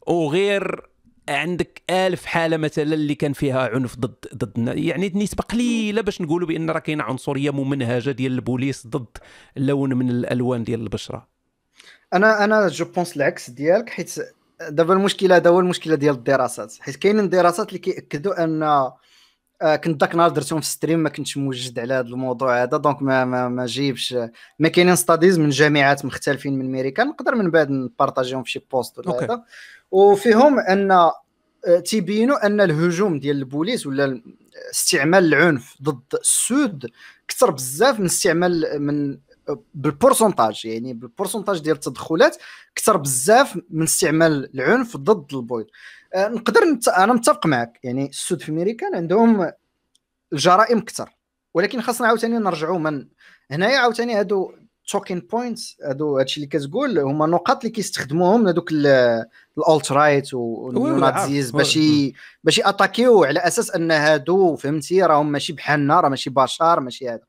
[0.07, 0.89] وغير
[1.31, 6.49] عندك ألف حالة مثلا اللي كان فيها عنف ضد ضد يعني نسبة قليلة باش نقولوا
[6.49, 9.18] بأن راه كاينة عنصرية ممنهجة ديال البوليس ضد
[9.57, 11.28] لون من الألوان ديال البشرة.
[12.14, 14.14] أنا أنا je pense العكس ديالك حيت
[14.68, 16.74] دابا المشكلة هذا هو المشكلة ديال الدراسات.
[16.81, 18.91] حيت كاينين دراسات اللي كيأكدوا أن
[19.62, 23.24] كنت ذاك النهار درتهم في stream ما كنتش موجد على هذا الموضوع هذا donc ما
[23.24, 24.16] ما, ما جيبش
[24.58, 28.99] ما كاينين studies من جامعات مختلفين من أمريكا نقدر من بعد نبارطاجيهم في شي post
[28.98, 29.24] ولا.
[29.24, 29.42] هذا
[29.90, 34.22] وفيهم أن آه، تيبينوا أن الهجوم ديال البوليس ولا
[34.70, 36.90] استعمال العنف ضد السود
[37.28, 39.18] كثر بزاف من استعمال من
[39.74, 42.36] بال pourcentage يعني بال pourcentage ديال التدخلات
[42.74, 45.66] كثر بزاف من استعمال العنف ضد البيض
[46.14, 46.88] آه، نقدر نت...
[46.88, 49.53] أنا متفق معك يعني السود في امريكان عندهم
[50.32, 51.11] الجرائم كثر
[51.55, 53.09] ولكن خاصنا عاوتاني نرجعوا من
[53.51, 54.53] هنايا عاوتاني هادو
[54.91, 61.45] talking points هادو هادشي اللي كتقول هما نقاط اللي كيستخدموهم هذوك ال alt-right وال neo-Nazis
[61.44, 61.57] عارف.
[61.57, 61.78] باش
[62.44, 67.20] باش يأتاكيو على أساس أن هادو فهمتي راهم ماشي بحالنا راه ماشي بشر ماشي هذا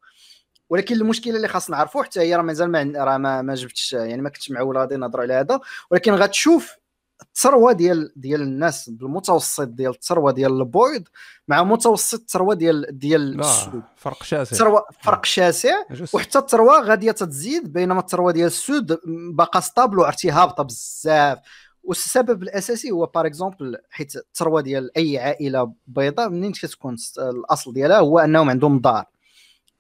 [0.72, 4.22] ولكن المشكلة اللي خاصنا نعرفوا حتى هي راه مازال ما راه ما, ما جبتش يعني
[4.22, 5.60] ما كنتش معول غادي نهضروا على هذا.
[5.92, 6.76] ولكن غتشوف
[7.22, 11.04] الثروة ديال ديال الناس بالمتوسط ديال الثروة ديال البويض
[11.48, 14.52] مع متوسط الثروة ديال ديال السود فرق شاسع.
[14.56, 15.74] الثروه فرق شاسع.
[16.14, 19.00] وحتى الثروة غادية تتزيد بينما الثروة ديال السود
[19.34, 21.40] باقا stable وعرفتي هابطه بزاف.
[21.84, 27.98] والسبب الأساسي هو par exemple حيت الثروة ديال أي عائلة بيضاء منين كتكون الأصل ديالها
[28.00, 29.06] هو أنهم عندهم دار.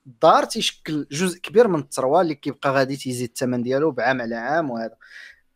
[0.07, 4.69] الدار تيشكل جزء كبير من الثروة اللي كيبقى غادي تيزيد الثمن ديالو بعام على عام
[4.69, 4.95] وهذا.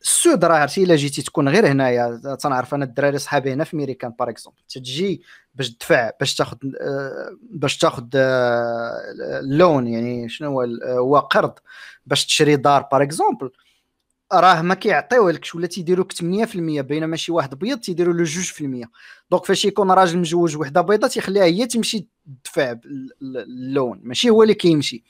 [0.01, 4.11] السود راه عرفتي إلا جيتي تكون غير هنايا تنعرف أنا الدراري صحابي هنا في ميريكان
[4.11, 5.21] par exemple تجي
[5.55, 8.91] باش تدفع باش تاخذ آه، باش تاخذ آه،
[9.39, 11.53] ال loan يعني شنو هو ال- هو قرض
[12.05, 13.51] باش تشري دار par exemple
[14.33, 18.89] راه ما كيعطيوه لكش ولا لك 8% بينما شي واحد بيض تيديروا له 2%
[19.31, 22.07] donc فاش يكون راجل مجوج وحدة بيضاء تيخليها هي تمشي
[23.21, 25.03] ال- ال loan ماشي هو اللي كيمشي.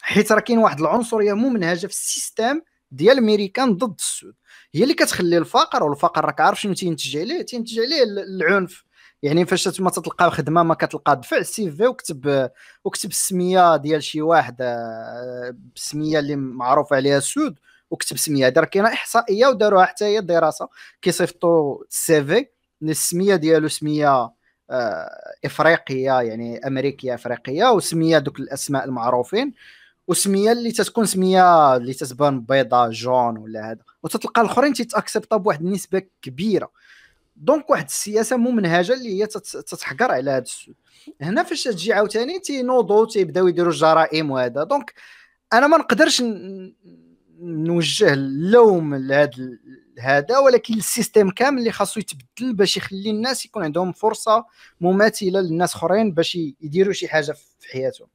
[0.00, 2.60] حيت راه كاين واحد العنصرية ممنهجة في ال system
[2.90, 4.34] ديال الميريكان ضد السود.
[4.74, 8.84] هي اللي كتخلي الفقر والفقر راك عارف شنو تينتج عليه تينتج عليه ال- العنف.
[9.22, 12.50] يعني فاش تما تلقى خدمة ما كتلقى دفع ال CV وكتب
[12.84, 17.58] وكتب السمية ديال شي واحد آه، بالسميه اللي معروف عليها السود
[17.90, 18.52] وكتب سمية.
[18.56, 20.68] راه كاينة إحصائية وداروها حتى هي دراسه
[21.02, 22.46] كيصيفطوا ال CV
[22.82, 24.34] السمية ديالو سمية آه،
[25.44, 29.52] إفريقية يعني أمريكية إفريقية وسمية دوك الأسماء المعروفين
[30.08, 33.80] وسمية اللي تتكون سمية اللي تتبان بيضاء جون ولا هذا.
[34.02, 36.70] وتتلقى الأخرين تيتاكسبطا بواحد النسبة كبيرة.
[37.36, 40.74] donc واحد السياسة ممنهجة اللي هي تت- تتحقر على هذا السود
[41.20, 44.64] هنا فاش تجي عاوتاني تينوضوا تيبداو يديروا الجرائم وهذا.
[44.64, 44.94] donc
[45.52, 46.22] أنا ما نقدرش
[47.40, 49.30] نوجه اللوم لهذا
[49.98, 54.44] هذا ولكن ال system كامل اللي خاصو يتبدل باش يخلي الناس يكون عندهم فرصة
[54.80, 58.08] مماثلة للناس اخرين باش يديروا شي حاجة في حياتهم.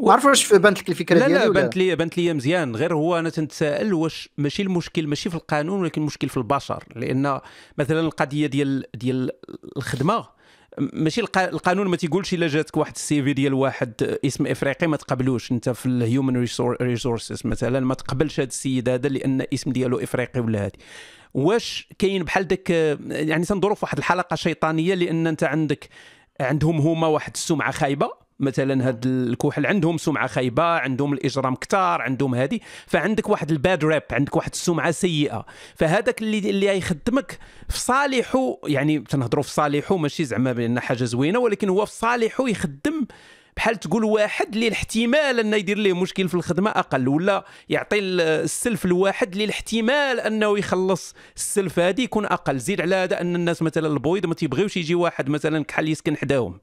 [0.00, 2.76] ما عرف واش بانت لك الفكرة لا لا بانت لي بانت لي مزيان.
[2.76, 6.84] غير هو أنا تنتسائل واش ماشي المشكل ماشي في القانون ولكن المشكل في البشر.
[6.96, 7.40] لأن
[7.78, 9.30] مثلا القضية ديال ديال
[9.76, 10.28] الخدمة
[10.78, 15.70] ماشي القانون ما تيقولش إلا جاتك واحد CV ديال واحد اسم إفريقي ما تقبلوش أنت
[15.70, 20.64] في ال human resources مثلا ما تقبلش هذا السيد هذا لأن اسم ديالو إفريقي ولا
[20.64, 20.78] هادي.
[21.34, 22.70] واش كاين بحال داك
[23.10, 25.88] يعني تنظروا في واحد الحلقة شيطانية لأن أنت عندك
[26.40, 32.34] عندهم هما واحد السمعة خايبة؟ مثلا هاد الكحل عندهم سمعة خايبة عندهم الإجرام كتار عندهم
[32.34, 35.46] هذه فعندك واحد الباد راب عندك واحد السمعة سيئة.
[35.74, 37.38] فهذاك اللي اللي يخدمك
[37.68, 42.48] في صالحه يعني تنهضروا في صالحه ماشي زعما بان حاجة زوينة ولكن هو في صالحه
[42.48, 43.06] يخدم
[43.56, 48.86] بحال تقول واحد اللي الاحتمال أنه يدير ليه مشكل في الخدمة أقل ولا يعطي السلف
[48.86, 52.58] لواحد اللي الاحتمال أنه يخلص السلف هذه يكون أقل.
[52.58, 56.60] زيد على هذا أن الناس مثلا البويض ما تيبغيوش يجي واحد مثلا كحل يسكن حداهم.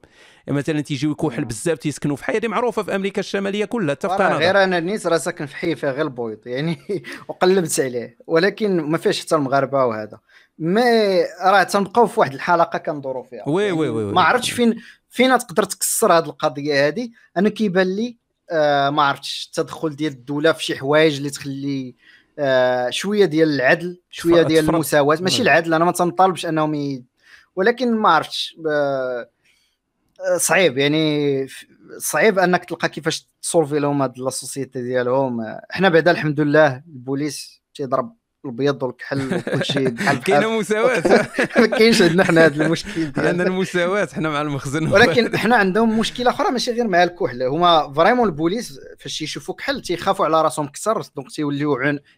[0.48, 4.16] مثلا تيجيو يكوحل بزاف تيسكنوا في حي هذه معروفة في أمريكا الشمالية كلها حتى في
[4.16, 4.36] كندا.
[4.36, 6.78] غير أنا نيت راه ساكن في حي فيها غير البويض يعني
[7.28, 8.16] وقلبت عليه.
[8.26, 10.18] ولكن ما فيهش حتى المغاربة وهذا.
[10.58, 10.82] مي
[11.42, 13.48] راه تنبقاو في واحد الحلقة كندوروا فيها.
[13.48, 14.76] oui يعني oui oui ما عرفتش فين
[15.10, 18.16] فين تقدر تكسر هذه القضية هذه أنا كيبان لي
[18.50, 21.94] آه ما عرفتش التدخل ديال الدولة في شي حوايج اللي تخلي
[22.38, 25.18] آه شوية ديال العدل شوية ديال المساواة.
[25.20, 27.04] ماشي العدل أنا ما تنطالبش أنهم ي...
[27.56, 29.28] ولكن ما عرفتش آه
[30.36, 31.46] صعيب يعني
[31.98, 35.58] صعيب أنك تلقى كيفاش تسولفي لهم هاد la société ديالهم.
[35.70, 41.02] حنا بعدا الحمد لله البوليس تيضرب الابيض والكحل وكل شيء بحال كاينة مساواة.
[41.60, 43.28] ما كاينش عندنا حنا هذا المشكل ديالنا.
[43.28, 44.92] عندنا المساواة حنا مع المخزن.
[44.92, 47.42] ولكن حنا عندهم مشكلة أخرى ماشي غير مع الكحل.
[47.42, 51.76] هما vraiment البوليس فاش يشوفوا كحل تيخافوا على راسهم كثر donc تيوليو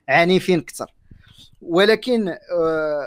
[0.09, 0.95] عنيفين كثر.
[1.61, 3.07] ولكن آه،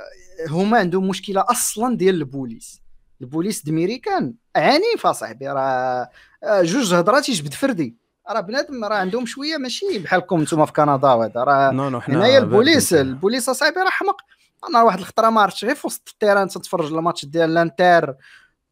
[0.50, 2.85] هما عندهم مشكلة أصلا ديال البوليس.
[3.22, 6.10] البوليس d'américain عنيف اصاحبي راه
[6.44, 7.96] آه، جوج هضرات يجبد فردي.
[8.30, 11.72] راه بنادم راه عندهم شوية ماشي بحالكم نتوما في كندا وهذا راه
[12.10, 14.22] هنايا البوليس البوليس اصاحبي راه حمق.
[14.70, 18.16] أنا واحد الخطرة ما عرفتش غير في وسط ال terrain تتفرج الماتش ديال l'Inter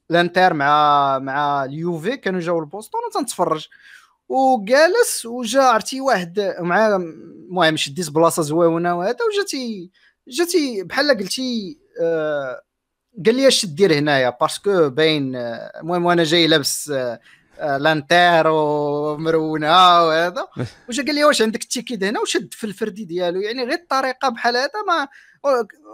[0.09, 3.67] l'Inter مع مع اليوفي كانوا جاوا لبوسطون تنتفرج
[4.29, 9.91] وجالس وجا عرفتي واحد مع المهم شديت بلاصة زويونه وهذا وجاتي
[10.27, 12.61] جاتي بحال قلتي آه
[13.25, 17.19] قال لي اش دير هنايا parce que باين آه، المهم وأنا جاي لابس آه
[17.59, 20.47] آه، l'Inter ومرونه وهذا.
[20.87, 24.29] واش قال لي واش عندك ال ticket هنا؟ وشد في الفردي ديالو؟ يعني غير الطريقة
[24.29, 25.07] بحال هذا ما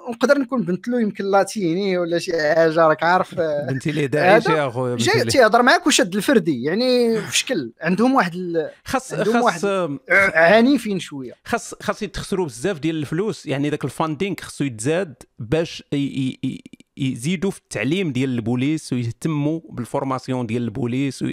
[0.10, 3.36] نقدر نكون بنت له يمكن لاتيني ولا شي حاجة راك عارف.
[3.70, 8.36] بنتي لي داعش يا أخويا جاي تيهضر معاك وشد الفردي يعني في شكل عندهم واحد
[8.36, 8.70] ال...
[8.86, 10.00] خاص عندهم خاص واحد
[10.36, 11.34] عنيفين شوية.
[11.46, 16.38] خاص خاص يتخسروا بزاف ديال الفلوس يعني ذاك ال funding خصو يتزاد باش ي...
[16.44, 16.64] ي...
[16.98, 21.24] يزيدوا في التعليم ديال البوليس ويهتموا ب la formation ديال البوليس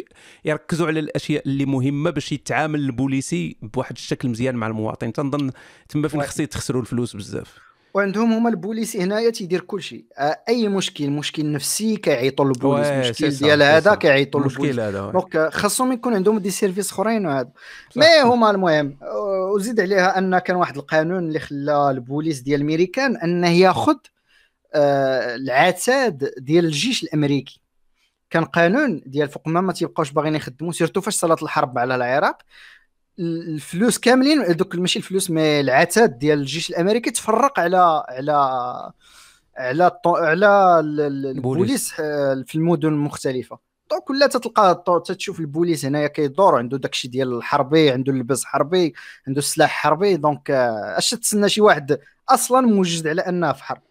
[0.45, 5.13] ويركزوا على الأشياء اللي مهمة باش يتعامل البوليسي بواحد الشكل مزيان مع المواطن.
[5.13, 5.51] تنظن
[5.89, 7.66] تما فين خصو يتخسروا الفلوس بزاف.
[7.97, 12.87] وعندهم هما البوليسي هنايا تيدير كل شيء آه، أي مشكل؟ مشكل نفسي كيعيطوا للبوليس.
[12.87, 14.77] مشكل ديال هذا كيعيطوا للبوليس.
[14.77, 17.51] donc خاصهم يكون عندهم des services أخرين وهذا.
[17.97, 18.99] mais هما المهم؟
[19.55, 23.97] وزيد عليها أن كان واحد القانون اللي خلى البوليس ديال الميريكان انه ياخذ
[24.75, 27.61] آه، العتاد ديال الجيش الأمريكي.
[28.31, 32.39] كان قانون ديال فوق ما ما تيبقاوش باغيين يخدموا surtout فاش صارت الحرب على العراق.
[33.19, 38.33] الفلوس كاملين دوك ماشي الفلوس mais العتاد ديال الجيش الأمريكي تفرق على على
[39.57, 42.01] على على البوليس.
[42.01, 43.59] آه، في المدن المختلفة.
[43.91, 48.95] donc ولا تتلقى تتشوف البوليس هنايا كيدور عنده داكشي ديال الحربي عنده اللبس حربي
[49.29, 50.17] عنده السلاح حربي.
[50.17, 51.99] donc آه، اش تسنى شي واحد
[52.29, 53.83] أصلا موجد على أنه في حرب؟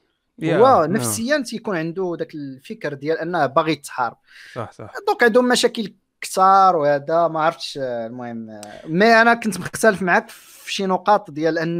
[0.43, 4.17] هو نفسيا تيكون عنده ذاك الفكر ديال أنه باغي يتحارب.
[4.55, 4.93] صح صح.
[5.07, 5.93] donc عندهم مشاكل
[6.25, 8.61] كثار وهذا ما عرفتش المهم.
[8.85, 11.79] mais أنا كنت مختلف معك في شي نقاط ديال أن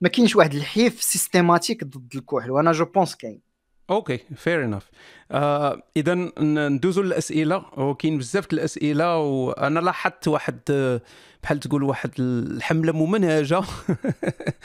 [0.00, 3.40] ما كاينش واحد الحيف systématique ضد الكحل وأنا je pense كاين.
[3.90, 4.90] OK fair enough
[5.96, 6.14] اذا
[6.68, 10.60] ندوزو للأسئلة وكاين بزاف الأسئلة وأنا لاحظت واحد
[11.46, 13.62] بحال تقول واحد الحملة ممنهجة.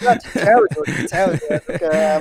[0.01, 0.67] لا تتعاود
[1.07, 1.39] تتعاود.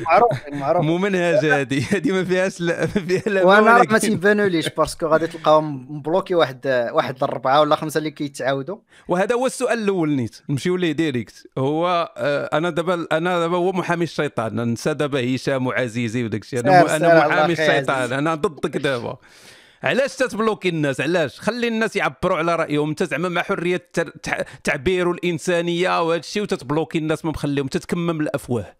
[0.02, 0.84] معروف معروف.
[0.84, 5.26] ممنهجة هذه هذه ما فيهاش لا ما فيها لا وأنا ما تيبانوليش parce que غادي
[5.26, 8.76] تلقاهم مبلوكي واحد واحد الاربعه ولا خمسة اللي كيتعاودوا.
[9.08, 10.36] وهذا هو السؤال الأول نيت.
[10.48, 11.46] نمشيو ليه direct.
[11.58, 14.54] هو آه، أنا دابا أنا دابا هو محامي الشيطان.
[14.56, 18.12] ننسى دابا هشام وعزيزي وداك الشيء أنا أنا محامي الشيطان.
[18.12, 19.16] أنا ضدك دابا.
[19.82, 23.88] علاش تتبلوكي الناس؟ علاش؟ خلي الناس يعبروا على رأيهم انت زعما مع حرية
[24.28, 28.76] التعبير والانسانيه وهذا الشيء وتتبلوكي الناس ما مخليهم تتكمم الأفواه.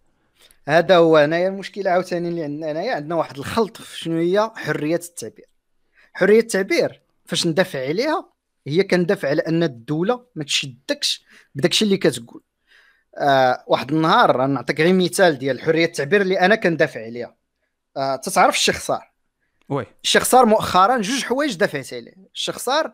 [0.69, 4.95] هذا هو أنايا المشكلة عاوتاني اللي عندنا أنايا عندنا واحد الخلط في شنو هي؟ حرية
[4.95, 5.47] التعبير.
[6.13, 8.33] حرية التعبير فاش ندافع عليها؟
[8.67, 11.25] هي كندافع على أن الدولة ما تشدكش
[11.55, 12.43] بداك الشيء اللي كتقول.
[13.19, 17.37] آه واحد النهار نعطيك غير مثال ديال حرية التعبير اللي أنا كندافع عليها.
[17.97, 19.10] آه تتعرف الشيخ صار
[19.71, 19.87] وي.
[20.05, 22.93] الشيخ صار مؤخرا جوج حوايج دافعت عليه الشيخ صار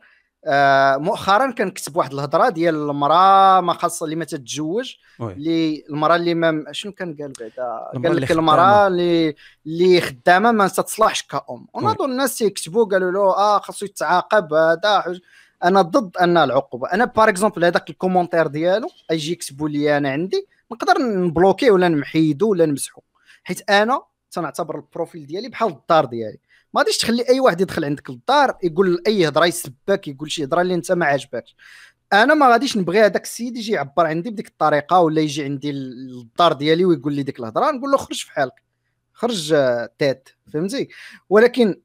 [0.49, 6.17] آه مؤخرا كان كتب واحد الهضرة ديال المرأة ما خاصة اللي ما تتزوج اللي المرأة
[6.17, 9.35] اللي ما شنو كان قال بعدا؟ قال لك المرأة اللي
[9.67, 11.67] اللي خدامة ما تتصلحش كأم.
[11.75, 15.21] ونظن الناس تيكتبوا قالوا له آه خاصو يتعاقب هذا
[15.65, 16.93] أنا ضد أن العقوبة.
[16.93, 22.51] أنا باغ اكزومبل هذاك الكومونتير ديالو يجي يكتبوا لي أنا عندي نقدر نبلوكي ولا نمحيدو
[22.51, 23.01] ولا نمسحو.
[23.45, 26.39] حيت أنا تنعتبر ال profil ديالي بحال الدار ديالي.
[26.77, 30.61] ما غاديش تخلي أي واحد يدخل عندك للدار يقول أي هضرة يسبك يقول شي هضرة
[30.63, 31.57] اللي أنت ما عاجبكش.
[32.13, 36.53] أنا ما غاديش نبغي هذاك السيد يجي يعبر عندي بديك الطريقة ولا يجي عندي للدار
[36.53, 37.71] ديالي ويقول لي ديك الهضرة.
[37.71, 38.63] نقول له خرج في حالك
[39.13, 40.89] خرج آه، تات فهمتي؟
[41.31, 41.81] ولكن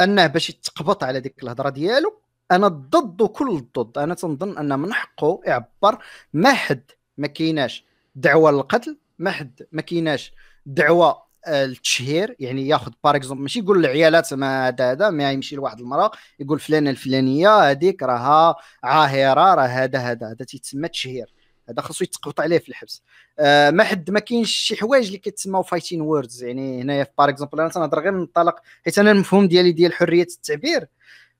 [0.00, 2.20] أنه باش يتقبط على ديك الهضرة ديالو
[2.50, 3.98] أنا ضد كل الضد.
[3.98, 5.98] أنا تنظن أن من حقه يعبر.
[6.32, 7.84] ما حد ما كايناش
[8.14, 10.32] دعوة للقتل ما حد ما كايناش
[10.66, 15.80] دعوة التشهير يعني ياخذ par exemple ماشي يقول للعيالات ما هذا هذا ما يمشي لواحد
[15.80, 16.10] المرأة
[16.40, 21.34] يقول فلانة الفلانية هذيك راها عاهرة راه هذا هذا هذا تيتسمى تشهير.
[21.68, 23.02] هذا خاصو يتقبط عليه في الحبس.
[23.38, 27.60] آه ما حد ما كاينش شي حوايج اللي كيتسموا fighting words يعني هنايا par exemple
[27.60, 30.88] أنا تنهضر غير من منطلق حيت أنا المفهوم ديالي ديال حرية التعبير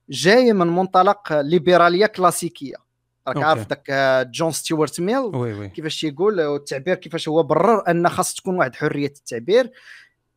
[0.09, 2.88] جاي من منطلق ليبراليه كلاسيكيه
[3.27, 3.91] راك عارف ذاك
[4.31, 5.69] جون ستيوارت ميل oui oui.
[5.69, 9.71] كيفاش يقول التعبير كيفاش هو برر أن خاص تكون واحد حرية التعبير.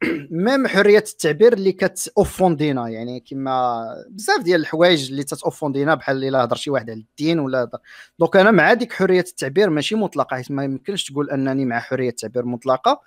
[0.31, 5.81] même حرية التعبير اللي كت défend ينا يعني كما بزاف ديال الحوايج اللي تت défend
[5.81, 7.71] ينا بحال إلا هضر شي واحد على الدين ولا
[8.19, 12.09] donc أنا مع ديك حرية التعبير ماشي مطلقة حيت ما يمكنش تقول أنني مع حرية
[12.09, 13.01] التعبير مطلقة.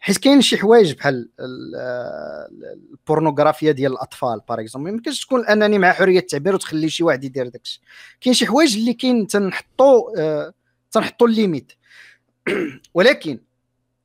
[0.00, 5.92] حيت كاين شي حوايج بحال البورنوغرافيا ديال الأطفال par exemple ما يمكنش تكون انني مع
[5.92, 7.80] حرية التعبير وتخلي شي واحد يدير داكشي.
[8.20, 10.52] كاين شي حوايج اللي كاين تنحطوا آه
[10.90, 11.72] تنحطوا الـ limites
[12.94, 13.40] ولكن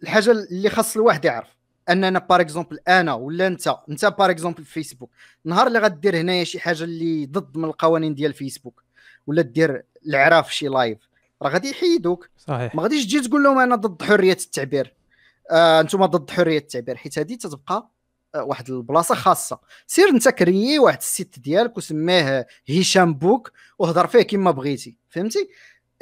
[0.03, 1.47] الحاجة اللي خاص الواحد يعرف
[1.89, 5.09] أننا par exemple أنا ولا أنت أنت par exemple فيسبوك
[5.45, 8.83] النهار اللي غدير هنايا شي حاجة اللي ضد من القوانين ديال فيسبوك
[9.27, 10.97] ولا دير العراف شي live
[11.43, 12.29] راه غادي يحيدوك.
[12.37, 12.75] صحيح.
[12.75, 14.93] ما غاديش تجي تقول لهم أنا ضد حرية التعبير.
[15.51, 17.89] آه أنتم ضد حرية التعبير حيت هذه تتبقى
[18.35, 19.59] آه واحد البلاصة خاصة.
[19.87, 25.49] سير انت créer واحد الـ site ديالك وسميه هشام بوك وهضر فيه كما بغيتي فهمتي؟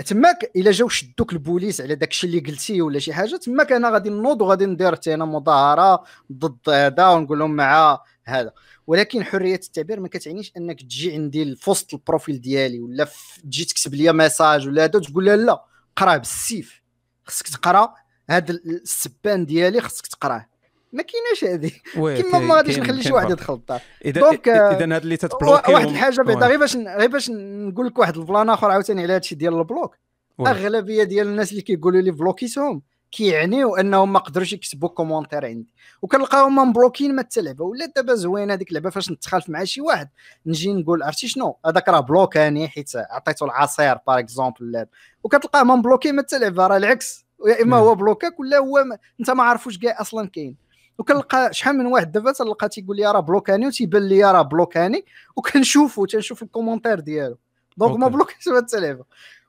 [0.05, 3.89] تماك إلا جاو شدوك البوليس على داك الشيء اللي قلتي ولا شي حاجة تماك أنا
[3.89, 8.51] غادي نوض وغادي ندير أنا مظاهرة ضد هذا ونقول لهم مع هذا.
[8.87, 13.07] ولكن حرية التعبير ما كتعنيش أنك تجي عندي في وسط الـ profil ديالي ولا
[13.43, 15.65] تجي تكتب لي message ولا هذا تقول لا لا
[15.95, 16.81] قراه بالسيف.
[17.25, 17.95] خصك تقرا
[18.31, 20.45] هذا السبان ديالي خصك تقراه.
[20.93, 25.17] ما كايناش هذه كيما ما غاديش نخلي شي واحد يدخل للدار donc اذا هذا اللي
[25.17, 29.01] تت bloquer واحد الحاجة بعدا غير باش غير باش نقول لك واحد plan آخر عاوتاني
[29.03, 29.97] على هذا الشيء ديال الـ bloc.
[30.39, 35.73] أغلبية ديال الناس اللي كيقولوا لي bloquer تهم كيعنيو أنهم ما قدروش يكتبوا commentaire عندي.
[36.01, 37.65] وكنلقاهم م bloquer ين ما حتى لعبة.
[37.65, 40.09] ولا دابا زوينة هذيك اللعبة فاش نتخالف مع شي واحد.
[40.45, 44.85] نجي نقول عرفتي شنو؟ هذاك راه bloquer اني حيت عطيته العصير par exemple
[45.23, 46.67] وكتلقاه م bloquer ما حتى لعبة.
[46.67, 47.25] راه العكس.
[47.47, 48.97] يا اما هو bloquer اك ولا هو ما...
[49.19, 50.55] أنت ما عارفوش كاع أصلا كاين.
[50.97, 54.91] وكنلقى شحال من واحد دابا تلقى تيقول لي راه bloquer اني وتيبان لي راه bloquer
[54.91, 57.37] اني وكنشوفو تنشوف الـ commentaire ديالو.
[57.77, 59.05] donc ما bloquer ش حتى لعبه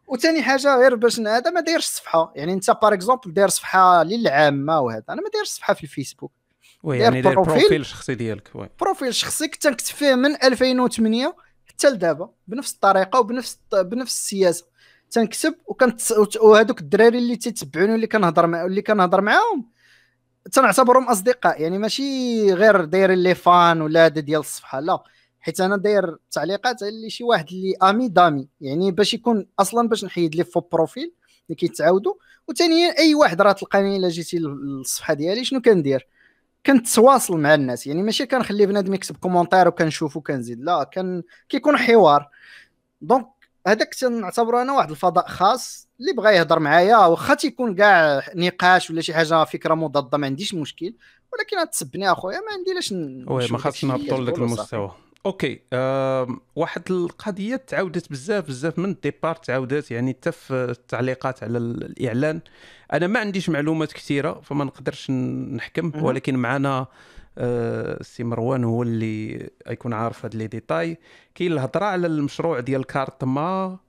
[0.07, 2.33] وثاني حاجة غير باش هذا ما دايرش صفحة.
[2.37, 5.05] يعني أنت par exemple داير صفحة للعامة وهذا.
[5.09, 6.33] أنا ما دايرش صفحة في الفيسبوك.
[6.83, 8.69] oui يعني داير profil الشخصي ديالك oui.
[8.81, 11.35] profil شخصي كنت نكتب فيه من 2008
[11.67, 14.72] حتى لدابا بنفس الطريقة وبنفس بنفس السياسة.
[15.13, 16.01] تنكتب وكنت
[16.41, 19.71] وهذوك الدراري اللي تيتبعوني اللي كنهضر مع اللي كنهضر معاهم
[20.53, 21.63] تنعتبرهم أصدقاء.
[21.63, 25.03] يعني ماشي غير دايرين لي fan ولا هذا ديال الصفحة لا.
[25.41, 28.49] حيت أنا داير تعليقات اللي شي واحد اللي amis d'amis.
[28.61, 31.13] يعني باش يكون أصلا باش نحيد les faux profils
[31.47, 32.15] اللي كيتعاودوا.
[32.49, 36.07] وثانيا أي واحد راه تلقاني إلا جيتي للصفحة ديالي شنو كندير؟
[36.67, 37.87] كنتواصل مع الناس.
[37.87, 40.85] يعني ماشي كنخلي بنادم يكتب commentaire وكنشوف وكنزيد لا.
[40.85, 42.29] كان كيكون حوار.
[43.01, 43.27] donc
[43.67, 49.01] هذاك تنعتبره أنا واحد الفضاء خاص اللي بغى يهضر معايا واخا تيكون كاع نقاش ولا
[49.01, 50.95] شي حاجة فكرة مضادة ما عنديش مشكل.
[51.33, 52.93] ولكن تسبني أخويا ما عندي لاش
[53.33, 54.93] oui ما خاصش نهبطوا لذاك المستوى.
[55.27, 61.43] OK أه واحد القضية تعاودت بزاف بزاف من الـ débats تعاودت يعني حتى في التعليقات
[61.43, 62.41] على الإعلان.
[62.93, 66.87] أنا ما عنديش معلومات كثيرة فما نقدرش نحكم ولكن معنا
[67.39, 70.99] السي مروان هو اللي يكون عارف هاد les détails.
[71.35, 73.81] كاين الهضرة على المشروع ديال كارت ما آه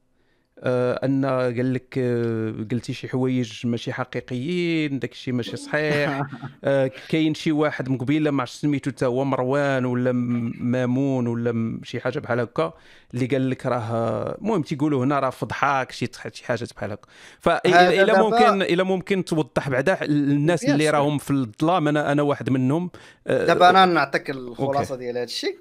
[0.65, 6.21] أن قال لك آه قلتي شي حوايج ماشي حقيقيين داك الشيء ماشي صحيح.
[6.63, 11.99] آه كاين شي واحد مقبيلة ما عرفتش سميتو حتى هو مروان ولا مامون ولا شي
[11.99, 12.73] حاجة بحال هكا
[13.13, 17.07] اللي قال لك راه المهم تيقولوا هنا راه فضحاك شي شي حاجة بحال هكا.
[17.39, 21.87] فإلا ممكن إلا ممكن توضح بعدا الناس اللي راهم في الظلام.
[21.87, 22.91] أنا أنا واحد منهم.
[23.27, 25.59] آه، دابا أنا نعطيك الخلاصة ديال هذا الشيء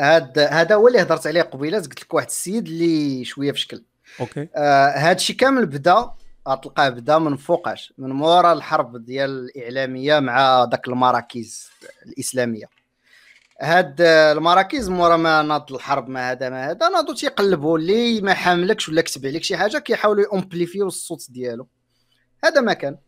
[0.00, 3.84] هذا هذا هو اللي هضرت عليه قبيلة قلت لك واحد السيد اللي شوية في شكل.
[4.20, 4.48] أوكي.
[4.56, 6.10] آه هذا الشيء كامل بدا
[6.48, 11.70] غتلقاه بدا من فوقاش من مورا الحرب ديال الإعلامية مع ذاك المراكز
[12.06, 12.66] الإسلامية.
[13.60, 18.88] هاد المراكز مورا ما ناض الحرب ما هذا ما هذا ناضوا تيقلبوا اللي ما حاملكش
[18.88, 21.68] ولا كتب عليك شي حاجة كيحاولوا ي amplifier و الصوت ديالو.
[22.44, 22.98] هذا ما كان.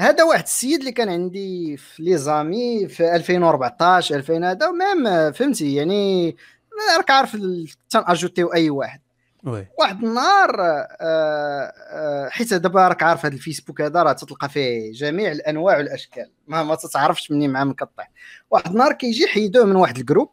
[0.00, 5.74] هذا واحد السيد اللي كان عندي في les amis في 2014 2000 هذا même فهمتي
[5.74, 6.36] يعني
[6.96, 7.36] راك عارف
[7.90, 9.00] تن ajouter و أي واحد.
[9.44, 9.66] oui.
[9.78, 15.32] واحد النهار آه آه حيت دابا راك عارف هذا الفيسبوك هذا راه تلقى فيه جميع
[15.32, 16.30] الأنواع والأشكال.
[16.48, 18.04] ما ما تتعرفش منين مع مقطع
[18.50, 20.30] واحد النهار كيجي حيدوه من واحد الـ groupe.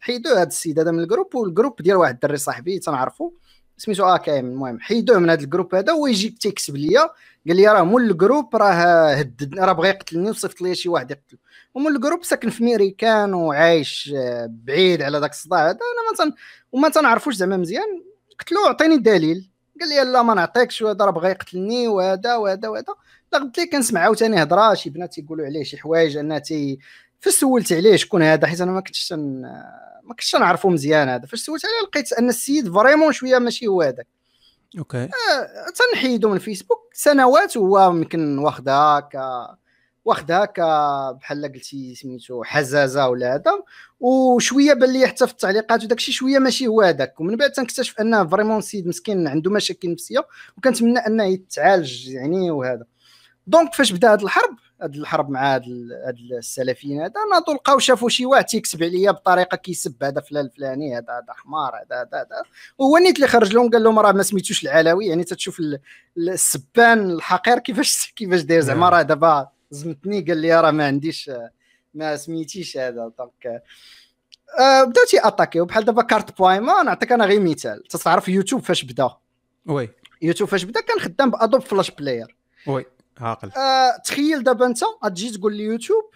[0.00, 3.32] حيدوه هذا السيد هذا من الـ groupe و الـ groupe ديال واحد الدري صاحبي تنعرفو.
[3.76, 7.10] سميتو آه كاين المهم حيدوه من هذا الـ groupe هذا ويجي تيكسب ليا.
[7.48, 11.10] قال لي راه مول الـ groupe راه هدد راه بغى يقتلني وصيفط لي شي واحد
[11.10, 11.38] يقتل
[11.74, 15.70] ومول الـ groupe ساكن في ميريكان وعايش آه، بعيد على ذاك الصداع هذا.
[15.70, 16.36] أنا ما تن...
[16.72, 18.04] وما تنعرفوش زعما مزيان.
[18.40, 22.68] قلت له اعطيني دليل قال لي لا ما نعطيكش وهذا راه بغى يقتلني وهذا وهذا
[22.68, 22.94] وهذا.
[23.32, 26.78] قلت ليه كنسمع عاوتاني هضرة شي بنات تيقولوا عليه شي حوايج انها تي
[27.20, 29.12] فاش سولت عليه شكون هذا حيت أنا ما كنتش.
[29.12, 31.26] ما كنتش نعرفو مزيان هذا.
[31.26, 34.06] فاش سولت عليه لقيت أن السيد vraiment شوية ماشي هو هذاك.
[34.78, 34.98] OK.
[35.04, 35.10] آه
[35.92, 39.16] تنحيدو من الفيسبوك سنوات هو يمكن واخدها ك
[40.04, 40.60] واخدها ك
[41.20, 43.62] بحال قلتي سميتو حزازة ولا هذا
[44.00, 48.00] وشوية بان لي حتى في التعليقات وداك الشيء شوية ماشي هو هذاك ومن بعد تنكتشف
[48.00, 50.26] أنه vraiment سيد مسكين عنده مشاكل نفسية
[50.58, 52.84] وكنتمنى أنه يتعالج يعني وهذا
[53.46, 55.62] donc فاش بدا هذه الحرب هذه الحرب مع هاد
[56.38, 61.12] السلفيين هذا ناضوا لقاو شافوا شي واحد تيكسب عليا بطريقة كيسب هذا فلان الفلاني هذا
[61.12, 62.42] هذا حمار هذا هذا هذا
[62.78, 65.62] وهو نيت اللي خرج لهم قال لهم راه ما سميتوش العلوي يعني تتشوف
[66.18, 68.88] السبان الحقير كيفاش كيفاش داير زعما.
[68.88, 71.30] راه دابا زمتني قال لي راه ما عنديش
[71.94, 73.62] ما سميتيش هذا donc
[74.60, 77.82] أه بداو تي attaquer و بحال دابا كارت ما نعطيك أنا غير مثال.
[77.82, 79.10] تعرف يوتيوب فاش بدأ؟
[79.66, 79.90] oui.
[80.22, 82.36] يوتيوب فاش بدأ كان خدام ب Adobe Flash Player
[82.66, 82.84] oui
[83.20, 83.50] عاقل.
[83.52, 86.10] آه تخيل دابا أنت غتجي تقول لي يوتيوب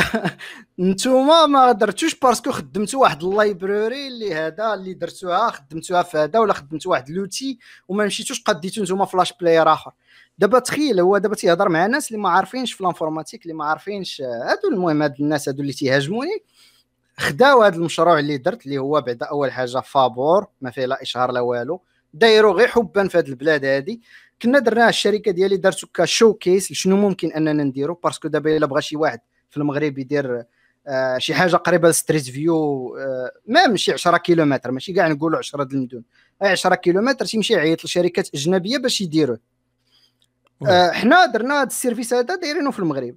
[0.78, 6.18] نتوما ما درتوش parce que خدمتوا واحد ال library اللي هذا اللي درتوها خدمتوها في
[6.18, 9.92] هذا ولا خدمتوا واحد l'outil وما مشيتوش قديتو نتوما Flash Player آخر.
[10.38, 14.22] دابا تخيل هو دابا تيهضر مع ناس اللي ما عارفينش في l'informatique اللي ما عارفينش
[14.22, 16.44] هادو المهم هاد الناس هادو اللي تيهاجموني.
[17.18, 21.32] خداو هذا المشروع اللي درت اللي هو بعدا أول حاجة فابور ما فيه لا إشهار
[21.32, 21.82] لا والو.
[22.14, 23.98] دايروا غير حبا في هذه البلاد هذه
[24.42, 28.66] كنا درناها الشركة ديالي دارتو كشو كيس شنو ممكن أننا نديرو parce que دابا إلا
[28.66, 29.20] بغى شي واحد
[29.50, 30.44] في المغرب يدير
[30.86, 35.38] آه شي حاجة قريبة ل Street View آه même شي 10 كيلومتر ماشي كاع نقولوا
[35.38, 36.02] 10 المدن.
[36.42, 39.38] أي 10 كيلومتر تيمشي يعيط لشركات أجنبية باش يديروه.
[40.68, 43.14] آه حنا درنا هذا ال service هذا دايرينه في المغرب.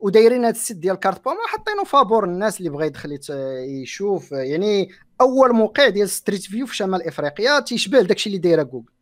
[0.00, 3.18] ودايرين هذا ال site ديال كارت باما حاطينه فابور الناس اللي بغى يدخل
[3.82, 4.88] يشوف يعني
[5.20, 8.92] أول موقع ديال Street View في شمال إفريقيا تيشبه داكشي اللي دايرة جوجل.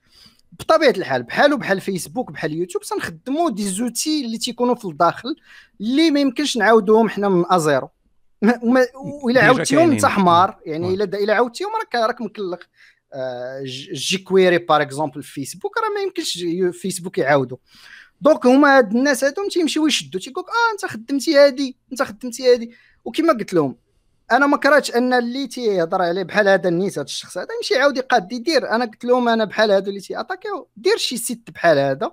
[0.53, 5.37] بطبيعة الحال بحالو بحال فيسبوك بحال يوتيوب تنخدموا des outils اللي تيكونوا في الداخل
[5.81, 7.89] اللي ما يمكنش نعاودوهم حنا من à zéro.
[9.25, 12.59] وإلا عاودتيهم انت حمار يعني إلا إلا عاودتيهم راك راك مكلخ.
[13.93, 17.57] je query par exemple في فيسبوك راه ما يمكنش فيسبوك يعاودوا
[18.21, 22.71] donc هما هاد الناس هادو تيمشيو يشدوا تيقول آه أنت خدمتي هادي أنت خدمتي هادي.
[23.05, 23.77] وكما قلت لهم
[24.33, 27.97] أنا ما كرهتش أن اللي تيهضر عليه بحال هذا النيس هذا الشخص هذا يمشي يعاود
[27.97, 28.71] يقاد يدير.
[28.71, 32.13] أنا قلت لهم أنا بحال هادو اللي تي attaquيو دير شي site بحال هذا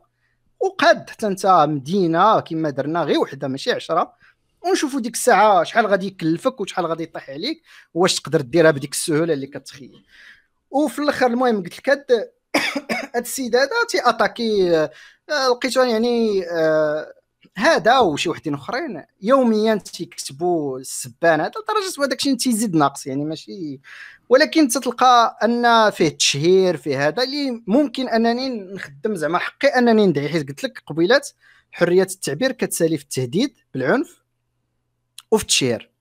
[0.60, 1.10] وقاد.
[1.10, 4.14] حتى أنت مدينة كما درنا غير وحدة ماشي عشرة.
[4.62, 7.64] ونشوفوا ديك الساعة شحال غادي يكلفك وشحال غادي يطيح عليك
[7.94, 10.06] واش تقدر ديرها بديك السهولة اللي كتخيل.
[10.72, 12.32] وفي الآخر المهم قلت لك هاد
[13.16, 14.92] السيد هذا تي attaquer آه،
[15.50, 17.14] لقيتو يعني آه
[17.58, 23.80] هذا وشي وحدين أخرين يوميا تيكتبوا السبان هذا لدرجه هذاك الشيء تيزيد ناقص يعني ماشي.
[24.30, 30.30] ولكن تتلقى أن فيه تشهير فيه هذا اللي ممكن أنني نخدم زعما حقي أنني ندعي
[30.30, 31.30] حيت قلت لك قبيلات
[31.72, 34.24] حرية التعبير كتسالي في التهديد بالعنف
[35.32, 35.92] وفي التشهير.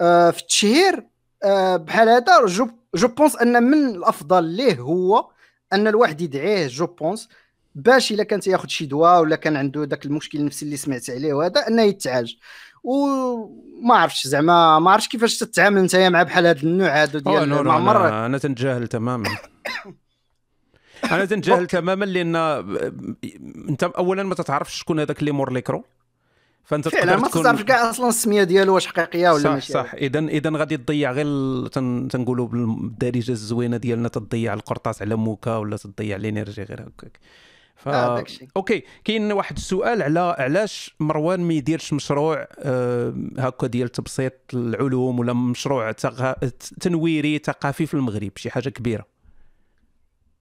[0.00, 1.06] آه في التشهير
[1.44, 2.46] آه بحال هذا
[2.94, 5.30] je pense أن من الأفضل ليه هو
[5.72, 7.28] أن الواحد يدعيه je pense
[7.74, 11.32] باش إلا كان تياخذ شي دواء ولا كان عنده ذاك المشكل النفسي اللي سمعت عليه
[11.32, 12.34] وهذا أنه يتعالج
[12.84, 17.72] وما عرفتش زعما ما عرفتش كيفاش تتعامل انت مع بحال هذا النوع هذا ديال ما
[17.72, 19.30] عمر أنا تنجاهل تماما.
[21.12, 22.36] أنا تنجاهل تماما لأن
[23.68, 25.84] أنت اولا ما تتعرفش شكون هذاك اللي مور l'écran.
[26.64, 29.72] فأنت فعلا ما تعرفش كاع أصلا السمية ديالو واش حقيقية ولا صح ماشي.
[29.72, 29.94] صح.
[29.94, 32.08] اذا اذا غادي تضيع غير تن...
[32.08, 37.18] تنقولوا بالدارجة الزوينة ديالنا تضيع القرطاس على موكا ولا تضيع l'énergie غير هكاك.
[37.76, 37.88] ف...
[37.88, 38.24] آه
[38.56, 45.18] okay كاين واحد السؤال على علاش مروان ما يديرش مشروع آه هكا ديال تبسيط العلوم
[45.18, 46.32] ولا مشروع تغ...
[46.80, 49.06] تنويري ثقافي في المغرب شي حاجة كبيرة.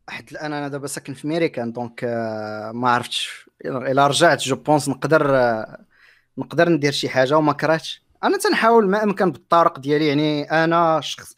[0.09, 3.49] حيت الآن أنا دابا ساكن في ميريكان donc آه ما عرفتش.
[3.65, 5.85] إلا رجعت je pense نقدر آه
[6.37, 8.03] نقدر ندير شي حاجة وما كرهتش.
[8.23, 11.35] أنا تنحاول ما إمكن بالطرق ديالي يعني أنا شخص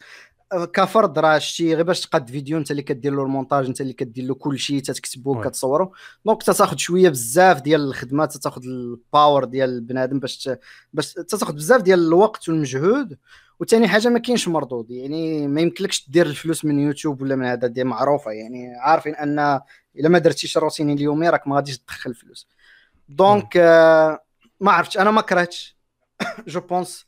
[0.54, 3.92] كفرد راه شتي غير باش تقاد فيديو انت اللي كدير له le montage انت اللي
[3.92, 5.92] كدير له كل شيء تكتبو كتصورو
[6.26, 10.50] donc تاخذ شوية بزاف ديال الخدمة تاخذ ال power ديال البنادم باش
[10.92, 13.18] باش تاخذ بزاف ديال الوقت والمجهود.
[13.60, 17.66] وثاني حاجة ما كاينش مردود يعني ما يمكنلكش دير الفلوس من يوتيوب ولا من هذا
[17.66, 18.30] دي معروفة.
[18.30, 19.60] يعني عارفين أن
[19.96, 22.48] إلا ما درتيش الروتين اليومي راك ما غاديش تدخل فلوس
[23.08, 24.20] donc آه
[24.60, 25.76] ما عرفتش أنا ما كرهتش.
[26.48, 27.06] je pense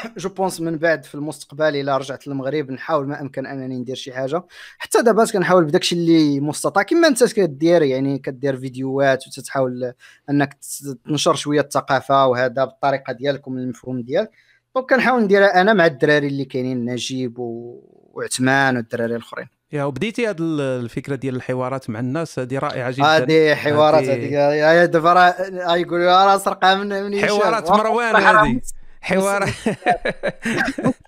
[0.18, 4.12] je pense من بعد في المستقبل إلى رجعت للمغرب نحاول ما أمكن أنني ندير شي
[4.12, 4.42] حاجة.
[4.78, 9.92] حتى دابا كنحاول بداكشي اللي مستطاع كما أنت كدير يعني كدير فيديوهات وتتحاول
[10.30, 10.58] أنك
[11.04, 14.30] تنشر شوية الثقافة وهذا بالطريقة ديالك ومن المفهوم ديالك.
[14.74, 19.46] دونك كنحاول نديرها أنا مع الدراري اللي كاينين نجيب وعثمان والدراري الأخرين.
[19.72, 23.04] يا وبديتي هذه الفكرة ديال الحوارات مع الناس هذه رائعة جدا.
[23.04, 25.34] هذه حوارات هذه دابا
[25.76, 28.60] يقولوا راه سرقة من من حوارات مروان هذه
[29.02, 29.50] حوار.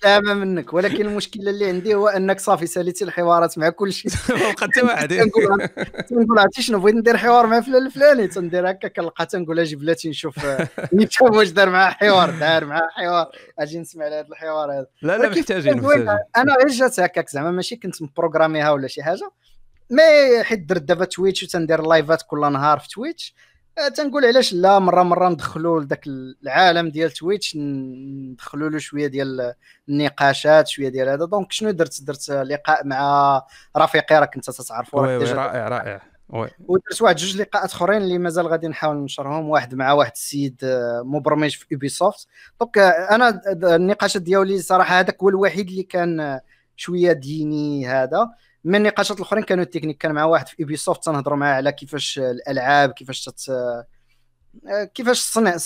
[0.03, 4.11] سلامة منك ولكن المشكلة اللي عندي هو أنك صافي ساليتي الحوارات مع كل شيء.
[4.31, 9.27] ما حتى واحد تنقول عرفتي شنو بغيت ندير حوار مع فلان الفلاني تندير هكا كنلقى
[9.27, 10.35] تنقول أجي بلاتي نشوف
[10.93, 13.27] نشوف واش دار معاه حوار دار معاه حوار
[13.59, 14.87] أجي نسمع لهذا الحوار هذا.
[15.03, 15.79] لا لا محتاجين
[16.37, 19.31] أنا غير جات هكاك زعما ماشي كنت مprogrammيها ولا شي حاجة
[19.91, 23.35] mais حيت درت دابا تويتش وتندير live ات كل نهار في تويتش
[23.97, 29.55] تنقول علاش لا مرة مرة ندخلوا لذاك العالم ديال تويتش ندخلوا له شوية ديال
[29.89, 31.25] النقاشات شوية ديال هذا.
[31.25, 33.43] donc شنو درت؟ درت لقاء مع
[33.77, 35.01] رفيقي راك انت تتعرفوا
[35.33, 36.03] رائع رائع.
[36.69, 41.03] ودرت واحد جوج لقاءات أخرين اللي مازال غادي نحاول ننشرهم واحد مع واحد السيد آه،
[41.05, 42.27] مبرمج في يوبي سوفت
[42.61, 43.41] donc آه، أنا
[43.77, 46.41] النقاشات ديالي صراحة هذاك هو الوحيد اللي كان
[46.77, 48.31] شوية ديني هذا.
[48.65, 52.19] من النقاشات الاخرين كانوا التكنيك كان مع واحد في يوبي سوفت تنهضروا معاه على كيفاش
[52.19, 53.51] الألعاب كيفاش تت...
[54.95, 55.57] كيفاش صنع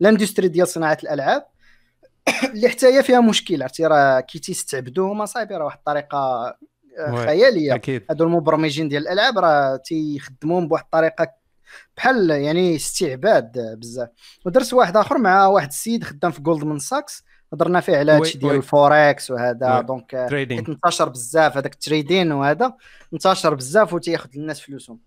[0.00, 1.46] ال industry ديال صناعة الألعاب.
[2.54, 6.18] اللي حتى هي فيها مشكل عرفتي؟ راه كي تيستعبدوهم صاحبي راه واحد الطريقة
[6.98, 7.74] آه، خيالية.
[7.74, 8.04] أكيد.
[8.10, 11.32] هادو المبرمجين ديال الألعاب راه تيخدموهم بواحد الطريقة
[11.96, 14.08] بحال يعني استعباد بزاف.
[14.46, 18.56] ودرت واحد آخر مع واحد السيد خدام في جولدمان ساكس هضرنا فيه على هادشي ديال
[18.56, 19.80] الفوركس وهذا.
[19.80, 22.74] donc انتشر بزاف هذاك ال trading وهذا
[23.12, 25.00] انتشر بزاف وتياخذ الناس فلوسهم.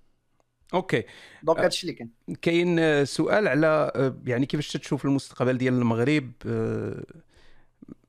[0.73, 1.03] okay.
[1.43, 2.11] donc آه، هادشي اللي كاين.
[2.41, 7.03] كاين سؤال على آه، يعني كيفاش تشوف المستقبل ديال المغرب آه،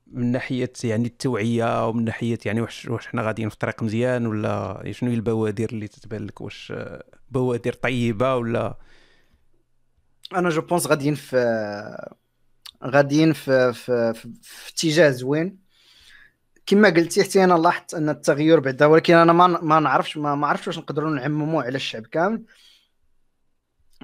[0.07, 4.83] من ناحية يعني التوعية ومن ناحية يعني واش واش حنا غاديين في طريق مزيان ولا
[4.91, 6.73] شنو هي البوادر اللي تتبان لك؟ واش
[7.31, 8.77] بوادر طيبة ولا؟
[10.35, 11.37] أنا je pense غاديين في
[12.85, 15.57] غاديين في في, في, في اتجاه زوين.
[16.65, 20.47] كما قلتي حتى أنا لاحظت أن التغير بعدا ولكن أنا ما ما نعرفش ما, ما
[20.47, 22.43] عرفتش واش نقدروا نعمموا على الشعب كامل.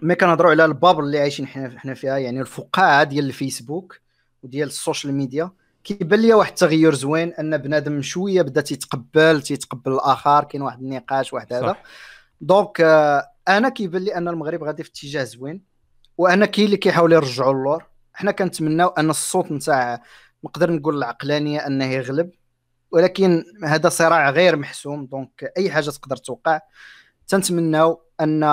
[0.01, 3.99] mais كنهضروا على ال bubble اللي عايشين حنا حنا فيها يعني الفقاعة ديال الفيسبوك
[4.43, 5.51] وديال السوشيال ميديا.
[5.83, 11.33] كيبان لي واحد التغير زوين أن بنادم شوية بدأ تيتقبل تيتقبل الآخر كاين واحد النقاش
[11.33, 11.75] واحد هذا.
[12.41, 15.61] donc آه، أنا كيبان لي أن المغرب غادي في اتجاه زوين
[16.17, 17.83] وأنا كاين اللي كيحاولوا يرجعوا اللور
[18.18, 20.03] حنا كنتمناو أن الصوت نتاع
[20.44, 22.31] نقدر نقول العقلانيه أنه يغلب
[22.91, 26.60] ولكن هذا صراع غير محسوم donc أي حاجة تقدر توقع.
[27.27, 28.44] تنتمناو أن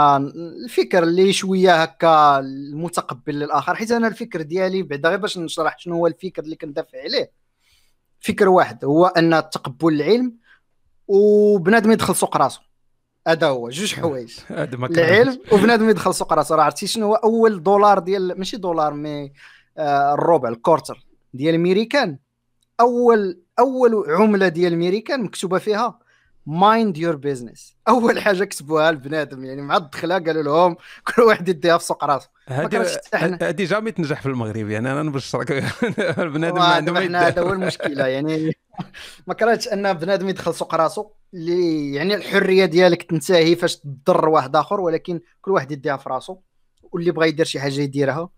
[0.64, 5.94] الفكر اللي شوية هكا المتقبل للآخر حيت أنا الفكر ديالي بعدا غير باش نشرح شنو
[5.94, 7.30] هو الفكر اللي كندافع عليه.
[8.20, 10.36] فكر واحد هو أن تقبل العلم
[11.08, 12.60] وبنادم يدخل سوق راسو.
[13.28, 14.32] هذا هو جوج حوايج.
[14.98, 19.32] العلم وبنادم يدخل سوق راسو راه عرفتي شنو هو؟ أول دولار ديال ماشي دولار mais
[19.78, 22.18] آه الربع ال quarter ديال الميريكان
[22.80, 25.98] أول أول عملة ديال الميريكان مكتوبة فيها
[26.46, 31.78] mind your business أول حاجة كتبوها البنادم يعني مع الدخلة قالوا لهم كل واحد يديها
[31.78, 32.28] في سوق راسه.
[33.42, 35.50] هذه jamais تنجح في المغرب يعني أنا نبشرك.
[36.18, 38.56] البنادم ما عنده هذا هو المشكلة يعني
[39.26, 44.56] ما كرهتش أن بنادم يدخل سوق راسه اللي يعني الحرية ديالك تنتهي فاش تضر واحد
[44.56, 46.38] آخر ولكن كل واحد يديها في راسه
[46.92, 48.28] واللي بغى يدير شي حاجة يديرها.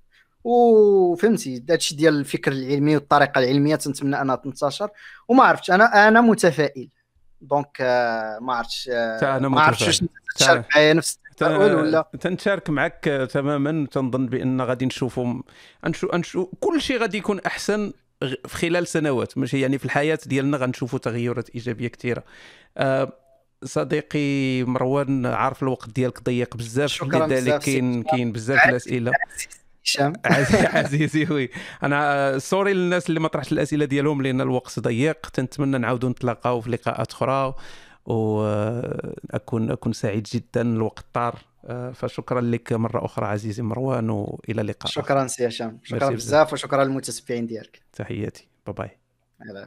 [0.45, 4.91] وفهمتي هادشي ديال الفكر العلمي والطريقة العلمية تنتمنى أنها تنتشر.
[5.29, 6.91] وما عرفتش أنا أنا متفائل.
[7.41, 10.05] donc آه، ما عرفتش آه، ما عرفتش
[10.37, 15.43] تشارك معايا نفس التفاؤل ولا؟ تنشارك معك تماما تنظن بأن غادي نشوفوا
[15.87, 19.39] ان شاء ان شاء كل شيء غادي يكون أحسن في خلال سنوات.
[19.39, 22.25] ماشي يعني في الحياة ديالنا غنشوفوا تغيرات إيجابية كثيره
[22.77, 23.13] أه
[23.65, 29.13] صديقي مروان عارف الوقت ديالك ضيق بزاف لذلك كاين كاين بزاف الأسئلة.
[29.87, 30.13] هشام.
[30.79, 31.51] عزيزي oui
[31.83, 35.27] أنا sorry للناس اللي ما طرحت الأسئلة ديالهم لأن الوقت ضيق.
[35.27, 37.55] تنتمنى نعاودوا نتلاقاو في لقاءات أخرى
[38.07, 40.63] واكون أكون سعيد جدا.
[40.63, 41.39] الوقت طار.
[41.95, 45.81] فشكرا لك مرة أخرى عزيزي مروان والى اللقاء شكرا سي هشام.
[45.83, 47.81] شكرا بزاف وشكرا للمتتبعين ديالك.
[47.93, 48.49] تحياتي.
[48.67, 49.67] bye bye